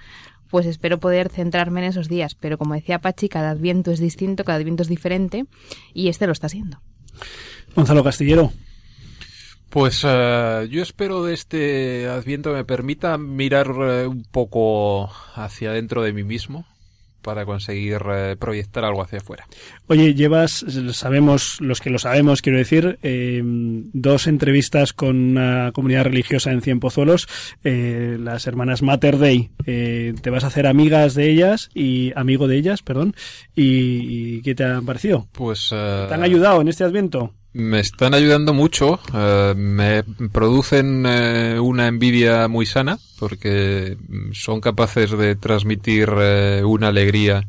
pues 0.49 0.65
espero 0.65 0.99
poder 0.99 1.29
centrarme 1.29 1.81
en 1.81 1.87
esos 1.87 2.09
días. 2.09 2.35
Pero 2.35 2.57
como 2.57 2.73
decía 2.73 2.99
Pachi, 2.99 3.29
cada 3.29 3.51
adviento 3.51 3.91
es 3.91 3.99
distinto, 3.99 4.43
cada 4.43 4.57
adviento 4.57 4.83
es 4.83 4.89
diferente, 4.89 5.45
y 5.93 6.07
este 6.09 6.25
lo 6.25 6.33
está 6.33 6.49
siendo. 6.49 6.81
Gonzalo 7.75 8.03
Castillero. 8.03 8.51
Pues 9.69 10.03
eh, 10.05 10.67
yo 10.69 10.83
espero 10.83 11.23
de 11.23 11.33
este 11.33 12.07
Adviento 12.07 12.53
me 12.53 12.63
permita 12.63 13.17
mirar 13.17 13.73
eh, 13.81 14.05
un 14.05 14.23
poco 14.23 15.09
hacia 15.33 15.71
dentro 15.71 16.03
de 16.03 16.13
mí 16.13 16.23
mismo 16.23 16.63
para 17.23 17.45
conseguir 17.45 18.01
eh, 18.13 18.35
proyectar 18.37 18.85
algo 18.85 19.01
hacia 19.01 19.17
afuera. 19.17 19.47
Oye, 19.87 20.13
llevas, 20.13 20.65
sabemos, 20.91 21.59
los 21.59 21.79
que 21.79 21.89
lo 21.89 21.97
sabemos, 21.97 22.41
quiero 22.41 22.59
decir, 22.59 22.99
eh, 23.01 23.41
dos 23.43 24.27
entrevistas 24.27 24.93
con 24.93 25.15
una 25.31 25.71
comunidad 25.71 26.03
religiosa 26.03 26.51
en 26.51 26.61
Cienpozuelos, 26.61 27.27
eh, 27.63 28.17
las 28.19 28.45
hermanas 28.45 28.81
Mater 28.81 29.17
Dei. 29.17 29.49
Eh, 29.65 30.13
te 30.21 30.29
vas 30.29 30.43
a 30.43 30.47
hacer 30.47 30.67
amigas 30.67 31.15
de 31.15 31.29
ellas 31.29 31.69
y 31.73 32.11
amigo 32.15 32.47
de 32.47 32.57
ellas, 32.57 32.81
perdón. 32.81 33.15
¿Y, 33.55 34.35
y 34.37 34.41
qué 34.41 34.53
te 34.53 34.63
han 34.65 34.85
parecido? 34.85 35.27
Pues 35.31 35.69
eh, 35.71 36.05
¿Te 36.07 36.13
han 36.13 36.23
ayudado 36.23 36.61
en 36.61 36.67
este 36.67 36.83
Adviento? 36.83 37.33
Me 37.53 37.79
están 37.79 38.15
ayudando 38.15 38.51
mucho, 38.55 38.99
eh, 39.13 39.53
me 39.55 40.03
producen 40.29 41.05
eh, 41.05 41.59
una 41.59 41.85
envidia 41.85 42.47
muy 42.47 42.65
sana 42.65 42.97
porque 43.19 43.95
mm, 44.09 44.31
son 44.33 44.59
capaces 44.59 45.11
de 45.11 45.35
transmitir 45.35 46.09
eh, 46.17 46.63
una 46.65 46.87
alegría 46.87 47.47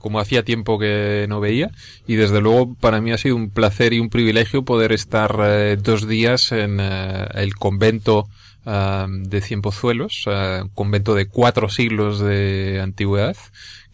como 0.00 0.20
hacía 0.20 0.44
tiempo 0.44 0.78
que 0.78 1.24
no 1.30 1.40
veía. 1.40 1.70
Y 2.06 2.16
desde 2.16 2.42
luego 2.42 2.74
para 2.74 3.00
mí 3.00 3.12
ha 3.12 3.16
sido 3.16 3.36
un 3.36 3.48
placer 3.48 3.94
y 3.94 4.00
un 4.00 4.10
privilegio 4.10 4.66
poder 4.66 4.92
estar 4.92 5.78
dos 5.82 6.06
días 6.06 6.52
en 6.52 6.78
el 6.78 7.54
convento 7.54 8.28
de 8.66 9.40
Cienpozuelos, 9.40 10.24
un 10.26 10.68
convento 10.74 11.14
de 11.14 11.28
cuatro 11.28 11.70
siglos 11.70 12.20
de 12.20 12.82
antigüedad, 12.82 13.34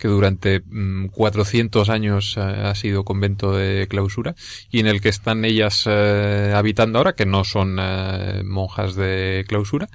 que 0.02 0.08
durante 0.08 0.62
mm, 0.66 1.10
400 1.10 1.88
años 1.88 2.36
ah, 2.36 2.70
ha 2.70 2.74
sido 2.74 3.04
convento 3.04 3.52
de 3.52 3.86
clausura, 3.86 4.34
y 4.68 4.80
en 4.80 4.88
el 4.88 5.00
que 5.00 5.08
están 5.08 5.44
ellas 5.44 5.84
eh, 5.86 6.52
habitando 6.56 6.98
ahora, 6.98 7.12
que 7.12 7.24
no 7.24 7.44
son 7.44 7.78
eh, 7.80 8.42
monjas 8.44 8.96
de 8.96 9.44
clausura, 9.46 9.88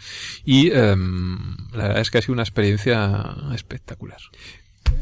y 0.45 0.71
em, 0.71 1.57
la 1.73 1.89
verdad 1.89 1.99
es 1.99 2.09
que 2.09 2.19
ha 2.19 2.21
sido 2.21 2.35
una 2.35 2.43
experiencia 2.43 3.35
espectacular. 3.53 4.19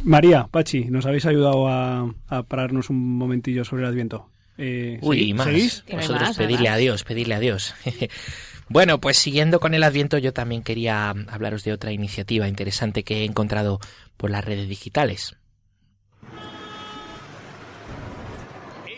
María, 0.03 0.47
Pachi, 0.49 0.85
nos 0.85 1.05
habéis 1.05 1.27
ayudado 1.27 1.67
a, 1.67 2.11
a 2.27 2.41
pararnos 2.41 2.89
un 2.89 3.17
momentillo 3.19 3.63
sobre 3.63 3.83
el 3.83 3.89
Adviento. 3.89 4.31
Eh, 4.57 4.97
Uy, 5.03 5.17
¿sí? 5.17 5.29
y 5.29 5.33
más. 5.35 5.45
¿Seguís? 5.45 5.83
Vosotros 5.91 6.35
pedirle 6.35 6.69
a 6.69 6.77
Dios, 6.77 7.03
pedirle 7.03 7.35
a 7.35 7.39
Dios. 7.39 7.75
bueno, 8.67 8.99
pues 8.99 9.17
siguiendo 9.17 9.59
con 9.59 9.73
el 9.73 9.83
Adviento, 9.83 10.17
yo 10.17 10.33
también 10.33 10.63
quería 10.63 11.09
hablaros 11.09 11.63
de 11.63 11.73
otra 11.73 11.91
iniciativa 11.91 12.47
interesante 12.47 13.03
que 13.03 13.21
he 13.21 13.23
encontrado 13.25 13.79
por 14.17 14.31
las 14.31 14.43
redes 14.43 14.67
digitales. 14.67 15.35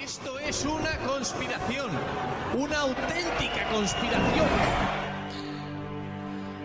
Esto 0.02 0.40
es 0.40 0.64
una 0.64 0.98
conspiración, 1.00 1.92
una 2.58 2.80
auténtica 2.80 3.70
conspiración. 3.72 4.48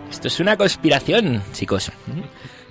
Esto 0.09 0.29
es 0.29 0.41
una 0.41 0.57
conspiración, 0.57 1.43
chicos. 1.53 1.91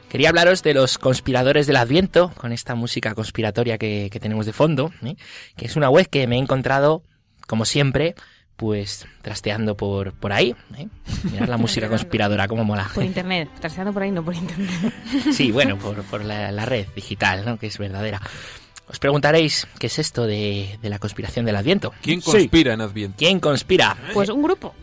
Quería 0.07 0.29
hablaros 0.29 0.63
de 0.63 0.73
los 0.73 0.97
conspiradores 0.97 1.67
del 1.67 1.75
Adviento, 1.75 2.31
con 2.37 2.53
esta 2.53 2.75
música 2.75 3.15
conspiratoria 3.15 3.77
que, 3.77 4.09
que 4.11 4.19
tenemos 4.19 4.45
de 4.45 4.53
fondo, 4.53 4.93
¿eh? 5.03 5.15
que 5.57 5.65
es 5.65 5.75
una 5.75 5.89
web 5.89 6.07
que 6.07 6.27
me 6.27 6.37
he 6.37 6.39
encontrado, 6.39 7.03
como 7.47 7.65
siempre, 7.65 8.15
pues 8.61 9.07
trasteando 9.23 9.75
por, 9.75 10.13
por 10.13 10.31
ahí. 10.31 10.55
¿eh? 10.77 10.87
Mirad 11.31 11.49
la 11.49 11.57
música 11.57 11.89
conspiradora, 11.89 12.47
cómo 12.47 12.63
mola. 12.63 12.91
Por 12.93 13.03
internet, 13.03 13.49
trasteando 13.59 13.91
por 13.91 14.03
ahí, 14.03 14.11
no 14.11 14.23
por 14.23 14.35
internet. 14.35 14.93
Sí, 15.33 15.51
bueno, 15.51 15.79
por, 15.79 16.03
por 16.03 16.23
la, 16.23 16.51
la 16.51 16.63
red 16.67 16.85
digital, 16.95 17.43
¿no? 17.43 17.57
que 17.57 17.65
es 17.65 17.77
verdadera. 17.79 18.21
Os 18.87 18.99
preguntaréis, 18.99 19.67
¿qué 19.79 19.87
es 19.87 19.97
esto 19.97 20.27
de, 20.27 20.77
de 20.79 20.89
la 20.89 20.99
conspiración 20.99 21.43
del 21.43 21.55
Adviento? 21.55 21.91
¿Quién 22.03 22.21
conspira 22.21 22.73
en 22.75 22.81
Adviento? 22.81 23.15
¿Quién 23.17 23.39
conspira? 23.39 23.97
Pues 24.13 24.29
un 24.29 24.43
grupo. 24.43 24.75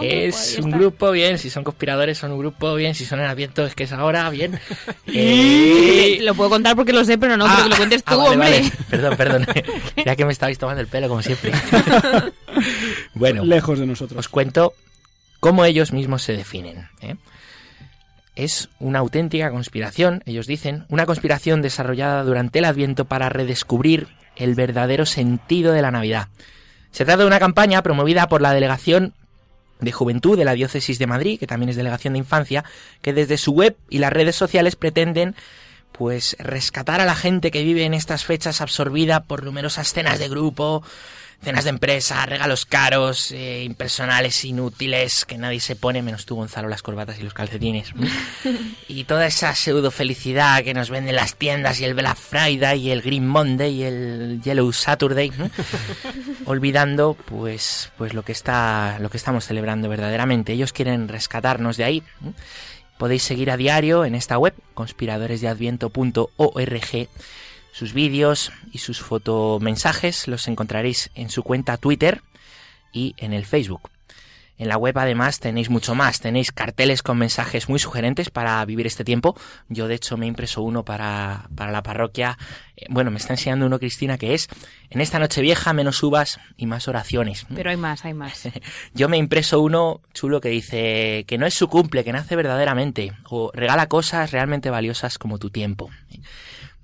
Es 0.00 0.58
un 0.62 0.70
grupo, 0.70 1.10
bien. 1.10 1.38
Si 1.38 1.48
son 1.50 1.64
conspiradores, 1.64 2.18
son 2.18 2.32
un 2.32 2.38
grupo, 2.38 2.74
bien. 2.74 2.94
Si 2.94 3.04
son 3.04 3.20
en 3.20 3.26
Adviento, 3.26 3.64
es 3.66 3.74
que 3.74 3.84
es 3.84 3.92
ahora, 3.92 4.28
bien. 4.30 4.58
Eh, 5.06 6.18
Lo 6.22 6.34
puedo 6.34 6.50
contar 6.50 6.76
porque 6.76 6.92
lo 6.92 7.04
sé, 7.04 7.16
pero 7.16 7.36
no, 7.36 7.46
quiero 7.46 7.62
que 7.64 7.68
lo 7.70 7.76
cuentes 7.76 8.04
tú, 8.04 8.12
Ah, 8.12 8.16
vale, 8.16 8.30
hombre. 8.32 8.50
vale. 8.60 8.72
Perdón, 8.90 9.16
perdón. 9.16 9.46
ya 10.04 10.16
que 10.16 10.24
me 10.24 10.32
estabais 10.32 10.58
tomando 10.58 10.80
el 10.82 10.86
pelo, 10.88 11.08
como 11.08 11.22
siempre. 11.22 11.52
bueno, 13.14 13.44
Lejos 13.44 13.78
de 13.78 13.86
nosotros. 13.86 14.18
os 14.18 14.28
cuento 14.28 14.74
cómo 15.40 15.64
ellos 15.64 15.92
mismos 15.92 16.22
se 16.22 16.36
definen. 16.36 16.88
¿eh? 17.00 17.16
Es 18.34 18.68
una 18.78 18.98
auténtica 18.98 19.50
conspiración, 19.50 20.22
ellos 20.26 20.46
dicen, 20.46 20.84
una 20.88 21.06
conspiración 21.06 21.62
desarrollada 21.62 22.22
durante 22.24 22.58
el 22.58 22.66
Adviento 22.66 23.06
para 23.06 23.28
redescubrir 23.28 24.08
el 24.36 24.54
verdadero 24.54 25.06
sentido 25.06 25.72
de 25.72 25.80
la 25.82 25.90
Navidad. 25.90 26.28
Se 26.90 27.04
trata 27.04 27.22
de 27.22 27.26
una 27.26 27.38
campaña 27.38 27.82
promovida 27.82 28.28
por 28.28 28.42
la 28.42 28.52
Delegación 28.52 29.14
de 29.80 29.92
Juventud 29.92 30.36
de 30.38 30.44
la 30.44 30.54
Diócesis 30.54 30.98
de 30.98 31.06
Madrid, 31.06 31.38
que 31.38 31.46
también 31.46 31.70
es 31.70 31.76
Delegación 31.76 32.14
de 32.14 32.20
Infancia, 32.20 32.64
que 33.02 33.12
desde 33.12 33.36
su 33.36 33.52
web 33.52 33.76
y 33.88 33.98
las 33.98 34.12
redes 34.12 34.36
sociales 34.36 34.76
pretenden 34.76 35.34
pues 35.92 36.36
rescatar 36.38 37.00
a 37.00 37.06
la 37.06 37.14
gente 37.14 37.50
que 37.50 37.62
vive 37.62 37.84
en 37.84 37.94
estas 37.94 38.24
fechas 38.24 38.60
absorbida 38.60 39.24
por 39.24 39.44
numerosas 39.44 39.92
cenas 39.92 40.18
de 40.18 40.28
grupo, 40.28 40.82
cenas 41.42 41.64
de 41.64 41.70
empresa, 41.70 42.26
regalos 42.26 42.66
caros, 42.66 43.30
eh, 43.30 43.62
impersonales, 43.64 44.44
inútiles, 44.44 45.24
que 45.24 45.38
nadie 45.38 45.60
se 45.60 45.76
pone, 45.76 46.02
menos 46.02 46.26
tú, 46.26 46.36
Gonzalo, 46.36 46.68
las 46.68 46.82
corbatas 46.82 47.18
y 47.18 47.22
los 47.22 47.34
calcetines. 47.34 47.92
y 48.88 49.04
toda 49.04 49.26
esa 49.26 49.54
pseudo 49.54 49.90
felicidad 49.90 50.64
que 50.64 50.74
nos 50.74 50.90
venden 50.90 51.16
las 51.16 51.36
tiendas 51.36 51.80
y 51.80 51.84
el 51.84 51.94
Black 51.94 52.16
Friday 52.16 52.80
y 52.80 52.90
el 52.90 53.02
Green 53.02 53.26
Monday 53.26 53.74
y 53.74 53.82
el 53.84 54.40
Yellow 54.42 54.72
Saturday, 54.72 55.32
¿no? 55.36 55.50
olvidando 56.46 57.16
pues 57.26 57.90
pues 57.96 58.14
lo 58.14 58.24
que 58.24 58.32
está 58.32 58.98
lo 59.00 59.10
que 59.10 59.16
estamos 59.16 59.44
celebrando 59.44 59.88
verdaderamente. 59.88 60.52
Ellos 60.52 60.72
quieren 60.72 61.08
rescatarnos 61.08 61.76
de 61.76 61.84
ahí. 61.84 62.02
¿no? 62.20 62.34
Podéis 62.98 63.22
seguir 63.22 63.50
a 63.50 63.56
diario 63.56 64.04
en 64.04 64.14
esta 64.14 64.36
web 64.38 64.54
conspiradoresdeadviento.org 64.74 67.08
sus 67.76 67.92
vídeos 67.92 68.52
y 68.72 68.78
sus 68.78 69.02
fotomensajes 69.02 70.28
los 70.28 70.48
encontraréis 70.48 71.10
en 71.14 71.28
su 71.28 71.42
cuenta 71.42 71.76
Twitter 71.76 72.22
y 72.90 73.14
en 73.18 73.34
el 73.34 73.44
Facebook. 73.44 73.90
En 74.56 74.68
la 74.68 74.78
web 74.78 74.96
además 74.96 75.40
tenéis 75.40 75.68
mucho 75.68 75.94
más, 75.94 76.20
tenéis 76.20 76.52
carteles 76.52 77.02
con 77.02 77.18
mensajes 77.18 77.68
muy 77.68 77.78
sugerentes 77.78 78.30
para 78.30 78.64
vivir 78.64 78.86
este 78.86 79.04
tiempo. 79.04 79.36
Yo 79.68 79.88
de 79.88 79.96
hecho 79.96 80.16
me 80.16 80.24
he 80.24 80.28
impreso 80.28 80.62
uno 80.62 80.86
para, 80.86 81.50
para 81.54 81.70
la 81.70 81.82
parroquia. 81.82 82.38
Eh, 82.78 82.86
Bueno, 82.88 83.10
me 83.10 83.18
está 83.18 83.34
enseñando 83.34 83.66
uno 83.66 83.78
Cristina 83.78 84.16
que 84.16 84.32
es, 84.32 84.48
en 84.88 85.02
esta 85.02 85.18
noche 85.18 85.42
vieja 85.42 85.74
menos 85.74 86.02
uvas 86.02 86.40
y 86.56 86.64
más 86.64 86.88
oraciones. 86.88 87.44
Pero 87.54 87.68
hay 87.68 87.76
más, 87.76 88.06
hay 88.06 88.14
más. 88.14 88.48
Yo 88.94 89.10
me 89.10 89.18
he 89.18 89.20
impreso 89.20 89.60
uno 89.60 90.00
chulo 90.14 90.40
que 90.40 90.48
dice 90.48 91.24
que 91.28 91.36
no 91.36 91.44
es 91.44 91.52
su 91.52 91.68
cumple, 91.68 92.04
que 92.04 92.12
nace 92.14 92.36
verdaderamente, 92.36 93.12
o 93.28 93.50
regala 93.52 93.86
cosas 93.86 94.30
realmente 94.30 94.70
valiosas 94.70 95.18
como 95.18 95.38
tu 95.38 95.50
tiempo. 95.50 95.90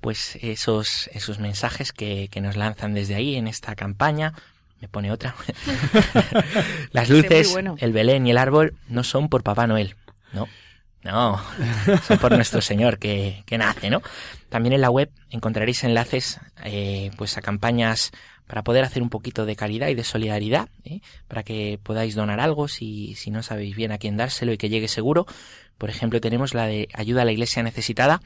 Pues 0.02 0.36
esos, 0.42 1.08
esos 1.14 1.38
mensajes 1.38 1.92
que, 1.92 2.28
que 2.30 2.42
nos 2.42 2.56
lanzan 2.56 2.92
desde 2.92 3.14
ahí 3.14 3.36
en 3.36 3.46
esta 3.46 3.74
campaña, 3.74 4.34
me 4.82 4.88
pone 4.88 5.10
otra. 5.10 5.34
Las 6.92 7.08
luces, 7.08 7.52
bueno. 7.52 7.76
el 7.78 7.92
Belén 7.92 8.26
y 8.26 8.32
el 8.32 8.36
árbol 8.36 8.74
no 8.88 9.04
son 9.04 9.30
por 9.30 9.42
Papá 9.42 9.66
Noel, 9.66 9.96
no. 10.34 10.48
No, 11.04 11.42
son 12.06 12.18
por 12.18 12.30
nuestro 12.32 12.60
Señor 12.60 12.98
que, 12.98 13.42
que 13.44 13.58
nace, 13.58 13.90
¿no? 13.90 14.02
También 14.48 14.72
en 14.72 14.80
la 14.80 14.90
web 14.90 15.10
encontraréis 15.30 15.82
enlaces 15.82 16.38
eh, 16.62 17.10
pues 17.16 17.36
a 17.36 17.42
campañas 17.42 18.12
para 18.46 18.62
poder 18.62 18.84
hacer 18.84 19.02
un 19.02 19.08
poquito 19.08 19.46
de 19.46 19.56
caridad 19.56 19.88
y 19.88 19.94
de 19.94 20.04
solidaridad, 20.04 20.68
¿eh? 20.84 21.00
para 21.26 21.42
que 21.42 21.80
podáis 21.82 22.14
donar 22.14 22.38
algo 22.38 22.68
si, 22.68 23.14
si 23.14 23.30
no 23.30 23.42
sabéis 23.42 23.74
bien 23.74 23.92
a 23.92 23.98
quién 23.98 24.16
dárselo 24.16 24.52
y 24.52 24.58
que 24.58 24.68
llegue 24.68 24.88
seguro. 24.88 25.26
Por 25.78 25.90
ejemplo, 25.90 26.20
tenemos 26.20 26.54
la 26.54 26.66
de 26.66 26.88
ayuda 26.92 27.22
a 27.22 27.24
la 27.24 27.32
iglesia 27.32 27.62
necesitada, 27.62 28.20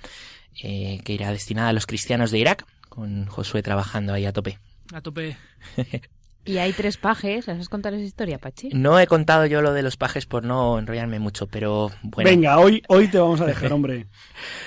eh, 0.62 1.00
que 1.04 1.12
irá 1.12 1.30
destinada 1.32 1.68
a 1.70 1.72
los 1.72 1.86
cristianos 1.86 2.30
de 2.30 2.38
Irak, 2.38 2.64
con 2.88 3.26
Josué 3.26 3.62
trabajando 3.62 4.12
ahí 4.12 4.24
a 4.26 4.32
tope. 4.32 4.58
A 4.92 5.00
tope. 5.00 5.36
Y 6.48 6.58
hay 6.58 6.72
tres 6.72 6.96
pajes. 6.96 7.48
¿Has 7.48 7.68
contado 7.68 7.96
esa 7.96 8.04
historia, 8.04 8.38
Pachi? 8.38 8.68
No 8.72 9.00
he 9.00 9.08
contado 9.08 9.46
yo 9.46 9.62
lo 9.62 9.72
de 9.72 9.82
los 9.82 9.96
pajes 9.96 10.26
por 10.26 10.44
no 10.44 10.78
enrollarme 10.78 11.18
mucho, 11.18 11.48
pero 11.48 11.90
bueno. 12.04 12.30
Venga, 12.30 12.60
hoy, 12.60 12.84
hoy 12.86 13.08
te 13.08 13.18
vamos 13.18 13.40
a 13.40 13.46
dejar, 13.46 13.72
hombre. 13.72 14.06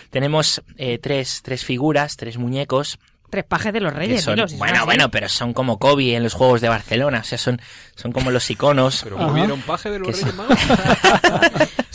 Tenemos 0.09 0.61
eh, 0.75 0.97
tres, 0.97 1.41
tres 1.41 1.63
figuras, 1.63 2.17
tres 2.17 2.37
muñecos. 2.37 2.99
Tres 3.29 3.45
pajes 3.45 3.71
de 3.71 3.79
los 3.79 3.93
reyes. 3.93 4.23
son- 4.23 4.41
bueno, 4.57 4.83
bueno, 4.85 5.09
pero 5.09 5.29
son 5.29 5.53
como 5.53 5.79
Kobe 5.79 6.15
en 6.17 6.23
los 6.23 6.33
Juegos 6.33 6.59
de 6.59 6.67
Barcelona, 6.67 7.19
o 7.19 7.23
sea, 7.23 7.37
son, 7.37 7.61
son 7.95 8.11
como 8.11 8.29
los 8.29 8.49
iconos. 8.49 8.99
Pero 9.03 9.15
Kobe 9.15 9.43
era 9.43 9.53
un 9.53 9.61
paje 9.61 9.89
de 9.89 9.99
los 9.99 10.07
Reyes 10.09 10.35
son-. 10.35 10.47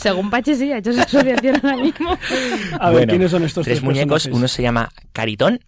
Según 0.05 0.29
Pachi, 0.29 0.55
sí, 0.55 0.71
ha 0.71 0.77
hecho 0.77 0.91
esa 0.91 1.03
asociación 1.03 1.55
ahora 1.63 1.77
mismo. 1.77 2.11
A 2.79 2.89
ver, 2.89 2.93
Bueno, 2.93 3.09
¿quiénes 3.11 3.31
son 3.31 3.43
estos 3.43 3.63
tres, 3.65 3.77
tres 3.77 3.83
muñecos? 3.83 4.23
personajes? 4.23 4.37
Uno 4.37 4.47
se 4.47 4.61
llama 4.61 4.91
Caritón, 5.13 5.59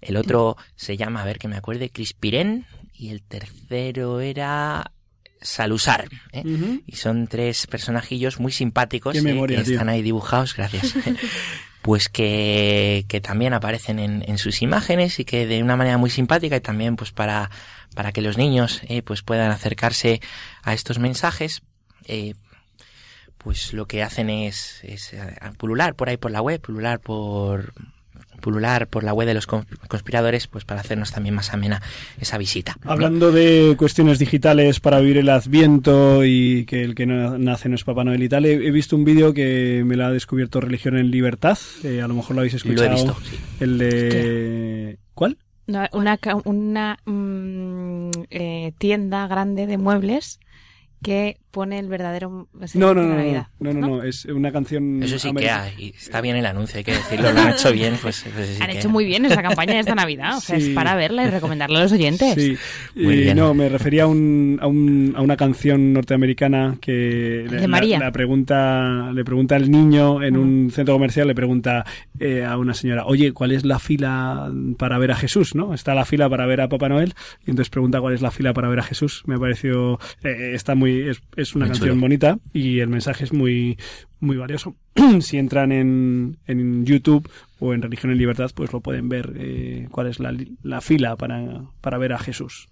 el 0.00 0.16
otro 0.16 0.56
se 0.74 0.96
llama, 0.96 1.22
a 1.22 1.24
ver 1.24 1.38
que 1.38 1.48
me 1.48 1.56
acuerde, 1.56 1.90
Crispirén, 1.90 2.66
y 2.92 3.08
el 3.10 3.22
tercero 3.22 4.20
era 4.20 4.92
Salusar. 5.40 6.08
¿eh? 6.32 6.42
Y 6.86 6.96
son 6.96 7.26
tres 7.28 7.66
personajillos 7.66 8.40
muy 8.40 8.52
simpáticos 8.52 9.12
Qué 9.14 9.20
¿eh? 9.20 9.22
que 9.46 9.54
tío. 9.62 9.72
están 9.72 9.88
ahí 9.88 10.02
dibujados, 10.02 10.54
gracias. 10.56 10.94
pues 11.82 12.08
que, 12.08 13.04
que 13.08 13.20
también 13.20 13.54
aparecen 13.54 13.98
en, 13.98 14.24
en 14.26 14.38
sus 14.38 14.60
imágenes 14.62 15.18
y 15.20 15.24
que 15.24 15.46
de 15.46 15.62
una 15.62 15.76
manera 15.76 15.98
muy 15.98 16.10
simpática 16.10 16.56
y 16.56 16.60
también 16.60 16.96
pues 16.96 17.12
para, 17.12 17.50
para 17.94 18.12
que 18.12 18.22
los 18.22 18.36
niños 18.36 18.80
eh, 18.88 19.02
pues 19.02 19.22
puedan 19.22 19.50
acercarse 19.50 20.20
a 20.62 20.74
estos 20.74 20.98
mensajes. 20.98 21.62
eh, 22.06 22.34
pues 23.38 23.72
lo 23.72 23.86
que 23.86 24.02
hacen 24.02 24.30
es, 24.30 24.80
es 24.82 25.12
eh, 25.12 25.36
pulular 25.58 25.94
por 25.94 26.08
ahí 26.08 26.16
por 26.16 26.30
la 26.30 26.40
web, 26.42 26.60
pulular 26.60 27.00
por 27.00 27.72
pulular 28.40 28.86
por 28.86 29.02
la 29.02 29.12
web 29.12 29.26
de 29.26 29.34
los 29.34 29.46
con- 29.46 29.66
conspiradores, 29.88 30.46
pues 30.46 30.64
para 30.64 30.80
hacernos 30.80 31.10
también 31.10 31.34
más 31.34 31.52
amena 31.52 31.82
esa 32.20 32.38
visita. 32.38 32.76
Hablando 32.84 33.32
de 33.32 33.74
cuestiones 33.78 34.18
digitales 34.18 34.78
para 34.78 35.00
vivir 35.00 35.18
el 35.18 35.28
Adviento 35.28 36.24
y 36.24 36.64
que 36.66 36.82
el 36.82 36.94
que 36.94 37.06
no 37.06 37.38
nace 37.38 37.68
no 37.68 37.74
es 37.74 37.84
Papá 37.84 38.04
Noel 38.04 38.22
y 38.22 38.28
tal, 38.28 38.44
he, 38.44 38.70
visto 38.70 38.94
un 38.94 39.04
vídeo 39.04 39.32
que 39.34 39.82
me 39.84 39.96
lo 39.96 40.06
ha 40.06 40.10
descubierto 40.12 40.60
Religión 40.60 40.96
en 40.96 41.10
Libertad, 41.10 41.58
eh, 41.82 42.02
a 42.02 42.08
lo 42.08 42.14
mejor 42.14 42.36
lo 42.36 42.42
habéis 42.42 42.64
Lo 42.64 42.70
he 42.70 42.74
escuchado. 42.74 42.94
visto, 42.94 43.16
sí. 43.28 43.36
El 43.60 43.78
de... 43.78 44.98
¿Cuál? 45.14 45.38
Una, 45.66 46.18
una, 46.44 46.98
mm, 47.04 48.10
eh, 48.30 48.72
tienda 48.78 49.26
grande 49.26 49.66
de 49.66 49.78
muebles 49.78 50.38
que 51.02 51.38
pone 51.56 51.78
el 51.78 51.88
verdadero 51.88 52.48
No, 52.74 52.92
no, 52.92 53.00
de 53.00 53.06
no, 53.06 53.08
no, 53.08 53.14
Navidad. 53.16 53.46
no, 53.60 53.72
no, 53.72 53.80
no, 53.88 54.02
es 54.02 54.26
una 54.26 54.52
canción. 54.52 55.02
Eso 55.02 55.18
sí 55.18 55.28
americana. 55.30 55.70
que 55.74 55.76
hay. 55.82 55.84
y 55.86 55.96
Está 55.96 56.20
bien 56.20 56.36
el 56.36 56.44
anuncio, 56.44 56.76
hay 56.76 56.84
que 56.84 56.92
decirlo. 56.92 57.32
Lo 57.32 57.40
han 57.40 57.48
hecho 57.52 57.72
bien. 57.72 57.94
Pues, 58.02 58.26
pues 58.34 58.46
sí 58.50 58.62
Han 58.62 58.70
que- 58.70 58.78
hecho 58.78 58.90
muy 58.90 59.06
bien 59.06 59.24
esa 59.24 59.40
campaña 59.42 59.72
de 59.72 59.80
esta 59.80 59.94
Navidad. 59.94 60.36
O 60.36 60.40
sea, 60.42 60.60
Sí. 60.60 60.68
es 60.68 60.74
para 60.74 60.94
verla 60.96 61.24
y 61.24 61.30
recomendarla 61.30 61.78
a 61.78 61.82
los 61.84 61.92
oyentes. 61.92 62.34
Sí, 62.34 62.56
Muy 62.94 63.14
y 63.14 63.20
bien. 63.22 63.38
no, 63.38 63.54
me 63.54 63.70
refería 63.70 64.02
a, 64.02 64.06
un, 64.06 64.58
a, 64.60 64.66
un- 64.66 65.14
a 65.16 65.22
una 65.22 65.36
canción 65.38 65.94
norteamericana 65.94 66.76
que 66.78 66.92
De 67.48 67.60
la- 67.62 67.68
María. 67.68 67.98
La, 67.98 68.12
pregunta, 68.12 69.10
le 69.14 69.24
pregunta 69.24 69.56
al 69.56 69.70
niño 69.70 70.22
en 70.22 70.36
un 70.36 70.70
centro 70.70 70.94
comercial, 70.94 71.26
le 71.28 71.34
pregunta 71.34 71.86
eh, 72.20 72.44
a 72.44 72.58
una 72.58 72.74
señora, 72.74 73.06
oye, 73.06 73.32
¿cuál 73.32 73.52
es 73.52 73.64
la 73.64 73.78
fila 73.78 74.52
para 74.78 74.98
ver 74.98 75.12
a 75.12 75.16
Jesús? 75.16 75.54
¿no? 75.54 75.72
Está 75.72 75.94
la 75.94 76.04
fila 76.04 76.28
para 76.28 76.44
ver 76.44 76.60
a 76.60 76.68
Papá 76.68 76.88
Noel 76.90 77.14
y 77.46 77.50
entonces 77.50 77.70
pregunta 77.70 78.00
cuál 78.00 78.12
es 78.14 78.20
la 78.20 78.30
fila 78.30 78.52
para 78.52 78.68
ver 78.68 78.80
a 78.80 78.82
Jesús. 78.82 79.22
Me 79.26 79.36
ha 79.36 79.38
parecido, 79.38 79.98
eh, 80.22 80.52
está 80.54 80.74
muy, 80.74 81.08
es, 81.08 81.22
es 81.48 81.54
una 81.54 81.64
Muy 81.66 81.70
canción 81.72 81.90
chulo. 81.90 82.00
bonita 82.00 82.38
y 82.52 82.80
el 82.80 82.88
mensaje 82.88 83.24
es 83.24 83.32
muy, 83.32 83.78
muy 84.20 84.36
valioso. 84.36 84.74
si 85.20 85.38
entran 85.38 85.72
en, 85.72 86.38
en 86.46 86.84
YouTube 86.84 87.28
o 87.58 87.72
en 87.74 87.82
Religión 87.82 88.12
en 88.12 88.18
Libertad, 88.18 88.50
pues 88.54 88.72
lo 88.72 88.80
pueden 88.80 89.08
ver 89.08 89.32
eh, 89.36 89.88
cuál 89.90 90.06
es 90.08 90.18
la, 90.20 90.34
la 90.62 90.80
fila 90.80 91.16
para, 91.16 91.62
para 91.80 91.98
ver 91.98 92.12
a 92.12 92.18
Jesús. 92.18 92.68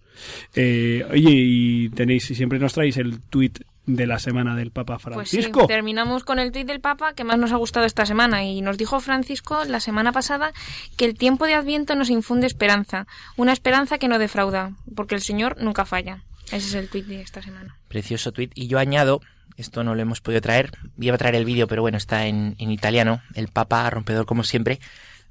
Eh, 0.54 1.04
oye, 1.10 1.30
y 1.32 1.88
tenéis, 1.90 2.30
y 2.30 2.34
siempre 2.34 2.58
nos 2.58 2.72
traéis 2.72 2.96
el 2.98 3.20
tuit 3.20 3.58
de 3.86 4.06
la 4.06 4.18
semana 4.18 4.56
del 4.56 4.70
Papa 4.70 4.98
Pues 4.98 5.28
sí, 5.28 5.36
Francisco. 5.42 5.66
terminamos 5.66 6.24
con 6.24 6.38
el 6.38 6.52
tuit 6.52 6.66
del 6.66 6.80
Papa 6.80 7.12
que 7.14 7.24
más 7.24 7.36
nos 7.38 7.52
ha 7.52 7.56
gustado 7.56 7.84
esta 7.84 8.06
semana 8.06 8.42
y 8.44 8.62
nos 8.62 8.78
dijo 8.78 8.98
Francisco 9.00 9.62
la 9.68 9.80
semana 9.80 10.10
pasada 10.12 10.52
que 10.96 11.04
el 11.04 11.18
tiempo 11.18 11.44
de 11.46 11.54
Adviento 11.54 11.94
nos 11.94 12.08
infunde 12.08 12.46
esperanza, 12.46 13.06
una 13.36 13.52
esperanza 13.52 13.98
que 13.98 14.08
no 14.08 14.18
defrauda, 14.18 14.72
porque 14.94 15.14
el 15.16 15.20
Señor 15.20 15.56
nunca 15.62 15.84
falla. 15.84 16.22
Ese 16.46 16.56
es 16.56 16.74
el 16.74 16.88
tuit 16.88 17.06
de 17.06 17.20
esta 17.20 17.42
semana. 17.42 17.76
Precioso 17.88 18.32
tweet. 18.32 18.50
Y 18.54 18.66
yo 18.66 18.78
añado, 18.78 19.20
esto 19.56 19.84
no 19.84 19.94
lo 19.94 20.02
hemos 20.02 20.20
podido 20.20 20.40
traer, 20.40 20.70
iba 20.98 21.14
a 21.14 21.18
traer 21.18 21.34
el 21.34 21.44
vídeo, 21.44 21.66
pero 21.66 21.82
bueno, 21.82 21.98
está 21.98 22.26
en, 22.26 22.54
en 22.58 22.70
italiano. 22.70 23.22
El 23.34 23.48
Papa, 23.48 23.88
rompedor 23.90 24.26
como 24.26 24.44
siempre, 24.44 24.80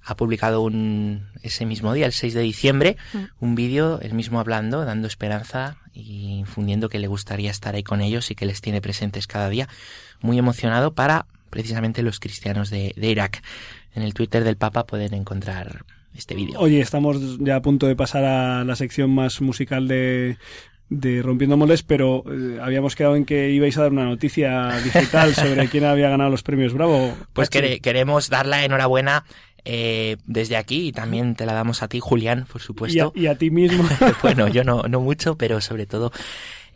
ha 0.05 0.16
publicado 0.16 0.61
un, 0.61 1.28
ese 1.43 1.66
mismo 1.66 1.93
día, 1.93 2.05
el 2.05 2.11
6 2.11 2.34
de 2.34 2.41
diciembre, 2.41 2.97
un 3.39 3.55
vídeo, 3.55 3.99
él 4.01 4.14
mismo 4.14 4.39
hablando, 4.39 4.84
dando 4.84 5.07
esperanza 5.07 5.78
y 5.93 6.39
infundiendo 6.39 6.89
que 6.89 6.99
le 6.99 7.07
gustaría 7.07 7.51
estar 7.51 7.76
ahí 7.76 7.84
con 7.84 8.01
ellos 8.01 8.30
y 8.30 8.36
que 8.36 8.45
les 8.45 8.59
tiene 8.59 8.82
presentes 8.82 9.28
cada 9.28 9.47
día. 9.49 9.70
Muy 10.20 10.38
emocionado 10.38 10.93
para 10.93 11.26
precisamente 11.49 12.01
los 12.03 12.20
cristianos 12.20 12.70
de, 12.70 12.93
de 12.97 13.07
Irak. 13.07 13.41
En 13.95 14.03
el 14.03 14.14
Twitter 14.14 14.43
del 14.43 14.57
Papa 14.57 14.86
pueden 14.86 15.14
encontrar 15.14 15.86
este 16.16 16.36
vídeo. 16.36 16.59
Oye, 16.59 16.82
estamos 16.82 17.39
ya 17.39 17.57
a 17.57 17.61
punto 17.61 17.88
de 17.88 17.95
pasar 17.95 18.26
a 18.26 18.64
la 18.66 18.76
sección 18.76 19.11
más 19.11 19.39
musical 19.41 19.88
de, 19.88 20.38
de 20.89 21.21
Rompiendo 21.21 21.57
Moles, 21.57 21.81
pero 21.84 22.23
eh, 22.31 22.59
habíamos 22.61 22.95
quedado 22.95 23.15
en 23.15 23.25
que 23.25 23.49
ibais 23.51 23.77
a 23.77 23.84
dar 23.84 23.91
una 23.91 24.05
noticia 24.05 24.79
digital 24.84 25.34
sobre 25.36 25.67
quién 25.67 25.86
había 25.86 26.09
ganado 26.09 26.29
los 26.29 26.43
premios 26.43 26.73
Bravo. 26.73 27.15
Pues 27.34 27.49
queremos 27.49 28.29
dar 28.29 28.45
la 28.45 28.63
enhorabuena 28.63 29.23
eh, 29.65 30.17
desde 30.25 30.57
aquí 30.57 30.88
y 30.88 30.91
también 30.91 31.36
te 31.36 31.45
la 31.45 31.53
damos 31.53 31.81
a 31.84 31.88
ti, 31.88 31.99
Julián, 31.99 32.45
por 32.51 32.59
y, 32.59 32.63
a, 32.63 32.65
supuesto. 32.65 33.13
y 33.15 33.27
a 33.27 33.38
ti 33.38 33.49
mismo. 33.49 33.88
bueno, 34.21 34.47
yo 34.49 34.63
no, 34.63 34.84
no 34.84 34.99
mucho, 34.99 35.38
pero 35.38 35.61
sobre 35.61 35.86
todo, 35.86 36.11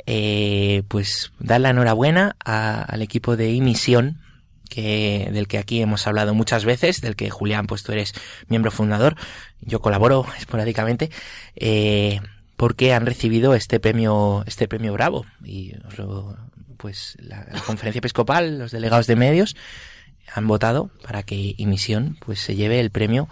eh, 0.05 0.83
pues 0.87 1.31
dar 1.39 1.61
la 1.61 1.69
enhorabuena 1.71 2.35
a- 2.43 2.81
al 2.83 3.01
equipo 3.01 3.35
de 3.35 3.51
Imisión, 3.51 4.21
que, 4.69 5.29
del 5.31 5.47
que 5.47 5.57
aquí 5.57 5.81
hemos 5.81 6.07
hablado 6.07 6.33
muchas 6.33 6.65
veces, 6.65 7.01
del 7.01 7.15
que 7.15 7.29
Julián, 7.29 7.67
pues 7.67 7.83
tú 7.83 7.91
eres 7.91 8.13
miembro 8.47 8.71
fundador, 8.71 9.15
yo 9.61 9.79
colaboro 9.81 10.25
esporádicamente, 10.37 11.09
eh, 11.55 12.19
porque 12.57 12.93
han 12.93 13.05
recibido 13.05 13.53
este 13.53 13.79
premio, 13.79 14.43
este 14.45 14.67
premio 14.67 14.91
Bravo. 14.93 15.25
Y 15.43 15.73
pues 16.77 17.15
la, 17.19 17.47
la 17.51 17.61
conferencia 17.61 17.99
episcopal, 17.99 18.59
los 18.59 18.71
delegados 18.71 19.07
de 19.07 19.15
medios, 19.15 19.55
han 20.33 20.47
votado 20.47 20.89
para 21.03 21.23
que 21.23 21.55
Imisión 21.57 22.17
pues 22.19 22.39
se 22.39 22.55
lleve 22.55 22.79
el 22.79 22.91
premio 22.91 23.29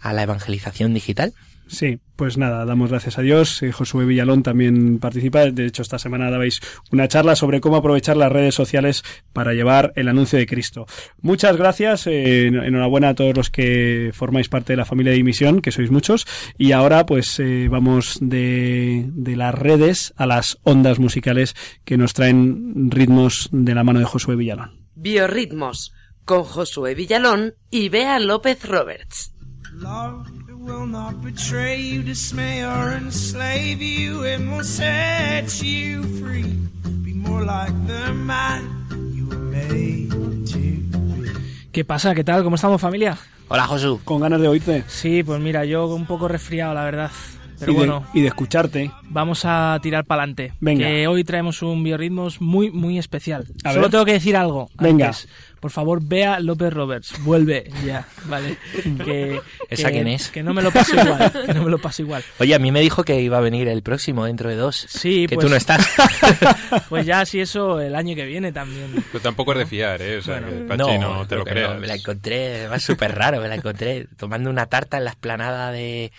a 0.00 0.12
la 0.12 0.22
evangelización 0.22 0.94
digital. 0.94 1.32
Sí, 1.66 2.00
pues 2.16 2.36
nada, 2.36 2.66
damos 2.66 2.90
gracias 2.90 3.18
a 3.18 3.22
Dios. 3.22 3.62
Eh, 3.62 3.72
Josué 3.72 4.04
Villalón 4.04 4.42
también 4.42 4.98
participa. 4.98 5.50
De 5.50 5.64
hecho, 5.66 5.80
esta 5.80 5.98
semana 5.98 6.30
dabais 6.30 6.60
una 6.90 7.08
charla 7.08 7.34
sobre 7.34 7.62
cómo 7.62 7.76
aprovechar 7.76 8.16
las 8.18 8.30
redes 8.30 8.54
sociales 8.54 9.02
para 9.32 9.54
llevar 9.54 9.92
el 9.96 10.08
anuncio 10.08 10.38
de 10.38 10.46
Cristo. 10.46 10.84
Muchas 11.22 11.56
gracias. 11.56 12.06
eh, 12.06 12.46
en- 12.48 12.56
enhorabuena 12.62 13.10
a 13.10 13.14
todos 13.14 13.34
los 13.34 13.48
que 13.48 14.10
formáis 14.12 14.48
parte 14.50 14.74
de 14.74 14.76
la 14.76 14.84
familia 14.84 15.12
de 15.12 15.16
Dimisión, 15.16 15.62
que 15.62 15.70
sois 15.72 15.90
muchos. 15.90 16.26
Y 16.58 16.72
ahora, 16.72 17.06
pues 17.06 17.40
eh, 17.40 17.68
vamos 17.70 18.18
de, 18.20 19.06
de 19.08 19.36
las 19.36 19.54
redes 19.54 20.12
a 20.16 20.26
las 20.26 20.58
ondas 20.64 20.98
musicales 20.98 21.54
que 21.84 21.96
nos 21.96 22.12
traen 22.12 22.90
ritmos 22.90 23.48
de 23.50 23.74
la 23.74 23.82
mano 23.84 23.98
de 23.98 24.04
Josué 24.04 24.36
Villalón. 24.36 24.82
Biorritmos, 24.94 25.94
con 26.26 26.44
Josué 26.44 26.94
Villalón 26.94 27.54
y 27.70 27.88
Bea 27.88 28.18
López 28.18 28.64
Roberts. 28.68 29.32
Love 29.72 30.28
will 30.62 30.86
not 30.86 31.22
betray 31.22 31.80
you, 31.80 32.02
dismay 32.02 32.64
or 32.64 32.92
enslave 32.96 33.82
you. 33.82 34.24
It 34.24 34.40
will 34.40 34.64
set 34.64 35.62
you 35.62 36.02
free. 36.20 36.54
Be 37.04 37.14
more 37.14 37.44
like 37.44 37.74
the 37.86 38.12
man 38.12 38.86
you 39.12 39.26
were 39.26 39.36
made 39.36 40.10
to 40.10 40.58
be. 40.58 41.30
¿Qué 41.72 41.84
pasa? 41.84 42.14
¿Qué 42.14 42.24
tal? 42.24 42.44
¿Cómo 42.44 42.56
estamos, 42.56 42.80
familia? 42.80 43.18
Hola, 43.48 43.66
Josu. 43.66 44.00
Con 44.04 44.20
ganas 44.20 44.40
de 44.40 44.48
oírte. 44.48 44.84
Sí, 44.88 45.22
pues 45.22 45.40
mira, 45.40 45.64
yo 45.64 45.86
un 45.86 46.06
poco 46.06 46.28
resfriado, 46.28 46.74
la 46.74 46.84
verdad. 46.84 47.10
Pero 47.62 47.72
y, 47.72 47.76
bueno, 47.76 48.04
de, 48.12 48.18
y 48.18 48.22
de 48.22 48.28
escucharte. 48.28 48.90
vamos 49.04 49.42
a 49.44 49.78
tirar 49.82 50.04
para 50.04 50.22
adelante. 50.22 50.52
Venga. 50.60 50.86
Que 50.86 51.06
hoy 51.06 51.24
traemos 51.24 51.62
un 51.62 51.82
biorritmos 51.82 52.40
muy, 52.40 52.70
muy 52.70 52.98
especial. 52.98 53.46
A 53.64 53.70
Solo 53.70 53.82
ver. 53.82 53.90
tengo 53.90 54.04
que 54.04 54.12
decir 54.12 54.36
algo. 54.36 54.68
Venga. 54.78 55.06
antes. 55.06 55.28
Por 55.60 55.70
favor, 55.70 56.00
vea 56.02 56.40
López 56.40 56.72
Roberts. 56.72 57.14
Vuelve 57.22 57.70
ya, 57.86 58.04
¿vale? 58.24 58.56
Que, 59.04 59.40
¿Esa 59.70 59.88
que- 59.88 59.94
quién 59.94 60.08
es? 60.08 60.28
Que 60.30 60.42
no 60.42 60.52
me 60.52 60.60
lo 60.60 60.72
paso 60.72 60.96
igual. 61.00 61.32
Que 61.46 61.54
no 61.54 61.62
me 61.62 61.70
lo 61.70 61.78
paso 61.78 62.02
igual. 62.02 62.24
Oye, 62.40 62.52
a 62.54 62.58
mí 62.58 62.72
me 62.72 62.80
dijo 62.80 63.04
que 63.04 63.20
iba 63.20 63.38
a 63.38 63.40
venir 63.40 63.68
el 63.68 63.80
próximo 63.82 64.24
dentro 64.24 64.50
de 64.50 64.56
dos. 64.56 64.74
Sí, 64.88 65.26
que 65.28 65.36
pues- 65.36 65.46
tú 65.46 65.50
no 65.50 65.56
estás. 65.56 65.88
Pues 66.88 67.06
ya, 67.06 67.24
si 67.24 67.40
eso, 67.40 67.80
el 67.80 67.94
año 67.94 68.14
que 68.16 68.26
viene 68.26 68.50
también. 68.52 69.04
Pero 69.12 69.22
tampoco 69.22 69.52
es 69.52 69.58
de 69.58 69.66
fiar, 69.66 70.02
¿eh? 70.02 70.18
O 70.18 70.22
sea, 70.22 70.40
que, 70.40 70.50
Pachi, 70.66 70.98
no, 70.98 71.26
te 71.26 71.36
lo 71.36 71.44
creas. 71.44 71.78
Me 71.78 71.86
la 71.86 71.94
encontré, 71.94 72.56
además 72.60 72.82
súper 72.82 73.14
raro, 73.14 73.40
me 73.40 73.48
la 73.48 73.54
encontré 73.54 74.06
tomando 74.16 74.50
una 74.50 74.66
tarta 74.66 74.98
en 74.98 75.04
la 75.04 75.10
esplanada 75.10 75.70
de, 75.70 76.12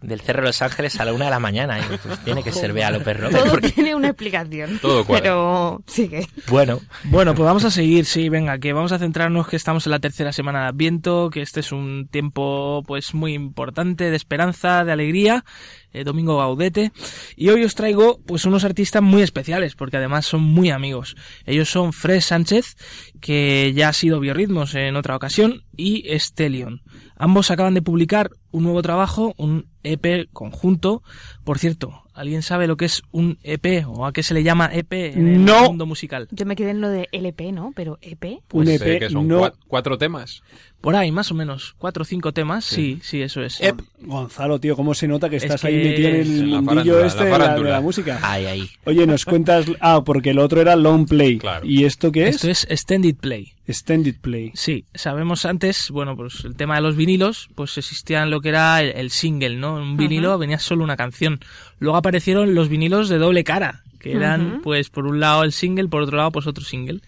del 0.00 0.20
Cerro 0.20 0.42
de 0.42 0.48
Los 0.48 0.62
Ángeles 0.62 0.98
a 1.00 1.04
la 1.04 1.12
una 1.12 1.24
de 1.26 1.30
la 1.32 1.40
mañana. 1.40 1.78
Y 1.80 1.82
pues 1.98 2.18
tiene 2.24 2.42
que 2.44 2.52
ser 2.52 2.72
Bea 2.72 2.90
López 2.90 3.16
Roberts. 3.16 3.38
Todo 3.40 3.50
porque- 3.50 3.70
tiene 3.70 3.94
una 3.94 4.08
explicación. 4.08 4.78
Todo 4.80 5.04
cuadra. 5.04 5.22
Pero 5.24 5.82
sigue. 5.86 6.26
Bueno, 6.48 6.80
Bueno, 7.04 7.34
pues 7.34 7.44
vamos 7.46 7.64
a 7.64 7.70
seguir, 7.70 8.04
sí, 8.04 8.28
venga, 8.28 8.58
que 8.58 8.72
vamos 8.72 8.92
a 8.92 8.98
centrarnos 8.98 9.48
que 9.48 9.56
estamos 9.56 9.86
en 9.86 9.90
la 9.92 9.98
tercera 9.98 10.32
semana 10.32 10.62
de 10.62 10.66
Adviento, 10.68 11.30
que 11.30 11.42
este 11.42 11.60
es 11.60 11.72
un 11.72 12.08
tiempo 12.10 12.82
pues 12.86 13.12
muy 13.14 13.34
importante 13.34 14.10
de 14.10 14.16
esperanza, 14.16 14.84
de 14.84 14.92
alegría, 14.92 15.44
eh, 15.92 16.04
Domingo 16.04 16.36
Gaudete, 16.38 16.92
y 17.36 17.48
hoy 17.48 17.64
os 17.64 17.74
traigo 17.74 18.20
pues 18.26 18.44
unos 18.44 18.64
artistas 18.64 19.02
muy 19.02 19.22
especiales, 19.22 19.74
porque 19.74 19.96
además 19.96 20.26
son 20.26 20.42
muy 20.42 20.70
amigos. 20.70 21.16
Ellos 21.46 21.68
son 21.70 21.92
Fred 21.92 22.20
Sánchez, 22.20 22.76
que 23.20 23.72
ya 23.74 23.88
ha 23.88 23.92
sido 23.92 24.20
Biorritmos 24.20 24.74
en 24.74 24.96
otra 24.96 25.16
ocasión, 25.16 25.64
y 25.76 26.04
Stelion. 26.18 26.82
Ambos 27.16 27.50
acaban 27.50 27.74
de 27.74 27.82
publicar 27.82 28.30
un 28.50 28.62
nuevo 28.64 28.82
trabajo, 28.82 29.34
un 29.36 29.66
EP 29.82 30.28
conjunto. 30.32 31.02
Por 31.44 31.58
cierto, 31.58 32.02
¿alguien 32.14 32.42
sabe 32.42 32.66
lo 32.66 32.76
que 32.76 32.84
es 32.86 33.02
un 33.10 33.38
EP 33.42 33.84
o 33.86 34.06
a 34.06 34.12
qué 34.12 34.22
se 34.22 34.34
le 34.34 34.42
llama 34.42 34.70
EP 34.72 34.92
en 34.92 35.28
el 35.28 35.38
mundo 35.68 35.86
musical? 35.86 36.28
Yo 36.30 36.46
me 36.46 36.56
quedé 36.56 36.70
en 36.70 36.80
lo 36.80 36.88
de 36.88 37.08
LP, 37.12 37.52
¿no? 37.52 37.72
Pero 37.74 37.98
E 38.00 38.12
EP. 38.12 38.40
Pues 38.48 38.68
un 38.68 38.78
sé 38.78 38.92
EP 38.96 38.98
que 39.00 39.10
son 39.10 39.26
no- 39.28 39.52
cuatro 39.66 39.98
temas. 39.98 40.42
Por 40.80 40.94
ahí, 40.94 41.10
más 41.10 41.30
o 41.32 41.34
menos. 41.34 41.74
Cuatro 41.76 42.02
o 42.02 42.04
cinco 42.04 42.32
temas. 42.32 42.64
Sí, 42.64 43.00
sí, 43.02 43.20
eso 43.20 43.42
es. 43.42 43.58
Gonzalo, 44.00 44.60
tío, 44.60 44.76
¿cómo 44.76 44.94
se 44.94 45.08
nota 45.08 45.28
que 45.28 45.36
Es 45.36 45.42
estás 45.42 45.60
que- 45.62 45.66
ahí 45.66 45.76
metido 45.76 46.08
en 46.08 46.14
el 46.14 46.62
mundillo 46.62 47.04
este 47.04 47.24
la 47.24 47.30
de 47.32 47.38
la, 47.38 47.54
de 47.58 47.70
la 47.70 47.80
música? 47.80 48.20
ahí, 48.22 48.46
ahí. 48.46 48.70
Oye, 48.84 49.04
nos 49.06 49.24
cuentas... 49.24 49.66
Ah, 49.80 50.02
porque 50.04 50.30
el 50.30 50.38
otro 50.38 50.60
era 50.60 50.76
Long 50.76 51.06
Play. 51.08 51.38
Claro. 51.38 51.66
¿Y 51.66 51.84
esto 51.84 52.12
qué 52.12 52.28
es? 52.28 52.36
Esto 52.36 52.48
es 52.50 52.66
Extended 52.70 53.16
Play. 53.16 53.52
Extended 53.66 54.14
Play. 54.20 54.52
Sí, 54.54 54.84
sabemos 54.94 55.44
antes, 55.44 55.90
bueno, 55.90 56.16
pues 56.16 56.44
el 56.44 56.54
tema 56.54 56.76
de 56.76 56.80
los 56.82 56.94
vinilos, 56.96 57.48
pues 57.56 57.76
existían 57.76 58.30
lo 58.30 58.40
que 58.40 58.50
era 58.50 58.80
el, 58.80 58.90
el 58.96 59.10
single, 59.10 59.56
¿no? 59.56 59.74
Un 59.74 59.96
vinilo 59.96 60.38
venía 60.38 60.58
solo 60.60 60.84
una 60.84 60.96
canción. 60.96 61.40
Luego 61.80 61.96
aparecieron 61.98 62.54
los 62.54 62.68
vinilos 62.68 63.08
de 63.08 63.18
doble 63.18 63.42
cara, 63.44 63.82
que 63.98 64.12
eran, 64.12 64.60
pues, 64.62 64.90
por 64.90 65.06
un 65.06 65.18
lado 65.20 65.42
el 65.42 65.52
single, 65.52 65.88
por 65.88 66.02
otro 66.02 66.16
lado, 66.16 66.30
pues 66.30 66.46
otro 66.46 66.64
single. 66.64 67.00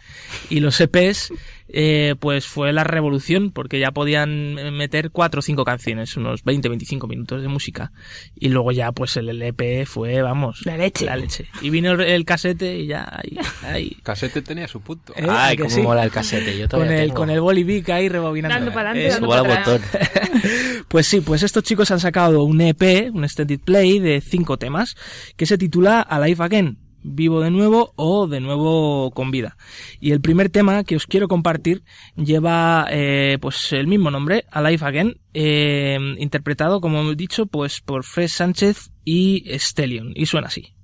Y 0.51 0.59
los 0.61 0.79
EPs, 0.81 1.33
eh, 1.73 2.15
pues 2.19 2.47
fue 2.47 2.73
la 2.73 2.85
revolución, 2.85 3.51
porque 3.51 3.79
ya 3.79 3.91
podían 3.93 4.55
meter 4.77 5.11
cuatro 5.11 5.39
o 5.39 5.43
cinco 5.43 5.65
canciones, 5.65 6.17
unos 6.17 6.43
20, 6.45 6.69
25 6.69 7.07
minutos 7.07 7.43
de 7.43 7.49
música. 7.49 7.93
Y 8.35 8.49
luego 8.49 8.73
ya, 8.73 8.93
pues 8.93 9.17
el 9.17 9.29
LP 9.29 9.87
fue, 9.87 10.23
vamos, 10.23 10.61
La 10.65 10.77
leche. 10.77 11.05
La 11.07 11.17
leche. 11.17 11.47
Y 11.63 11.71
vino 11.71 11.93
el, 11.93 12.01
el 12.01 12.25
casete 12.25 12.79
y 12.79 12.87
ya, 12.87 13.09
ahí, 13.11 13.39
ahí. 13.63 13.97
Casete 14.03 14.43
tenía 14.43 14.67
su 14.69 14.81
punto. 14.81 15.13
¿Eh? 15.17 15.25
Ay, 15.29 15.55
¿A 15.55 15.57
que 15.57 15.63
cómo 15.65 15.75
sí? 15.75 15.83
mola 15.83 16.05
el 16.05 16.11
casete. 16.11 16.55
Yo 16.57 16.63
Con 16.63 16.81
todavía 16.81 16.97
el, 17.03 17.09
tengo. 17.09 17.15
con 17.21 17.31
el 17.31 17.41
bolivic 17.41 17.89
ahí 17.91 18.09
rebobinando. 18.09 18.55
Dando 18.57 18.73
para 18.73 18.91
adelante, 18.91 19.17
Eso. 19.17 19.27
dando 19.27 19.45
para 19.47 19.61
atrás. 19.61 19.81
botón. 19.81 20.41
Pues 20.89 21.07
sí, 21.07 21.21
pues 21.21 21.43
estos 21.45 21.63
chicos 21.63 21.91
han 21.93 22.01
sacado 22.01 22.43
un 22.43 22.61
EP, 22.61 23.11
un 23.13 23.23
extended 23.23 23.61
play 23.61 24.01
de 24.01 24.21
cinco 24.21 24.57
temas, 24.59 24.97
que 25.37 25.47
se 25.47 25.57
titula 25.57 26.01
Alive 26.01 26.43
Again. 26.45 26.79
Vivo 27.03 27.41
de 27.41 27.51
nuevo 27.51 27.93
o 27.97 28.27
De 28.27 28.41
nuevo 28.41 29.11
con 29.13 29.31
vida. 29.31 29.57
Y 30.01 30.13
el 30.13 30.21
primer 30.21 30.51
tema 30.51 30.85
que 30.85 30.97
os 30.97 31.07
quiero 31.07 31.29
compartir 31.29 31.83
lleva 32.17 32.87
eh, 32.91 33.39
pues 33.41 33.73
el 33.73 33.87
mismo 33.87 34.11
nombre, 34.11 34.45
Alive 34.51 34.85
Again, 34.85 35.21
eh, 35.35 35.99
interpretado, 36.19 36.81
como 36.81 37.01
hemos 37.01 37.17
dicho, 37.17 37.47
pues 37.47 37.81
por 37.81 38.05
Fred 38.05 38.29
Sánchez 38.29 38.91
y 39.05 39.45
Stellion. 39.59 40.13
Y 40.15 40.27
suena 40.27 40.49
así. 40.49 40.75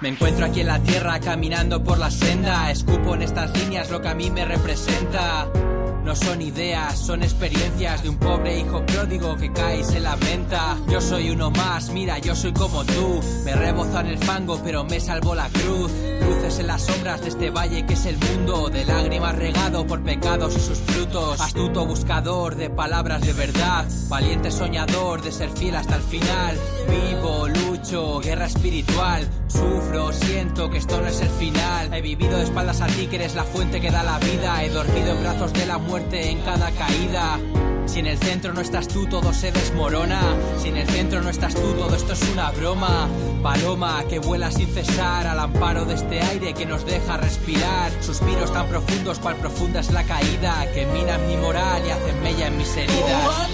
Me 0.00 0.10
encuentro 0.10 0.46
aquí 0.46 0.60
en 0.60 0.68
la 0.68 0.80
tierra 0.80 1.18
caminando 1.18 1.82
por 1.82 1.98
la 1.98 2.10
senda, 2.10 2.70
escupo 2.70 3.16
en 3.16 3.22
estas 3.22 3.56
líneas 3.58 3.90
lo 3.90 4.00
que 4.00 4.08
a 4.08 4.14
mí 4.14 4.30
me 4.30 4.44
representa. 4.44 5.48
No 6.04 6.16
son 6.16 6.40
ideas, 6.40 6.98
son 6.98 7.22
experiencias 7.22 8.02
de 8.02 8.08
un 8.08 8.16
pobre 8.16 8.58
hijo 8.58 8.84
pródigo 8.86 9.36
que 9.36 9.52
cae 9.52 9.80
y 9.80 9.84
se 9.84 10.00
lamenta. 10.00 10.78
Yo 10.88 11.02
soy 11.02 11.30
uno 11.30 11.50
más, 11.50 11.90
mira, 11.90 12.18
yo 12.18 12.34
soy 12.34 12.52
como 12.52 12.82
tú. 12.84 13.20
Me 13.44 13.54
rebozo 13.54 14.00
en 14.00 14.06
el 14.06 14.18
fango, 14.18 14.58
pero 14.64 14.84
me 14.84 15.00
salvó 15.00 15.34
la 15.34 15.48
cruz. 15.50 15.92
Luces 16.22 16.60
en 16.60 16.66
las 16.66 16.82
sombras 16.82 17.20
de 17.20 17.28
este 17.28 17.50
valle 17.50 17.84
que 17.84 17.92
es 17.92 18.06
el 18.06 18.16
mundo, 18.16 18.70
de 18.70 18.86
lágrimas 18.86 19.36
regado 19.36 19.86
por 19.86 20.02
pecados 20.02 20.56
y 20.56 20.60
sus 20.60 20.78
frutos. 20.78 21.40
Astuto 21.40 21.84
buscador 21.84 22.54
de 22.54 22.70
palabras 22.70 23.20
de 23.20 23.34
verdad, 23.34 23.84
valiente 24.08 24.50
soñador 24.50 25.20
de 25.22 25.32
ser 25.32 25.50
fiel 25.50 25.76
hasta 25.76 25.96
el 25.96 26.02
final. 26.02 26.56
Vivo, 26.88 27.48
lucho, 27.48 28.20
guerra 28.20 28.46
espiritual. 28.46 29.28
Sufro, 29.48 30.12
siento 30.12 30.70
que 30.70 30.78
esto 30.78 31.00
no 31.00 31.06
es 31.06 31.20
el 31.20 31.30
final. 31.30 31.92
He 31.92 32.00
vivido 32.00 32.38
de 32.38 32.44
espaldas 32.44 32.80
a 32.80 32.86
ti, 32.86 33.06
que 33.06 33.16
eres 33.16 33.34
la 33.34 33.44
fuente 33.44 33.80
que 33.80 33.90
da 33.90 34.02
la 34.02 34.18
vida. 34.18 34.62
He 34.62 34.70
dormido 34.70 35.12
en 35.12 35.22
brazos 35.22 35.52
de 35.52 35.66
la 35.66 35.78
muerte 35.78 35.87
en 35.96 36.40
cada 36.42 36.70
caída. 36.72 37.38
Si 37.86 38.00
en 38.00 38.06
el 38.06 38.18
centro 38.18 38.52
no 38.52 38.60
estás 38.60 38.88
tú, 38.88 39.06
todo 39.06 39.32
se 39.32 39.50
desmorona. 39.50 40.20
Si 40.60 40.68
en 40.68 40.76
el 40.76 40.86
centro 40.86 41.22
no 41.22 41.30
estás 41.30 41.54
tú, 41.54 41.72
todo 41.72 41.96
esto 41.96 42.12
es 42.12 42.22
una 42.30 42.50
broma. 42.50 43.08
Paloma 43.42 44.04
que 44.08 44.18
vuela 44.18 44.50
sin 44.50 44.68
cesar 44.68 45.26
al 45.26 45.38
amparo 45.38 45.86
de 45.86 45.94
este 45.94 46.20
aire 46.20 46.52
que 46.52 46.66
nos 46.66 46.84
deja 46.84 47.16
respirar. 47.16 47.90
Suspiros 48.02 48.52
tan 48.52 48.66
profundos 48.66 49.18
cual 49.18 49.36
profunda 49.36 49.80
es 49.80 49.90
la 49.90 50.04
caída 50.04 50.70
que 50.74 50.84
minan 50.86 51.26
mi 51.26 51.38
moral 51.38 51.82
y 51.86 51.90
hacen 51.90 52.22
mella 52.22 52.48
en 52.48 52.58
mis 52.58 52.76
heridas. 52.76 53.48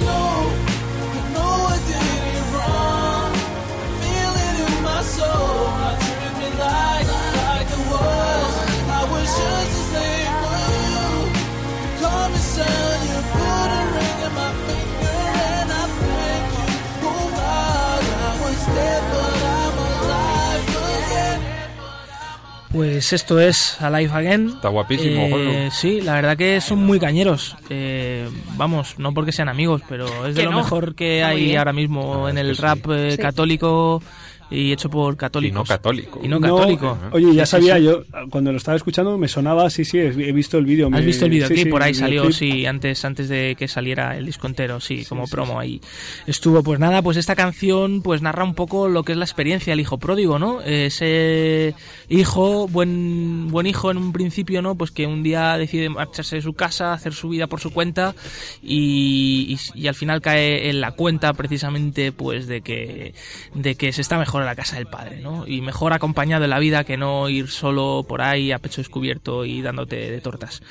Pues 22.72 23.12
esto 23.12 23.38
es 23.38 23.80
Alive 23.80 24.12
Again. 24.12 24.48
Está 24.48 24.68
guapísimo, 24.68 25.28
Eh. 25.38 25.68
Sí, 25.70 26.00
la 26.00 26.14
verdad 26.14 26.36
que 26.36 26.60
son 26.60 26.84
muy 26.84 26.98
cañeros. 26.98 27.56
Eh, 27.70 28.28
vamos, 28.56 28.98
no 28.98 29.14
porque 29.14 29.30
sean 29.30 29.48
amigos, 29.48 29.82
pero 29.88 30.26
es 30.26 30.34
de 30.34 30.42
lo 30.42 30.50
no. 30.50 30.56
mejor 30.56 30.96
que 30.96 31.18
Está 31.18 31.28
hay 31.30 31.54
ahora 31.54 31.72
mismo 31.72 32.28
en 32.28 32.36
es 32.36 32.46
el 32.48 32.56
sí. 32.56 32.62
rap 32.62 32.78
eh, 32.90 33.12
Sí. 33.12 33.18
católico 33.18 34.02
y 34.50 34.72
hecho 34.72 34.90
por 34.90 35.16
católicos. 35.16 35.54
Y 35.54 35.58
no 35.58 35.64
católico. 35.64 36.20
Y 36.22 36.28
no 36.28 36.40
católico. 36.40 36.98
Oye, 37.12 37.34
ya 37.34 37.46
Sí, 37.46 37.50
sabía 37.52 37.76
sí. 37.78 37.84
yo, 37.84 38.02
cuando 38.30 38.50
lo 38.52 38.58
estaba 38.58 38.76
escuchando 38.76 39.16
me 39.18 39.28
sonaba, 39.28 39.68
sí, 39.70 39.84
sí, 39.84 39.98
he 39.98 40.10
visto 40.32 40.58
el 40.58 40.64
vídeo. 40.66 40.86
¿Has 40.86 40.92
me- 40.92 41.02
visto 41.02 41.24
el 41.24 41.30
videoclip? 41.30 41.58
sí, 41.58 41.64
sí, 41.64 41.70
por 41.70 41.82
ahí 41.82 41.94
salió, 41.94 42.30
sí, 42.32 42.66
antes, 42.66 43.04
antes 43.04 43.28
de 43.28 43.56
que 43.58 43.68
saliera 43.68 44.16
el 44.16 44.26
disco 44.26 44.46
entero, 44.46 44.80
sí, 44.80 45.04
como 45.08 45.26
promo 45.26 45.58
ahí. 45.58 45.80
Estuvo, 46.26 46.62
pues 46.62 46.78
nada, 46.80 47.02
pues 47.02 47.16
esta 47.16 47.34
canción 47.34 48.02
pues 48.02 48.22
narra 48.22 48.44
un 48.44 48.54
poco 48.54 48.88
lo 48.88 49.02
que 49.02 49.12
es 49.12 49.18
la 49.18 49.24
experiencia 49.24 49.72
del 49.72 49.80
hijo 49.80 49.98
pródigo, 49.98 50.38
¿no? 50.38 50.60
Ese 50.62 51.74
hijo, 52.08 52.68
buen, 52.68 53.48
buen 53.50 53.66
hijo 53.66 53.90
en 53.90 53.96
un 53.96 54.12
principio, 54.12 54.62
¿no? 54.62 54.74
Pues 54.74 54.90
que 54.90 55.06
un 55.06 55.22
día 55.22 55.56
decide 55.56 55.88
marcharse 55.88 56.36
de 56.36 56.42
su 56.42 56.52
casa, 56.54 56.92
hacer 56.92 57.12
su 57.14 57.28
vida 57.28 57.46
por 57.46 57.60
su 57.60 57.70
cuenta 57.72 58.14
y, 58.62 59.56
y- 59.74 59.80
y 59.82 59.86
al 59.88 59.94
final 59.94 60.20
cae 60.20 60.68
en 60.70 60.80
la 60.80 60.92
cuenta 60.92 61.32
precisamente 61.34 62.12
pues 62.12 62.46
de 62.46 62.60
que, 62.60 63.14
de 63.54 63.74
que 63.74 63.92
se 63.92 64.00
está 64.00 64.18
mejor 64.18 64.33
en 64.42 64.46
la 64.46 64.54
casa 64.54 64.76
del 64.76 64.86
padre, 64.86 65.20
¿no? 65.20 65.46
Y 65.46 65.60
mejor 65.60 65.92
acompañado 65.92 66.44
en 66.44 66.50
la 66.50 66.58
vida 66.58 66.84
que 66.84 66.96
no 66.96 67.28
ir 67.28 67.48
solo 67.48 68.04
por 68.08 68.22
ahí 68.22 68.52
a 68.52 68.58
pecho 68.58 68.80
descubierto 68.80 69.44
y 69.44 69.62
dándote 69.62 70.10
de 70.10 70.20
tortas. 70.20 70.62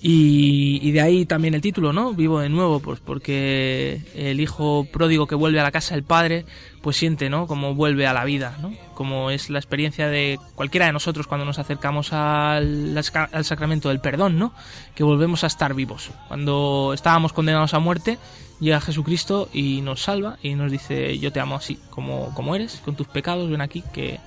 Y, 0.00 0.80
y 0.82 0.92
de 0.92 1.00
ahí 1.00 1.26
también 1.26 1.54
el 1.54 1.60
título, 1.60 1.92
¿no? 1.92 2.12
Vivo 2.12 2.40
de 2.40 2.48
nuevo, 2.48 2.80
pues 2.80 3.00
porque 3.00 4.00
el 4.14 4.40
hijo 4.40 4.86
pródigo 4.92 5.26
que 5.26 5.34
vuelve 5.34 5.60
a 5.60 5.62
la 5.62 5.72
casa 5.72 5.94
del 5.94 6.04
padre, 6.04 6.44
pues 6.82 6.96
siente, 6.96 7.30
¿no? 7.30 7.46
Como 7.46 7.74
vuelve 7.74 8.06
a 8.06 8.12
la 8.12 8.24
vida, 8.24 8.56
¿no? 8.60 8.72
Como 8.94 9.30
es 9.30 9.50
la 9.50 9.58
experiencia 9.58 10.08
de 10.08 10.38
cualquiera 10.54 10.86
de 10.86 10.92
nosotros 10.92 11.26
cuando 11.26 11.44
nos 11.44 11.58
acercamos 11.58 12.12
al, 12.12 12.96
al 13.32 13.44
sacramento 13.44 13.88
del 13.88 14.00
perdón, 14.00 14.38
¿no? 14.38 14.52
Que 14.94 15.04
volvemos 15.04 15.44
a 15.44 15.48
estar 15.48 15.74
vivos. 15.74 16.10
Cuando 16.28 16.92
estábamos 16.94 17.32
condenados 17.32 17.74
a 17.74 17.78
muerte, 17.78 18.18
llega 18.60 18.80
Jesucristo 18.80 19.48
y 19.52 19.80
nos 19.82 20.02
salva 20.02 20.38
y 20.42 20.54
nos 20.54 20.70
dice, 20.70 21.18
yo 21.18 21.32
te 21.32 21.40
amo 21.40 21.56
así 21.56 21.78
como, 21.90 22.34
como 22.34 22.54
eres, 22.54 22.80
con 22.84 22.94
tus 22.94 23.06
pecados, 23.06 23.50
ven 23.50 23.60
aquí, 23.60 23.82
que, 23.92 24.20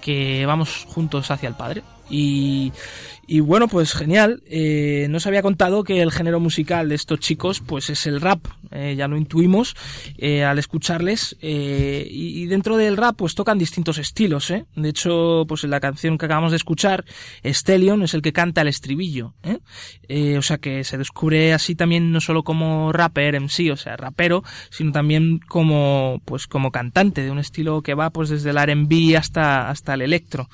que 0.00 0.46
vamos 0.46 0.86
juntos 0.88 1.30
hacia 1.30 1.48
el 1.48 1.54
Padre. 1.54 1.82
Y, 2.10 2.72
y 3.26 3.40
bueno, 3.40 3.68
pues 3.68 3.92
genial. 3.92 4.42
Eh, 4.46 5.06
no 5.10 5.18
os 5.18 5.26
había 5.26 5.42
contado 5.42 5.84
que 5.84 6.00
el 6.00 6.12
género 6.12 6.40
musical 6.40 6.88
de 6.88 6.94
estos 6.94 7.20
chicos, 7.20 7.60
pues 7.60 7.90
es 7.90 8.06
el 8.06 8.20
rap. 8.20 8.46
Eh, 8.70 8.94
ya 8.96 9.08
lo 9.08 9.16
intuimos 9.16 9.74
eh, 10.16 10.44
al 10.44 10.58
escucharles. 10.58 11.36
Eh, 11.40 12.06
y, 12.10 12.42
y 12.42 12.46
dentro 12.46 12.76
del 12.76 12.96
rap, 12.96 13.16
pues 13.16 13.34
tocan 13.34 13.58
distintos 13.58 13.98
estilos. 13.98 14.50
¿eh? 14.50 14.66
De 14.76 14.88
hecho, 14.88 15.44
pues 15.46 15.64
en 15.64 15.70
la 15.70 15.80
canción 15.80 16.18
que 16.18 16.26
acabamos 16.26 16.52
de 16.52 16.56
escuchar, 16.56 17.04
Stellion 17.44 18.02
es 18.02 18.14
el 18.14 18.22
que 18.22 18.32
canta 18.32 18.62
el 18.62 18.68
estribillo. 18.68 19.34
¿eh? 19.42 19.58
Eh, 20.08 20.38
o 20.38 20.42
sea 20.42 20.58
que 20.58 20.84
se 20.84 20.98
descubre 20.98 21.52
así 21.52 21.74
también 21.74 22.12
no 22.12 22.20
solo 22.20 22.42
como 22.42 22.92
rapper 22.92 23.34
en 23.34 23.48
sí, 23.48 23.70
o 23.70 23.76
sea, 23.76 23.96
rapero, 23.96 24.42
sino 24.70 24.92
también 24.92 25.38
como, 25.38 26.22
pues 26.24 26.46
como 26.46 26.70
cantante 26.70 27.22
de 27.22 27.30
un 27.30 27.38
estilo 27.38 27.82
que 27.82 27.94
va 27.94 28.10
pues 28.10 28.30
desde 28.30 28.50
el 28.50 28.58
R&B 28.58 29.16
hasta, 29.16 29.68
hasta 29.68 29.94
el 29.94 30.02
electro. 30.02 30.48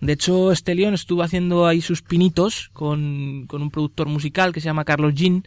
De 0.00 0.12
hecho, 0.12 0.54
Stellion 0.54 0.94
estuvo 0.94 1.22
haciendo 1.24 1.66
ahí 1.66 1.80
sus 1.80 2.02
pinitos 2.02 2.70
con, 2.72 3.46
con 3.48 3.62
un 3.62 3.70
productor 3.70 4.06
musical 4.08 4.52
que 4.52 4.60
se 4.60 4.66
llama 4.66 4.84
Carlos 4.84 5.12
Jean, 5.14 5.42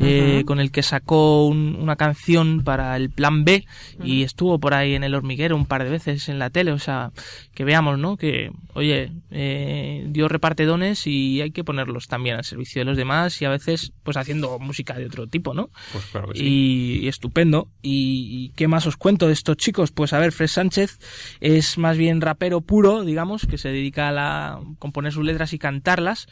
eh, 0.00 0.42
con 0.46 0.58
el 0.58 0.70
que 0.70 0.82
sacó 0.82 1.46
un- 1.46 1.76
una 1.78 1.96
canción 1.96 2.62
para 2.64 2.96
el 2.96 3.10
Plan 3.10 3.44
B 3.44 3.66
y 4.02 4.22
estuvo 4.22 4.58
por 4.58 4.72
ahí 4.72 4.94
en 4.94 5.04
el 5.04 5.14
hormiguero 5.14 5.54
un 5.54 5.66
par 5.66 5.84
de 5.84 5.90
veces 5.90 6.30
en 6.30 6.38
la 6.38 6.48
tele. 6.48 6.72
O 6.72 6.78
sea, 6.78 7.12
que 7.52 7.64
veamos, 7.64 7.98
¿no? 7.98 8.16
Que, 8.16 8.50
oye, 8.72 9.12
eh, 9.30 10.06
Dios 10.08 10.30
reparte 10.32 10.64
dones 10.64 11.06
y 11.06 11.42
hay 11.42 11.50
que 11.50 11.62
ponerlos 11.62 12.06
también 12.08 12.36
al 12.36 12.44
servicio 12.44 12.80
de 12.80 12.86
los 12.86 12.96
demás 12.96 13.40
y 13.42 13.44
a 13.44 13.50
veces, 13.50 13.92
pues 14.02 14.16
haciendo 14.16 14.58
música 14.58 14.94
de 14.94 15.04
otro 15.06 15.26
tipo, 15.26 15.52
¿no? 15.52 15.68
Pues 15.92 16.06
claro 16.06 16.28
que 16.28 16.38
sí. 16.38 16.44
y, 16.46 17.04
y 17.04 17.08
estupendo. 17.08 17.68
Y, 17.82 18.28
y 18.30 18.52
qué 18.56 18.66
más 18.66 18.86
os 18.86 18.96
cuento 18.96 19.26
de 19.26 19.34
estos 19.34 19.58
chicos? 19.58 19.90
Pues 19.90 20.14
a 20.14 20.18
ver, 20.18 20.32
Fred 20.32 20.48
Sánchez 20.48 20.98
es 21.40 21.76
más 21.76 21.98
bien 21.98 22.22
rapero 22.22 22.62
puro, 22.62 23.04
digamos, 23.04 23.46
que 23.46 23.58
se 23.58 23.68
dedica 23.68 23.89
a 23.98 24.60
componer 24.78 25.12
sus 25.12 25.24
letras 25.24 25.52
y 25.52 25.58
cantarlas. 25.58 26.28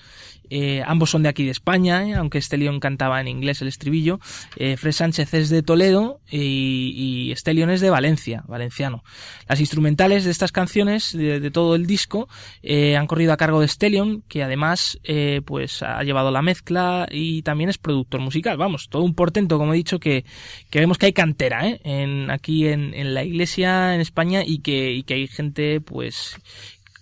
Eh, 0.50 0.82
ambos 0.86 1.10
son 1.10 1.22
de 1.22 1.28
aquí 1.28 1.44
de 1.44 1.50
España, 1.50 2.06
¿eh? 2.06 2.14
aunque 2.14 2.38
Estelion 2.38 2.80
cantaba 2.80 3.20
en 3.20 3.28
inglés 3.28 3.60
el 3.62 3.68
estribillo. 3.68 4.20
Eh, 4.56 4.76
Fred 4.76 4.92
Sánchez 4.92 5.34
es 5.34 5.50
de 5.50 5.62
Toledo 5.62 6.20
y, 6.30 6.92
y 7.28 7.32
Estelion 7.32 7.70
es 7.70 7.80
de 7.80 7.90
Valencia, 7.90 8.44
valenciano. 8.46 9.04
Las 9.48 9.60
instrumentales 9.60 10.24
de 10.24 10.30
estas 10.30 10.52
canciones, 10.52 11.12
de, 11.16 11.50
todo 11.50 11.74
el 11.74 11.86
disco, 11.86 12.28
eh, 12.62 12.96
han 12.96 13.06
corrido 13.06 13.32
a 13.32 13.36
cargo 13.36 13.60
de 13.60 13.66
Estelion, 13.66 14.22
que 14.28 14.42
además 14.42 14.98
pues 15.44 15.82
ha 15.82 16.02
llevado 16.02 16.30
la 16.30 16.42
mezcla 16.42 17.06
y 17.10 17.42
también 17.42 17.70
es 17.70 17.78
productor 17.78 18.20
musical. 18.20 18.56
Vamos, 18.56 18.88
todo 18.88 19.02
un 19.02 19.14
portento, 19.14 19.58
como 19.58 19.72
he 19.72 19.76
dicho, 19.76 19.98
que, 19.98 20.24
vemos 20.72 20.98
que 20.98 21.06
hay 21.06 21.12
cantera 21.12 21.62
en, 21.66 22.30
aquí 22.30 22.66
en, 22.66 23.14
la 23.14 23.24
iglesia 23.24 23.94
en 23.94 24.00
España 24.00 24.42
y 24.44 24.58
que 24.58 25.04
hay 25.08 25.26
gente 25.26 25.80
pues 25.80 26.38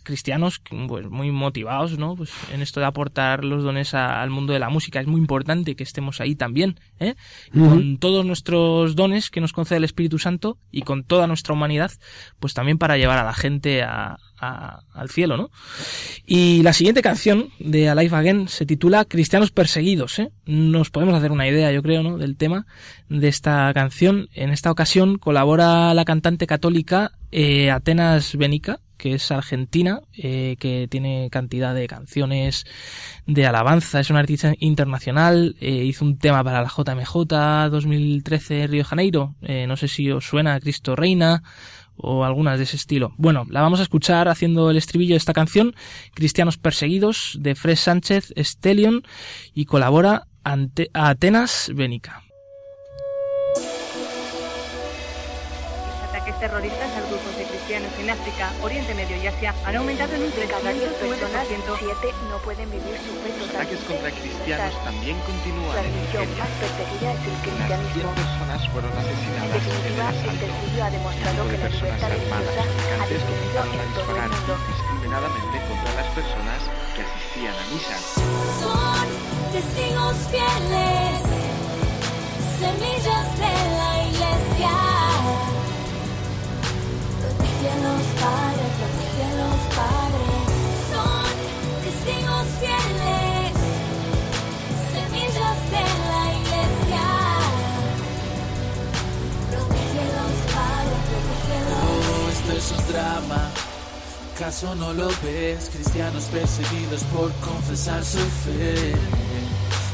cristianos 0.06 0.62
pues 0.88 1.06
muy 1.10 1.30
motivados 1.30 1.98
no 1.98 2.14
pues 2.16 2.30
en 2.52 2.62
esto 2.62 2.80
de 2.80 2.86
aportar 2.86 3.44
los 3.44 3.62
dones 3.64 3.92
a- 3.92 4.22
al 4.22 4.30
mundo 4.30 4.52
de 4.54 4.58
la 4.58 4.70
música 4.70 5.00
es 5.00 5.06
muy 5.06 5.20
importante 5.20 5.74
que 5.76 5.82
estemos 5.82 6.20
ahí 6.20 6.34
también 6.36 6.80
¿eh? 7.00 7.14
Con 7.52 7.98
todos 7.98 8.24
nuestros 8.24 8.96
dones 8.96 9.28
que 9.30 9.40
nos 9.42 9.52
concede 9.52 9.78
el 9.78 9.84
Espíritu 9.84 10.18
Santo 10.18 10.56
y 10.70 10.82
con 10.82 11.04
toda 11.04 11.26
nuestra 11.26 11.52
humanidad 11.52 11.90
pues 12.38 12.54
también 12.54 12.78
para 12.78 12.96
llevar 12.96 13.18
a 13.18 13.24
la 13.24 13.34
gente 13.34 13.82
a- 13.82 14.16
a- 14.38 14.80
al 14.94 15.10
cielo 15.10 15.36
no 15.36 15.50
y 16.24 16.62
la 16.62 16.72
siguiente 16.72 17.02
canción 17.02 17.48
de 17.58 17.88
Alive 17.88 18.16
Again 18.16 18.48
se 18.48 18.64
titula 18.66 19.04
Cristianos 19.04 19.50
perseguidos 19.50 20.18
¿eh? 20.18 20.30
nos 20.46 20.90
podemos 20.90 21.14
hacer 21.14 21.32
una 21.32 21.48
idea 21.48 21.72
yo 21.72 21.82
creo 21.82 22.02
no 22.02 22.16
del 22.18 22.36
tema 22.36 22.66
de 23.08 23.28
esta 23.28 23.72
canción. 23.72 24.28
En 24.34 24.50
esta 24.50 24.70
ocasión 24.70 25.16
colabora 25.18 25.94
la 25.94 26.04
cantante 26.04 26.46
católica 26.46 27.12
eh, 27.30 27.70
Atenas 27.70 28.36
Benica 28.36 28.80
que 28.96 29.14
es 29.14 29.30
argentina, 29.30 30.00
eh, 30.16 30.56
que 30.58 30.88
tiene 30.90 31.28
cantidad 31.30 31.74
de 31.74 31.86
canciones 31.86 32.64
de 33.26 33.46
alabanza, 33.46 34.00
es 34.00 34.10
una 34.10 34.20
artista 34.20 34.52
internacional, 34.58 35.56
eh, 35.60 35.84
hizo 35.84 36.04
un 36.04 36.18
tema 36.18 36.42
para 36.42 36.62
la 36.62 36.68
JMJ 36.68 37.70
2013 37.70 38.66
Río 38.66 38.84
Janeiro, 38.84 39.34
eh, 39.42 39.66
no 39.66 39.76
sé 39.76 39.88
si 39.88 40.10
os 40.10 40.26
suena 40.26 40.58
Cristo 40.60 40.96
Reina 40.96 41.42
o 41.96 42.24
algunas 42.24 42.58
de 42.58 42.64
ese 42.64 42.76
estilo. 42.76 43.14
Bueno, 43.16 43.46
la 43.48 43.62
vamos 43.62 43.80
a 43.80 43.82
escuchar 43.82 44.28
haciendo 44.28 44.70
el 44.70 44.76
estribillo 44.76 45.14
de 45.14 45.18
esta 45.18 45.32
canción, 45.32 45.74
Cristianos 46.14 46.58
Perseguidos, 46.58 47.38
de 47.40 47.54
Fred 47.54 47.76
Sánchez 47.76 48.32
Stellion, 48.36 49.02
y 49.54 49.64
colabora 49.64 50.26
ante 50.44 50.90
Atenas 50.92 51.70
Benica. 51.74 52.22
Los 55.86 56.08
ataques 56.08 56.38
terroristas 56.38 56.96
en 58.06 58.10
África, 58.10 58.52
Oriente 58.62 58.94
Medio 58.94 59.16
y 59.20 59.26
Asia 59.26 59.52
han 59.66 59.74
aumentado 59.74 60.14
en 60.14 60.22
un 60.22 60.30
300%. 60.30 60.38
personas, 60.38 61.74
siete 61.82 62.08
no 62.30 62.38
pueden 62.38 62.70
vivir 62.70 62.94
sujetos 63.02 63.50
a 63.50 63.58
ataques 63.58 63.80
contra 63.82 64.10
cristianos 64.14 64.74
también 64.84 65.18
continúan 65.26 65.74
La 65.74 65.82
en 65.82 65.90
religión 65.90 66.22
Nigeria. 66.22 66.44
más 66.46 66.52
perseguida 66.62 67.08
es 67.10 67.18
el 67.18 67.26
Unas 67.26 67.42
100 67.42 67.50
cristianismo. 67.50 68.14
personas 68.14 68.60
fueron 68.70 68.92
En 68.94 68.98
asesinadas 69.02 69.50
en 69.50 69.66
definitiva, 69.66 70.06
el 70.06 70.50
estudio 70.54 70.84
ha 70.86 70.90
demostrado 70.94 71.40
que 71.50 71.58
la 71.58 71.66
libertad 71.66 72.10
religiosa 72.14 72.62
ha 72.62 73.06
disminuido 73.10 73.58
comenzaron 73.58 73.74
a 73.74 73.82
en 73.82 73.90
todo 73.90 74.06
el 74.06 74.06
disparar 74.06 74.30
mundo. 74.30 74.54
indiscriminadamente 74.54 75.56
contra 75.66 75.90
las 75.98 76.08
personas 76.14 76.60
que 76.94 77.00
asistían 77.02 77.54
a 77.58 77.64
misa. 77.74 77.96
Son 78.62 79.06
testigos 79.50 80.14
fieles, 80.30 81.18
semillas 82.62 83.26
de 83.34 83.50
la 83.50 83.90
iglesia. 84.06 84.74
Protégelos, 87.66 88.06
Padre, 88.20 88.64
protégelos, 88.78 89.60
Padre. 89.74 90.26
Son 90.92 91.26
testigos 91.82 92.46
fieles, 92.60 93.54
semillas 94.92 95.58
de 95.74 95.84
la 96.10 96.22
iglesia. 96.38 97.06
Protégelos, 99.50 100.36
Padre, 100.54 100.96
protégelos. 101.10 101.80
Oh, 101.82 102.30
esto 102.30 102.50
es 102.52 102.66
un 102.70 102.84
drama. 102.92 103.42
¿Acaso 104.36 104.74
no 104.76 104.92
lo 104.92 105.08
ves? 105.24 105.68
Cristianos 105.72 106.24
perseguidos 106.24 107.02
por 107.12 107.32
confesar 107.40 108.04
su 108.04 108.18
fe. 108.18 108.92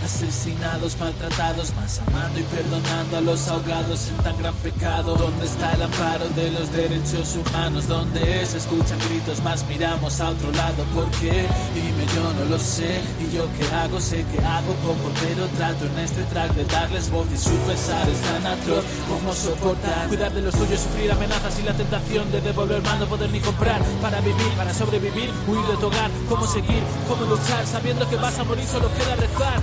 Asesinados, 0.05 0.99
maltratados, 0.99 1.73
más 1.77 2.01
amando 2.01 2.41
y 2.41 2.43
perdonando 2.43 3.19
a 3.19 3.21
los 3.21 3.47
ahogados 3.47 4.09
en 4.09 4.17
tan 4.25 4.37
gran 4.37 4.55
pecado. 4.57 5.15
¿Dónde 5.15 5.47
está 5.47 5.73
el 5.75 5.83
amparo 5.83 6.29
de 6.31 6.51
los 6.51 6.73
derechos 6.73 7.37
humanos? 7.37 7.87
¿Dónde 7.87 8.45
se 8.45 8.59
escuchan 8.59 8.99
gritos, 9.09 9.41
más 9.45 9.65
miramos 9.69 10.21
a 10.21 10.31
otro 10.31 10.51
lado? 10.53 10.83
¿Por 10.93 11.09
qué? 11.13 11.47
Dime, 11.75 12.05
yo 12.17 12.33
no 12.33 12.51
lo 12.51 12.59
sé. 12.59 13.01
¿Y 13.21 13.33
yo 13.33 13.47
qué 13.57 13.75
hago? 13.77 14.01
Sé 14.01 14.25
que 14.27 14.45
hago 14.45 14.75
poco, 14.83 15.09
pero 15.23 15.47
trato 15.57 15.87
en 15.87 15.99
este 16.01 16.25
track 16.25 16.53
de 16.55 16.65
darles 16.65 17.09
voz 17.09 17.27
y 17.33 17.39
su 17.39 17.55
pesar 17.69 18.09
es 18.09 18.21
tan 18.23 18.45
atroz. 18.45 18.85
¿Cómo 19.09 19.33
soportar? 19.33 20.09
Cuidar 20.09 20.33
de 20.33 20.43
los 20.43 20.55
tuyos, 20.55 20.81
sufrir 20.81 21.13
amenazas 21.13 21.61
y 21.61 21.63
la 21.63 21.75
tentación 21.75 22.31
de 22.33 22.41
devolver 22.41 22.83
mal, 22.83 22.99
no 22.99 23.07
poder 23.07 23.31
ni 23.31 23.39
comprar. 23.39 23.81
Para 24.03 24.21
vivir, 24.21 24.53
para 24.57 24.75
sobrevivir, 24.75 25.31
huir 25.47 25.65
de 25.67 25.77
tu 25.77 25.87
hogar. 25.87 26.11
¿Cómo 26.29 26.45
seguir? 26.45 26.83
¿Cómo 27.09 27.25
luchar? 27.25 27.65
Sabiendo 27.67 28.09
que 28.11 28.17
vas 28.17 28.37
a 28.39 28.43
morir, 28.45 28.67
solo 28.67 28.93
queda 28.95 29.15
rezar 29.15 29.63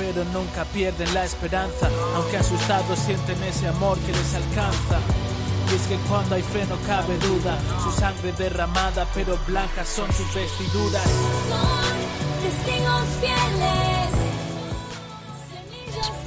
pero 0.00 0.24
nunca 0.32 0.64
pierden 0.72 1.12
la 1.12 1.24
esperanza, 1.26 1.90
aunque 2.16 2.38
asustados 2.38 2.98
sienten 2.98 3.36
ese 3.44 3.68
amor 3.68 3.98
que 3.98 4.12
les 4.12 4.34
alcanza. 4.34 4.98
Y 5.70 5.74
es 5.76 5.82
que 5.82 5.96
cuando 6.08 6.34
hay 6.36 6.42
fe 6.42 6.64
no 6.68 6.76
cabe 6.86 7.18
duda, 7.18 7.58
su 7.84 7.92
sangre 7.92 8.32
derramada, 8.32 9.06
pero 9.14 9.38
blancas 9.46 9.86
son 9.88 10.10
sus 10.12 10.34
vestiduras. 10.34 11.04
Testigos 12.42 13.04
fieles. 13.20 14.10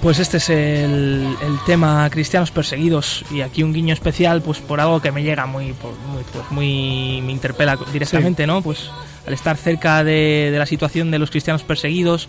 Pues 0.04 0.20
este 0.20 0.38
es 0.38 0.50
el, 0.50 1.36
el 1.42 1.60
tema 1.66 2.08
Cristianos 2.12 2.52
Perseguidos 2.52 3.24
y 3.32 3.40
aquí 3.42 3.64
un 3.64 3.72
guiño 3.74 3.94
especial 3.94 4.42
pues 4.42 4.60
por 4.60 4.82
algo 4.82 5.02
que 5.02 5.12
me 5.14 5.24
llega 5.24 5.46
muy, 5.46 5.72
por- 5.74 5.96
muy, 6.12 6.24
pues, 6.32 6.52
muy 6.52 7.22
me 7.26 7.32
interpela 7.32 7.78
directamente, 7.92 8.46
¿no? 8.46 8.62
Pues 8.62 8.90
al 9.26 9.34
estar 9.34 9.56
cerca 9.56 10.04
de, 10.04 10.50
de 10.52 10.60
la 10.60 10.66
situación 10.66 11.10
de 11.10 11.20
los 11.20 11.32
cristianos 11.32 11.64
perseguidos, 11.64 12.28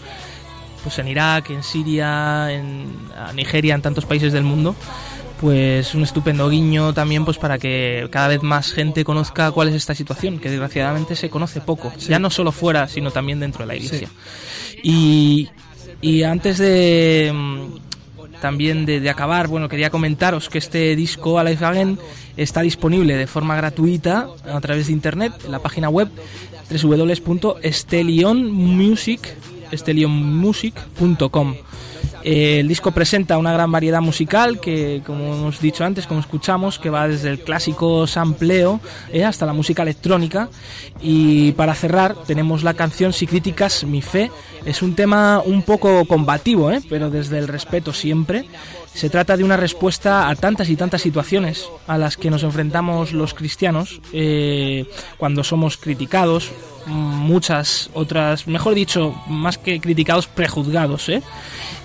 pues 0.85 0.99
en 0.99 1.09
Irak, 1.09 1.51
en 1.51 1.64
Siria, 1.64 2.53
en 2.53 2.87
Nigeria, 3.35 3.74
en 3.74 3.82
tantos 3.82 4.05
países 4.05 4.32
del 4.32 4.45
mundo, 4.45 4.76
pues 5.41 5.95
un 5.95 6.03
estupendo 6.03 6.49
guiño 6.49 6.95
también 6.95 7.24
pues 7.24 7.39
para 7.39 7.59
que 7.59 8.07
cada 8.11 8.28
vez 8.28 8.43
más 8.43 8.72
gente 8.72 9.05
conozca 9.05 9.51
cuál 9.51 9.68
es 9.68 9.74
esta 9.74 9.95
situación, 9.95 10.39
que 10.39 10.51
desgraciadamente 10.51 11.16
se 11.16 11.30
conoce 11.30 11.61
poco, 11.61 11.93
ya 11.99 12.18
no 12.18 12.30
solo 12.30 12.53
fuera, 12.53 12.87
sino 12.87 13.11
también 13.11 13.41
dentro 13.41 13.62
de 13.62 13.66
la 13.66 13.76
iglesia. 13.76 14.09
Y, 14.82 15.49
y 16.01 16.22
antes 16.22 16.59
de 16.59 17.32
mm, 17.35 18.41
también 18.41 18.85
de, 18.85 19.01
de 19.01 19.11
acabar, 19.11 19.49
bueno, 19.49 19.68
quería 19.68 19.91
comentaros 19.91 20.51
que 20.51 20.59
este 20.59 20.95
disco 20.97 21.39
Alive 21.39 21.64
Again 21.64 21.99
está 22.37 22.61
disponible 22.61 23.16
de 23.16 23.26
forma 23.26 23.57
gratuita 23.57 24.28
a 24.47 24.61
través 24.61 24.89
de 24.89 24.93
internet 24.93 25.32
en 25.47 25.53
la 25.53 25.61
página 25.61 25.89
web 25.89 26.11
www.estelionmusic 26.70 29.35
estelionmusic.com. 29.75 31.55
Eh, 32.25 32.61
el 32.61 32.68
disco 32.68 32.91
presenta 32.91 33.37
una 33.37 33.53
gran 33.53 33.70
variedad 33.70 34.01
musical 34.01 34.59
que, 34.59 35.03
como 35.05 35.35
hemos 35.35 35.61
dicho 35.61 35.85
antes, 35.85 36.07
como 36.07 36.20
escuchamos, 36.20 36.79
que 36.79 36.89
va 36.89 37.07
desde 37.07 37.29
el 37.29 37.41
clásico 37.41 38.07
sampleo 38.07 38.81
eh, 39.12 39.25
hasta 39.25 39.45
la 39.45 39.53
música 39.53 39.83
electrónica. 39.83 40.49
Y 41.03 41.53
para 41.53 41.75
cerrar, 41.75 42.14
tenemos 42.27 42.64
la 42.64 42.72
canción 42.72 43.12
Si 43.12 43.27
críticas 43.27 43.85
mi 43.85 44.01
fe. 44.01 44.31
Es 44.64 44.81
un 44.81 44.95
tema 44.95 45.43
un 45.45 45.62
poco 45.62 46.07
combativo, 46.07 46.70
eh, 46.70 46.81
pero 46.89 47.11
desde 47.11 47.39
el 47.39 47.47
respeto 47.47 47.93
siempre. 47.93 48.47
Se 48.95 49.11
trata 49.11 49.37
de 49.37 49.45
una 49.45 49.57
respuesta 49.57 50.29
a 50.29 50.37
tantas 50.37 50.70
y 50.70 50.77
tantas 50.77 51.03
situaciones 51.03 51.68
a 51.89 51.99
las 51.99 52.16
que 52.16 52.31
nos 52.31 52.45
enfrentamos 52.45 53.12
los 53.12 53.35
cristianos 53.35 54.01
eh, 54.12 54.87
cuando 55.18 55.43
somos 55.43 55.77
criticados, 55.77 56.53
muchas 57.25 57.91
otras, 57.95 58.47
mejor 58.47 58.75
dicho, 58.75 59.14
más 59.27 59.59
que 59.59 59.81
criticados, 59.81 60.27
prejuzgados. 60.29 61.09
¿eh? 61.09 61.22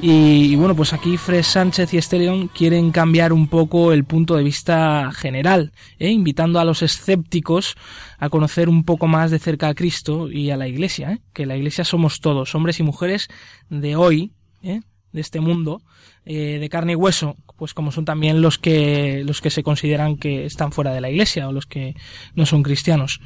Y, 0.01 0.55
bueno, 0.55 0.75
pues 0.75 0.93
aquí 0.93 1.17
Fred 1.17 1.43
Sánchez 1.43 1.93
y 1.93 1.97
Estelion 1.97 2.47
quieren 2.47 2.91
cambiar 2.91 3.33
un 3.33 3.47
poco 3.47 3.91
el 3.91 4.03
punto 4.03 4.35
de 4.35 4.43
vista 4.43 5.11
general, 5.13 5.71
¿eh? 5.97 6.09
invitando 6.09 6.59
a 6.59 6.65
los 6.65 6.83
escépticos 6.83 7.75
a 8.19 8.29
conocer 8.29 8.69
un 8.69 8.83
poco 8.83 9.07
más 9.07 9.31
de 9.31 9.39
cerca 9.39 9.69
a 9.69 9.73
Cristo 9.73 10.29
y 10.29 10.51
a 10.51 10.57
la 10.57 10.67
Iglesia, 10.67 11.13
¿eh? 11.13 11.19
que 11.33 11.45
la 11.45 11.55
Iglesia 11.55 11.85
somos 11.85 12.19
todos, 12.19 12.53
hombres 12.53 12.79
y 12.79 12.83
mujeres 12.83 13.29
de 13.69 13.95
hoy, 13.95 14.33
¿eh? 14.61 14.81
de 15.11 15.21
este 15.21 15.39
mundo, 15.39 15.81
eh, 16.25 16.59
de 16.59 16.69
carne 16.69 16.93
y 16.93 16.95
hueso, 16.95 17.35
pues 17.57 17.73
como 17.73 17.91
son 17.91 18.05
también 18.05 18.41
los 18.41 18.59
que, 18.59 19.23
los 19.25 19.41
que 19.41 19.49
se 19.49 19.63
consideran 19.63 20.17
que 20.17 20.45
están 20.45 20.71
fuera 20.71 20.93
de 20.93 21.01
la 21.01 21.09
Iglesia 21.09 21.47
o 21.47 21.51
los 21.51 21.65
que 21.65 21.95
no 22.35 22.45
son 22.45 22.61
cristianos. 22.61 23.21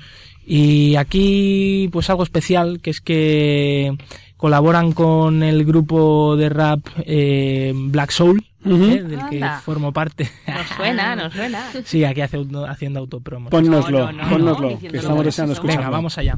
Y 0.45 0.95
aquí, 0.95 1.89
pues 1.91 2.09
algo 2.09 2.23
especial, 2.23 2.79
que 2.81 2.89
es 2.89 3.01
que 3.01 3.95
colaboran 4.37 4.91
con 4.91 5.41
el 5.43 5.63
grupo 5.63 6.35
de 6.35 6.49
rap 6.49 6.81
eh, 7.05 7.71
Black 7.75 8.11
Soul. 8.11 8.43
¿eh? 8.65 9.03
del 9.03 9.19
que 9.29 9.35
Anda. 9.43 9.59
formo 9.59 9.91
parte. 9.91 10.29
Nos 10.47 10.67
suena, 10.77 11.15
nos 11.17 11.33
suena. 11.35 11.69
Sí, 11.83 12.03
aquí 12.05 12.21
hace, 12.21 12.37
auto- 12.37 12.65
haciendo 12.65 12.99
autopromo. 13.01 13.49
Pónnoslo, 13.49 13.99
No, 13.99 14.11
no, 14.13 14.23
no, 14.23 14.29
pónnoslo, 14.29 14.71
no, 14.71 14.79
que 14.79 14.97
estamos 14.97 15.25
deseando 15.25 15.53
escucharlo. 15.53 15.81
Venga, 15.81 15.89
vamos 15.89 16.17
allá. 16.17 16.37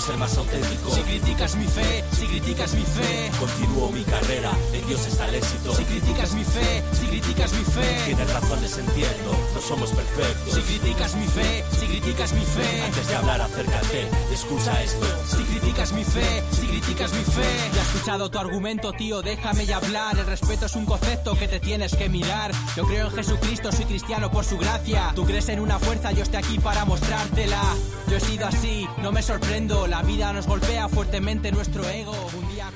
Ser 0.00 0.16
más 0.16 0.36
auténtico. 0.36 0.90
Si 0.94 1.00
criticas 1.02 1.56
mi 1.56 1.66
fe, 1.66 2.04
si 2.18 2.26
criticas 2.26 2.74
mi 2.74 2.82
fe, 2.82 3.30
Continúo 3.38 3.90
mi 3.90 4.02
carrera, 4.04 4.50
en 4.72 4.86
Dios 4.86 5.06
está 5.06 5.28
el 5.28 5.34
éxito. 5.36 5.74
si 5.74 5.84
criticas 5.84 6.32
mi 6.34 6.44
fe, 6.44 6.82
si 6.92 7.06
criticas 7.06 7.52
mi 7.52 7.64
fe, 7.64 8.02
Tienes 8.06 8.32
razones, 8.32 8.78
entiendo, 8.78 9.36
no 9.54 9.60
somos 9.60 9.90
perfectos. 9.90 10.54
si 10.54 10.60
criticas 10.62 11.14
mi 11.16 11.26
fe, 11.26 11.64
si 11.78 11.86
criticas 11.86 12.32
mi 12.32 12.44
fe, 12.44 12.82
Antes 12.84 13.08
de 13.08 13.16
hablar, 13.16 13.40
acércate, 13.40 14.08
escucha 14.32 14.82
esto. 14.82 15.06
Si 15.28 15.42
criticas 15.44 15.92
mi 15.92 16.04
fe, 16.04 16.42
si 16.52 16.66
criticas 16.66 17.12
mi 17.12 17.24
fe. 17.24 17.70
Ya 17.74 17.80
he 17.80 17.84
escuchado 17.84 18.30
tu 18.30 18.38
argumento, 18.38 18.92
tío, 18.92 19.22
déjame 19.22 19.66
ya 19.66 19.76
hablar. 19.76 20.18
El 20.18 20.26
respeto 20.26 20.66
es 20.66 20.74
un 20.76 20.86
concepto 20.86 21.34
que 21.36 21.48
te 21.48 21.60
tienes 21.60 21.94
que 21.94 22.08
mirar. 22.08 22.52
Yo 22.76 22.84
creo 22.86 23.06
en 23.08 23.12
Jesucristo, 23.14 23.70
soy 23.72 23.84
cristiano 23.84 24.30
por 24.30 24.44
su 24.44 24.58
gracia. 24.58 25.12
Tú 25.14 25.24
crees 25.24 25.48
en 25.48 25.60
una 25.60 25.78
fuerza, 25.78 26.12
yo 26.12 26.22
estoy 26.22 26.38
aquí 26.38 26.58
para 26.58 26.84
mostrártela. 26.84 27.60
Yo 28.08 28.16
he 28.16 28.20
sido 28.20 28.46
así, 28.46 28.88
no 28.98 29.12
me 29.12 29.22
sorprendo. 29.22 29.86
La 29.90 30.02
vida 30.02 30.32
nos 30.32 30.46
golpea 30.46 30.88
fuertemente 30.88 31.50
nuestro 31.50 31.82
ego. 31.88 32.14
Un 32.40 32.54
día 32.54 32.70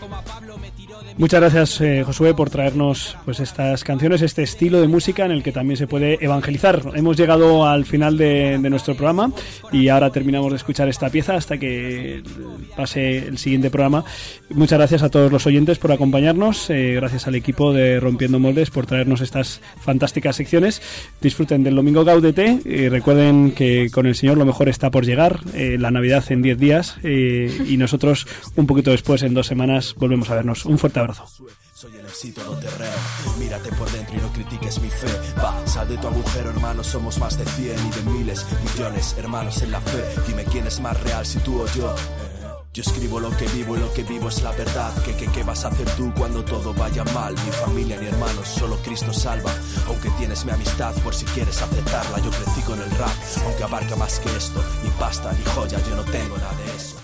Muchas 1.17 1.41
gracias, 1.41 1.81
eh, 1.81 2.03
Josué, 2.05 2.35
por 2.35 2.51
traernos 2.51 3.17
pues 3.25 3.39
estas 3.39 3.85
canciones, 3.85 4.21
este 4.21 4.43
estilo 4.43 4.81
de 4.81 4.89
música 4.89 5.25
en 5.25 5.31
el 5.31 5.45
que 5.45 5.53
también 5.53 5.77
se 5.77 5.87
puede 5.87 6.23
evangelizar. 6.25 6.83
Hemos 6.95 7.17
llegado 7.17 7.67
al 7.67 7.85
final 7.85 8.19
de, 8.19 8.59
de 8.59 8.71
nuestro 8.71 8.97
programa 8.97 9.31
y 9.71 9.89
ahora 9.89 10.11
terminamos 10.11 10.51
de 10.51 10.57
escuchar 10.57 10.89
esta 10.89 11.11
pieza 11.11 11.37
hasta 11.37 11.57
que 11.57 12.23
pase 12.77 13.19
el 13.19 13.39
siguiente 13.39 13.71
programa. 13.71 14.05
Muchas 14.51 14.79
gracias 14.79 15.05
a 15.05 15.09
todos 15.09 15.31
los 15.31 15.47
oyentes 15.47 15.79
por 15.79 15.93
acompañarnos, 15.93 16.69
eh, 16.71 16.95
gracias 16.97 17.29
al 17.29 17.37
equipo 17.37 17.73
de 17.73 18.01
Rompiendo 18.01 18.41
Moldes 18.41 18.71
por 18.71 18.87
traernos 18.87 19.21
estas 19.21 19.61
fantásticas 19.81 20.35
secciones. 20.35 20.83
Disfruten 21.21 21.63
del 21.63 21.77
domingo 21.77 22.05
Gaudete 22.05 22.59
y 22.65 22.89
recuerden 22.89 23.53
que 23.53 23.89
con 23.93 24.07
el 24.07 24.17
Señor 24.17 24.37
lo 24.37 24.45
mejor 24.45 24.69
está 24.69 24.91
por 24.91 25.07
llegar, 25.07 25.41
eh, 25.55 25.77
la 25.79 25.93
Navidad 25.93 26.25
en 26.31 26.43
10 26.43 26.59
días 26.59 26.97
eh, 27.05 27.65
y 27.69 27.77
nosotros 27.77 28.27
un 28.57 28.67
poquito 28.67 28.91
después, 28.91 29.23
en 29.23 29.35
dos 29.35 29.47
semanas, 29.47 29.95
volvemos 29.97 30.31
a 30.31 30.37
vernos. 30.37 30.65
Un 30.65 30.79
fuerte 30.79 31.01
abrazo. 31.01 31.27
Soy 31.75 31.93
el 31.97 32.05
MC 32.05 32.35
todoterreno. 32.35 32.93
Mírate 33.39 33.71
por 33.73 33.91
dentro 33.91 34.17
y 34.17 34.21
no 34.21 34.33
critiques 34.33 34.81
mi 34.81 34.89
fe. 34.89 35.09
Va, 35.37 35.67
sal 35.67 35.87
de 35.87 35.99
tu 35.99 36.07
agujero, 36.07 36.51
hermano. 36.51 36.83
Somos 36.83 37.19
más 37.19 37.39
de 37.39 37.45
100 37.45 37.67
y 37.67 37.91
de 37.91 38.11
miles, 38.11 38.47
millones, 38.75 39.15
hermanos 39.19 39.61
en 39.63 39.71
la 39.71 39.81
fe. 39.81 40.03
Dime 40.27 40.45
quién 40.45 40.67
es 40.67 40.81
más 40.81 40.99
real, 41.03 41.27
si 41.27 41.39
tú 41.41 41.61
o 41.61 41.67
yo. 41.75 41.95
Yo 42.75 42.83
escribo 42.83 43.21
lo 43.21 43.31
que 43.37 43.47
vivo 43.47 43.77
y 43.77 43.79
lo 43.79 43.93
que 43.93 44.03
vivo 44.03 44.29
es 44.29 44.43
la 44.43 44.51
verdad. 44.51 44.93
¿Qué, 45.05 45.15
qué, 45.17 45.29
qué 45.29 45.45
vas 45.45 45.65
a 45.65 45.69
hacer 45.69 45.89
tú 45.91 46.13
cuando 46.19 46.45
todo 46.45 46.75
vaya 46.75 47.05
mal? 47.05 47.33
Mi 47.33 47.53
familia 47.53 47.97
ni 48.01 48.09
hermanos, 48.09 48.49
solo 48.49 48.77
Cristo 48.79 49.13
salva. 49.13 49.53
Aunque 49.87 50.11
tienes 50.19 50.45
mi 50.45 50.51
amistad 50.51 50.93
por 51.05 51.15
si 51.15 51.25
quieres 51.27 51.63
aceptarla. 51.63 52.19
Yo 52.19 52.33
crecí 52.33 52.63
con 52.63 52.83
el 52.83 52.91
rap, 52.91 53.15
aunque 53.45 53.63
abarca 53.63 53.95
más 53.95 54.19
que 54.19 54.37
esto. 54.37 54.61
Ni 54.83 54.91
pasta 54.91 55.33
ni 55.33 55.45
joya, 55.53 55.79
yo 55.89 55.95
no 55.95 56.03
tengo 56.03 56.37
nada 56.37 56.53
de 56.53 56.77
eso. 56.77 57.04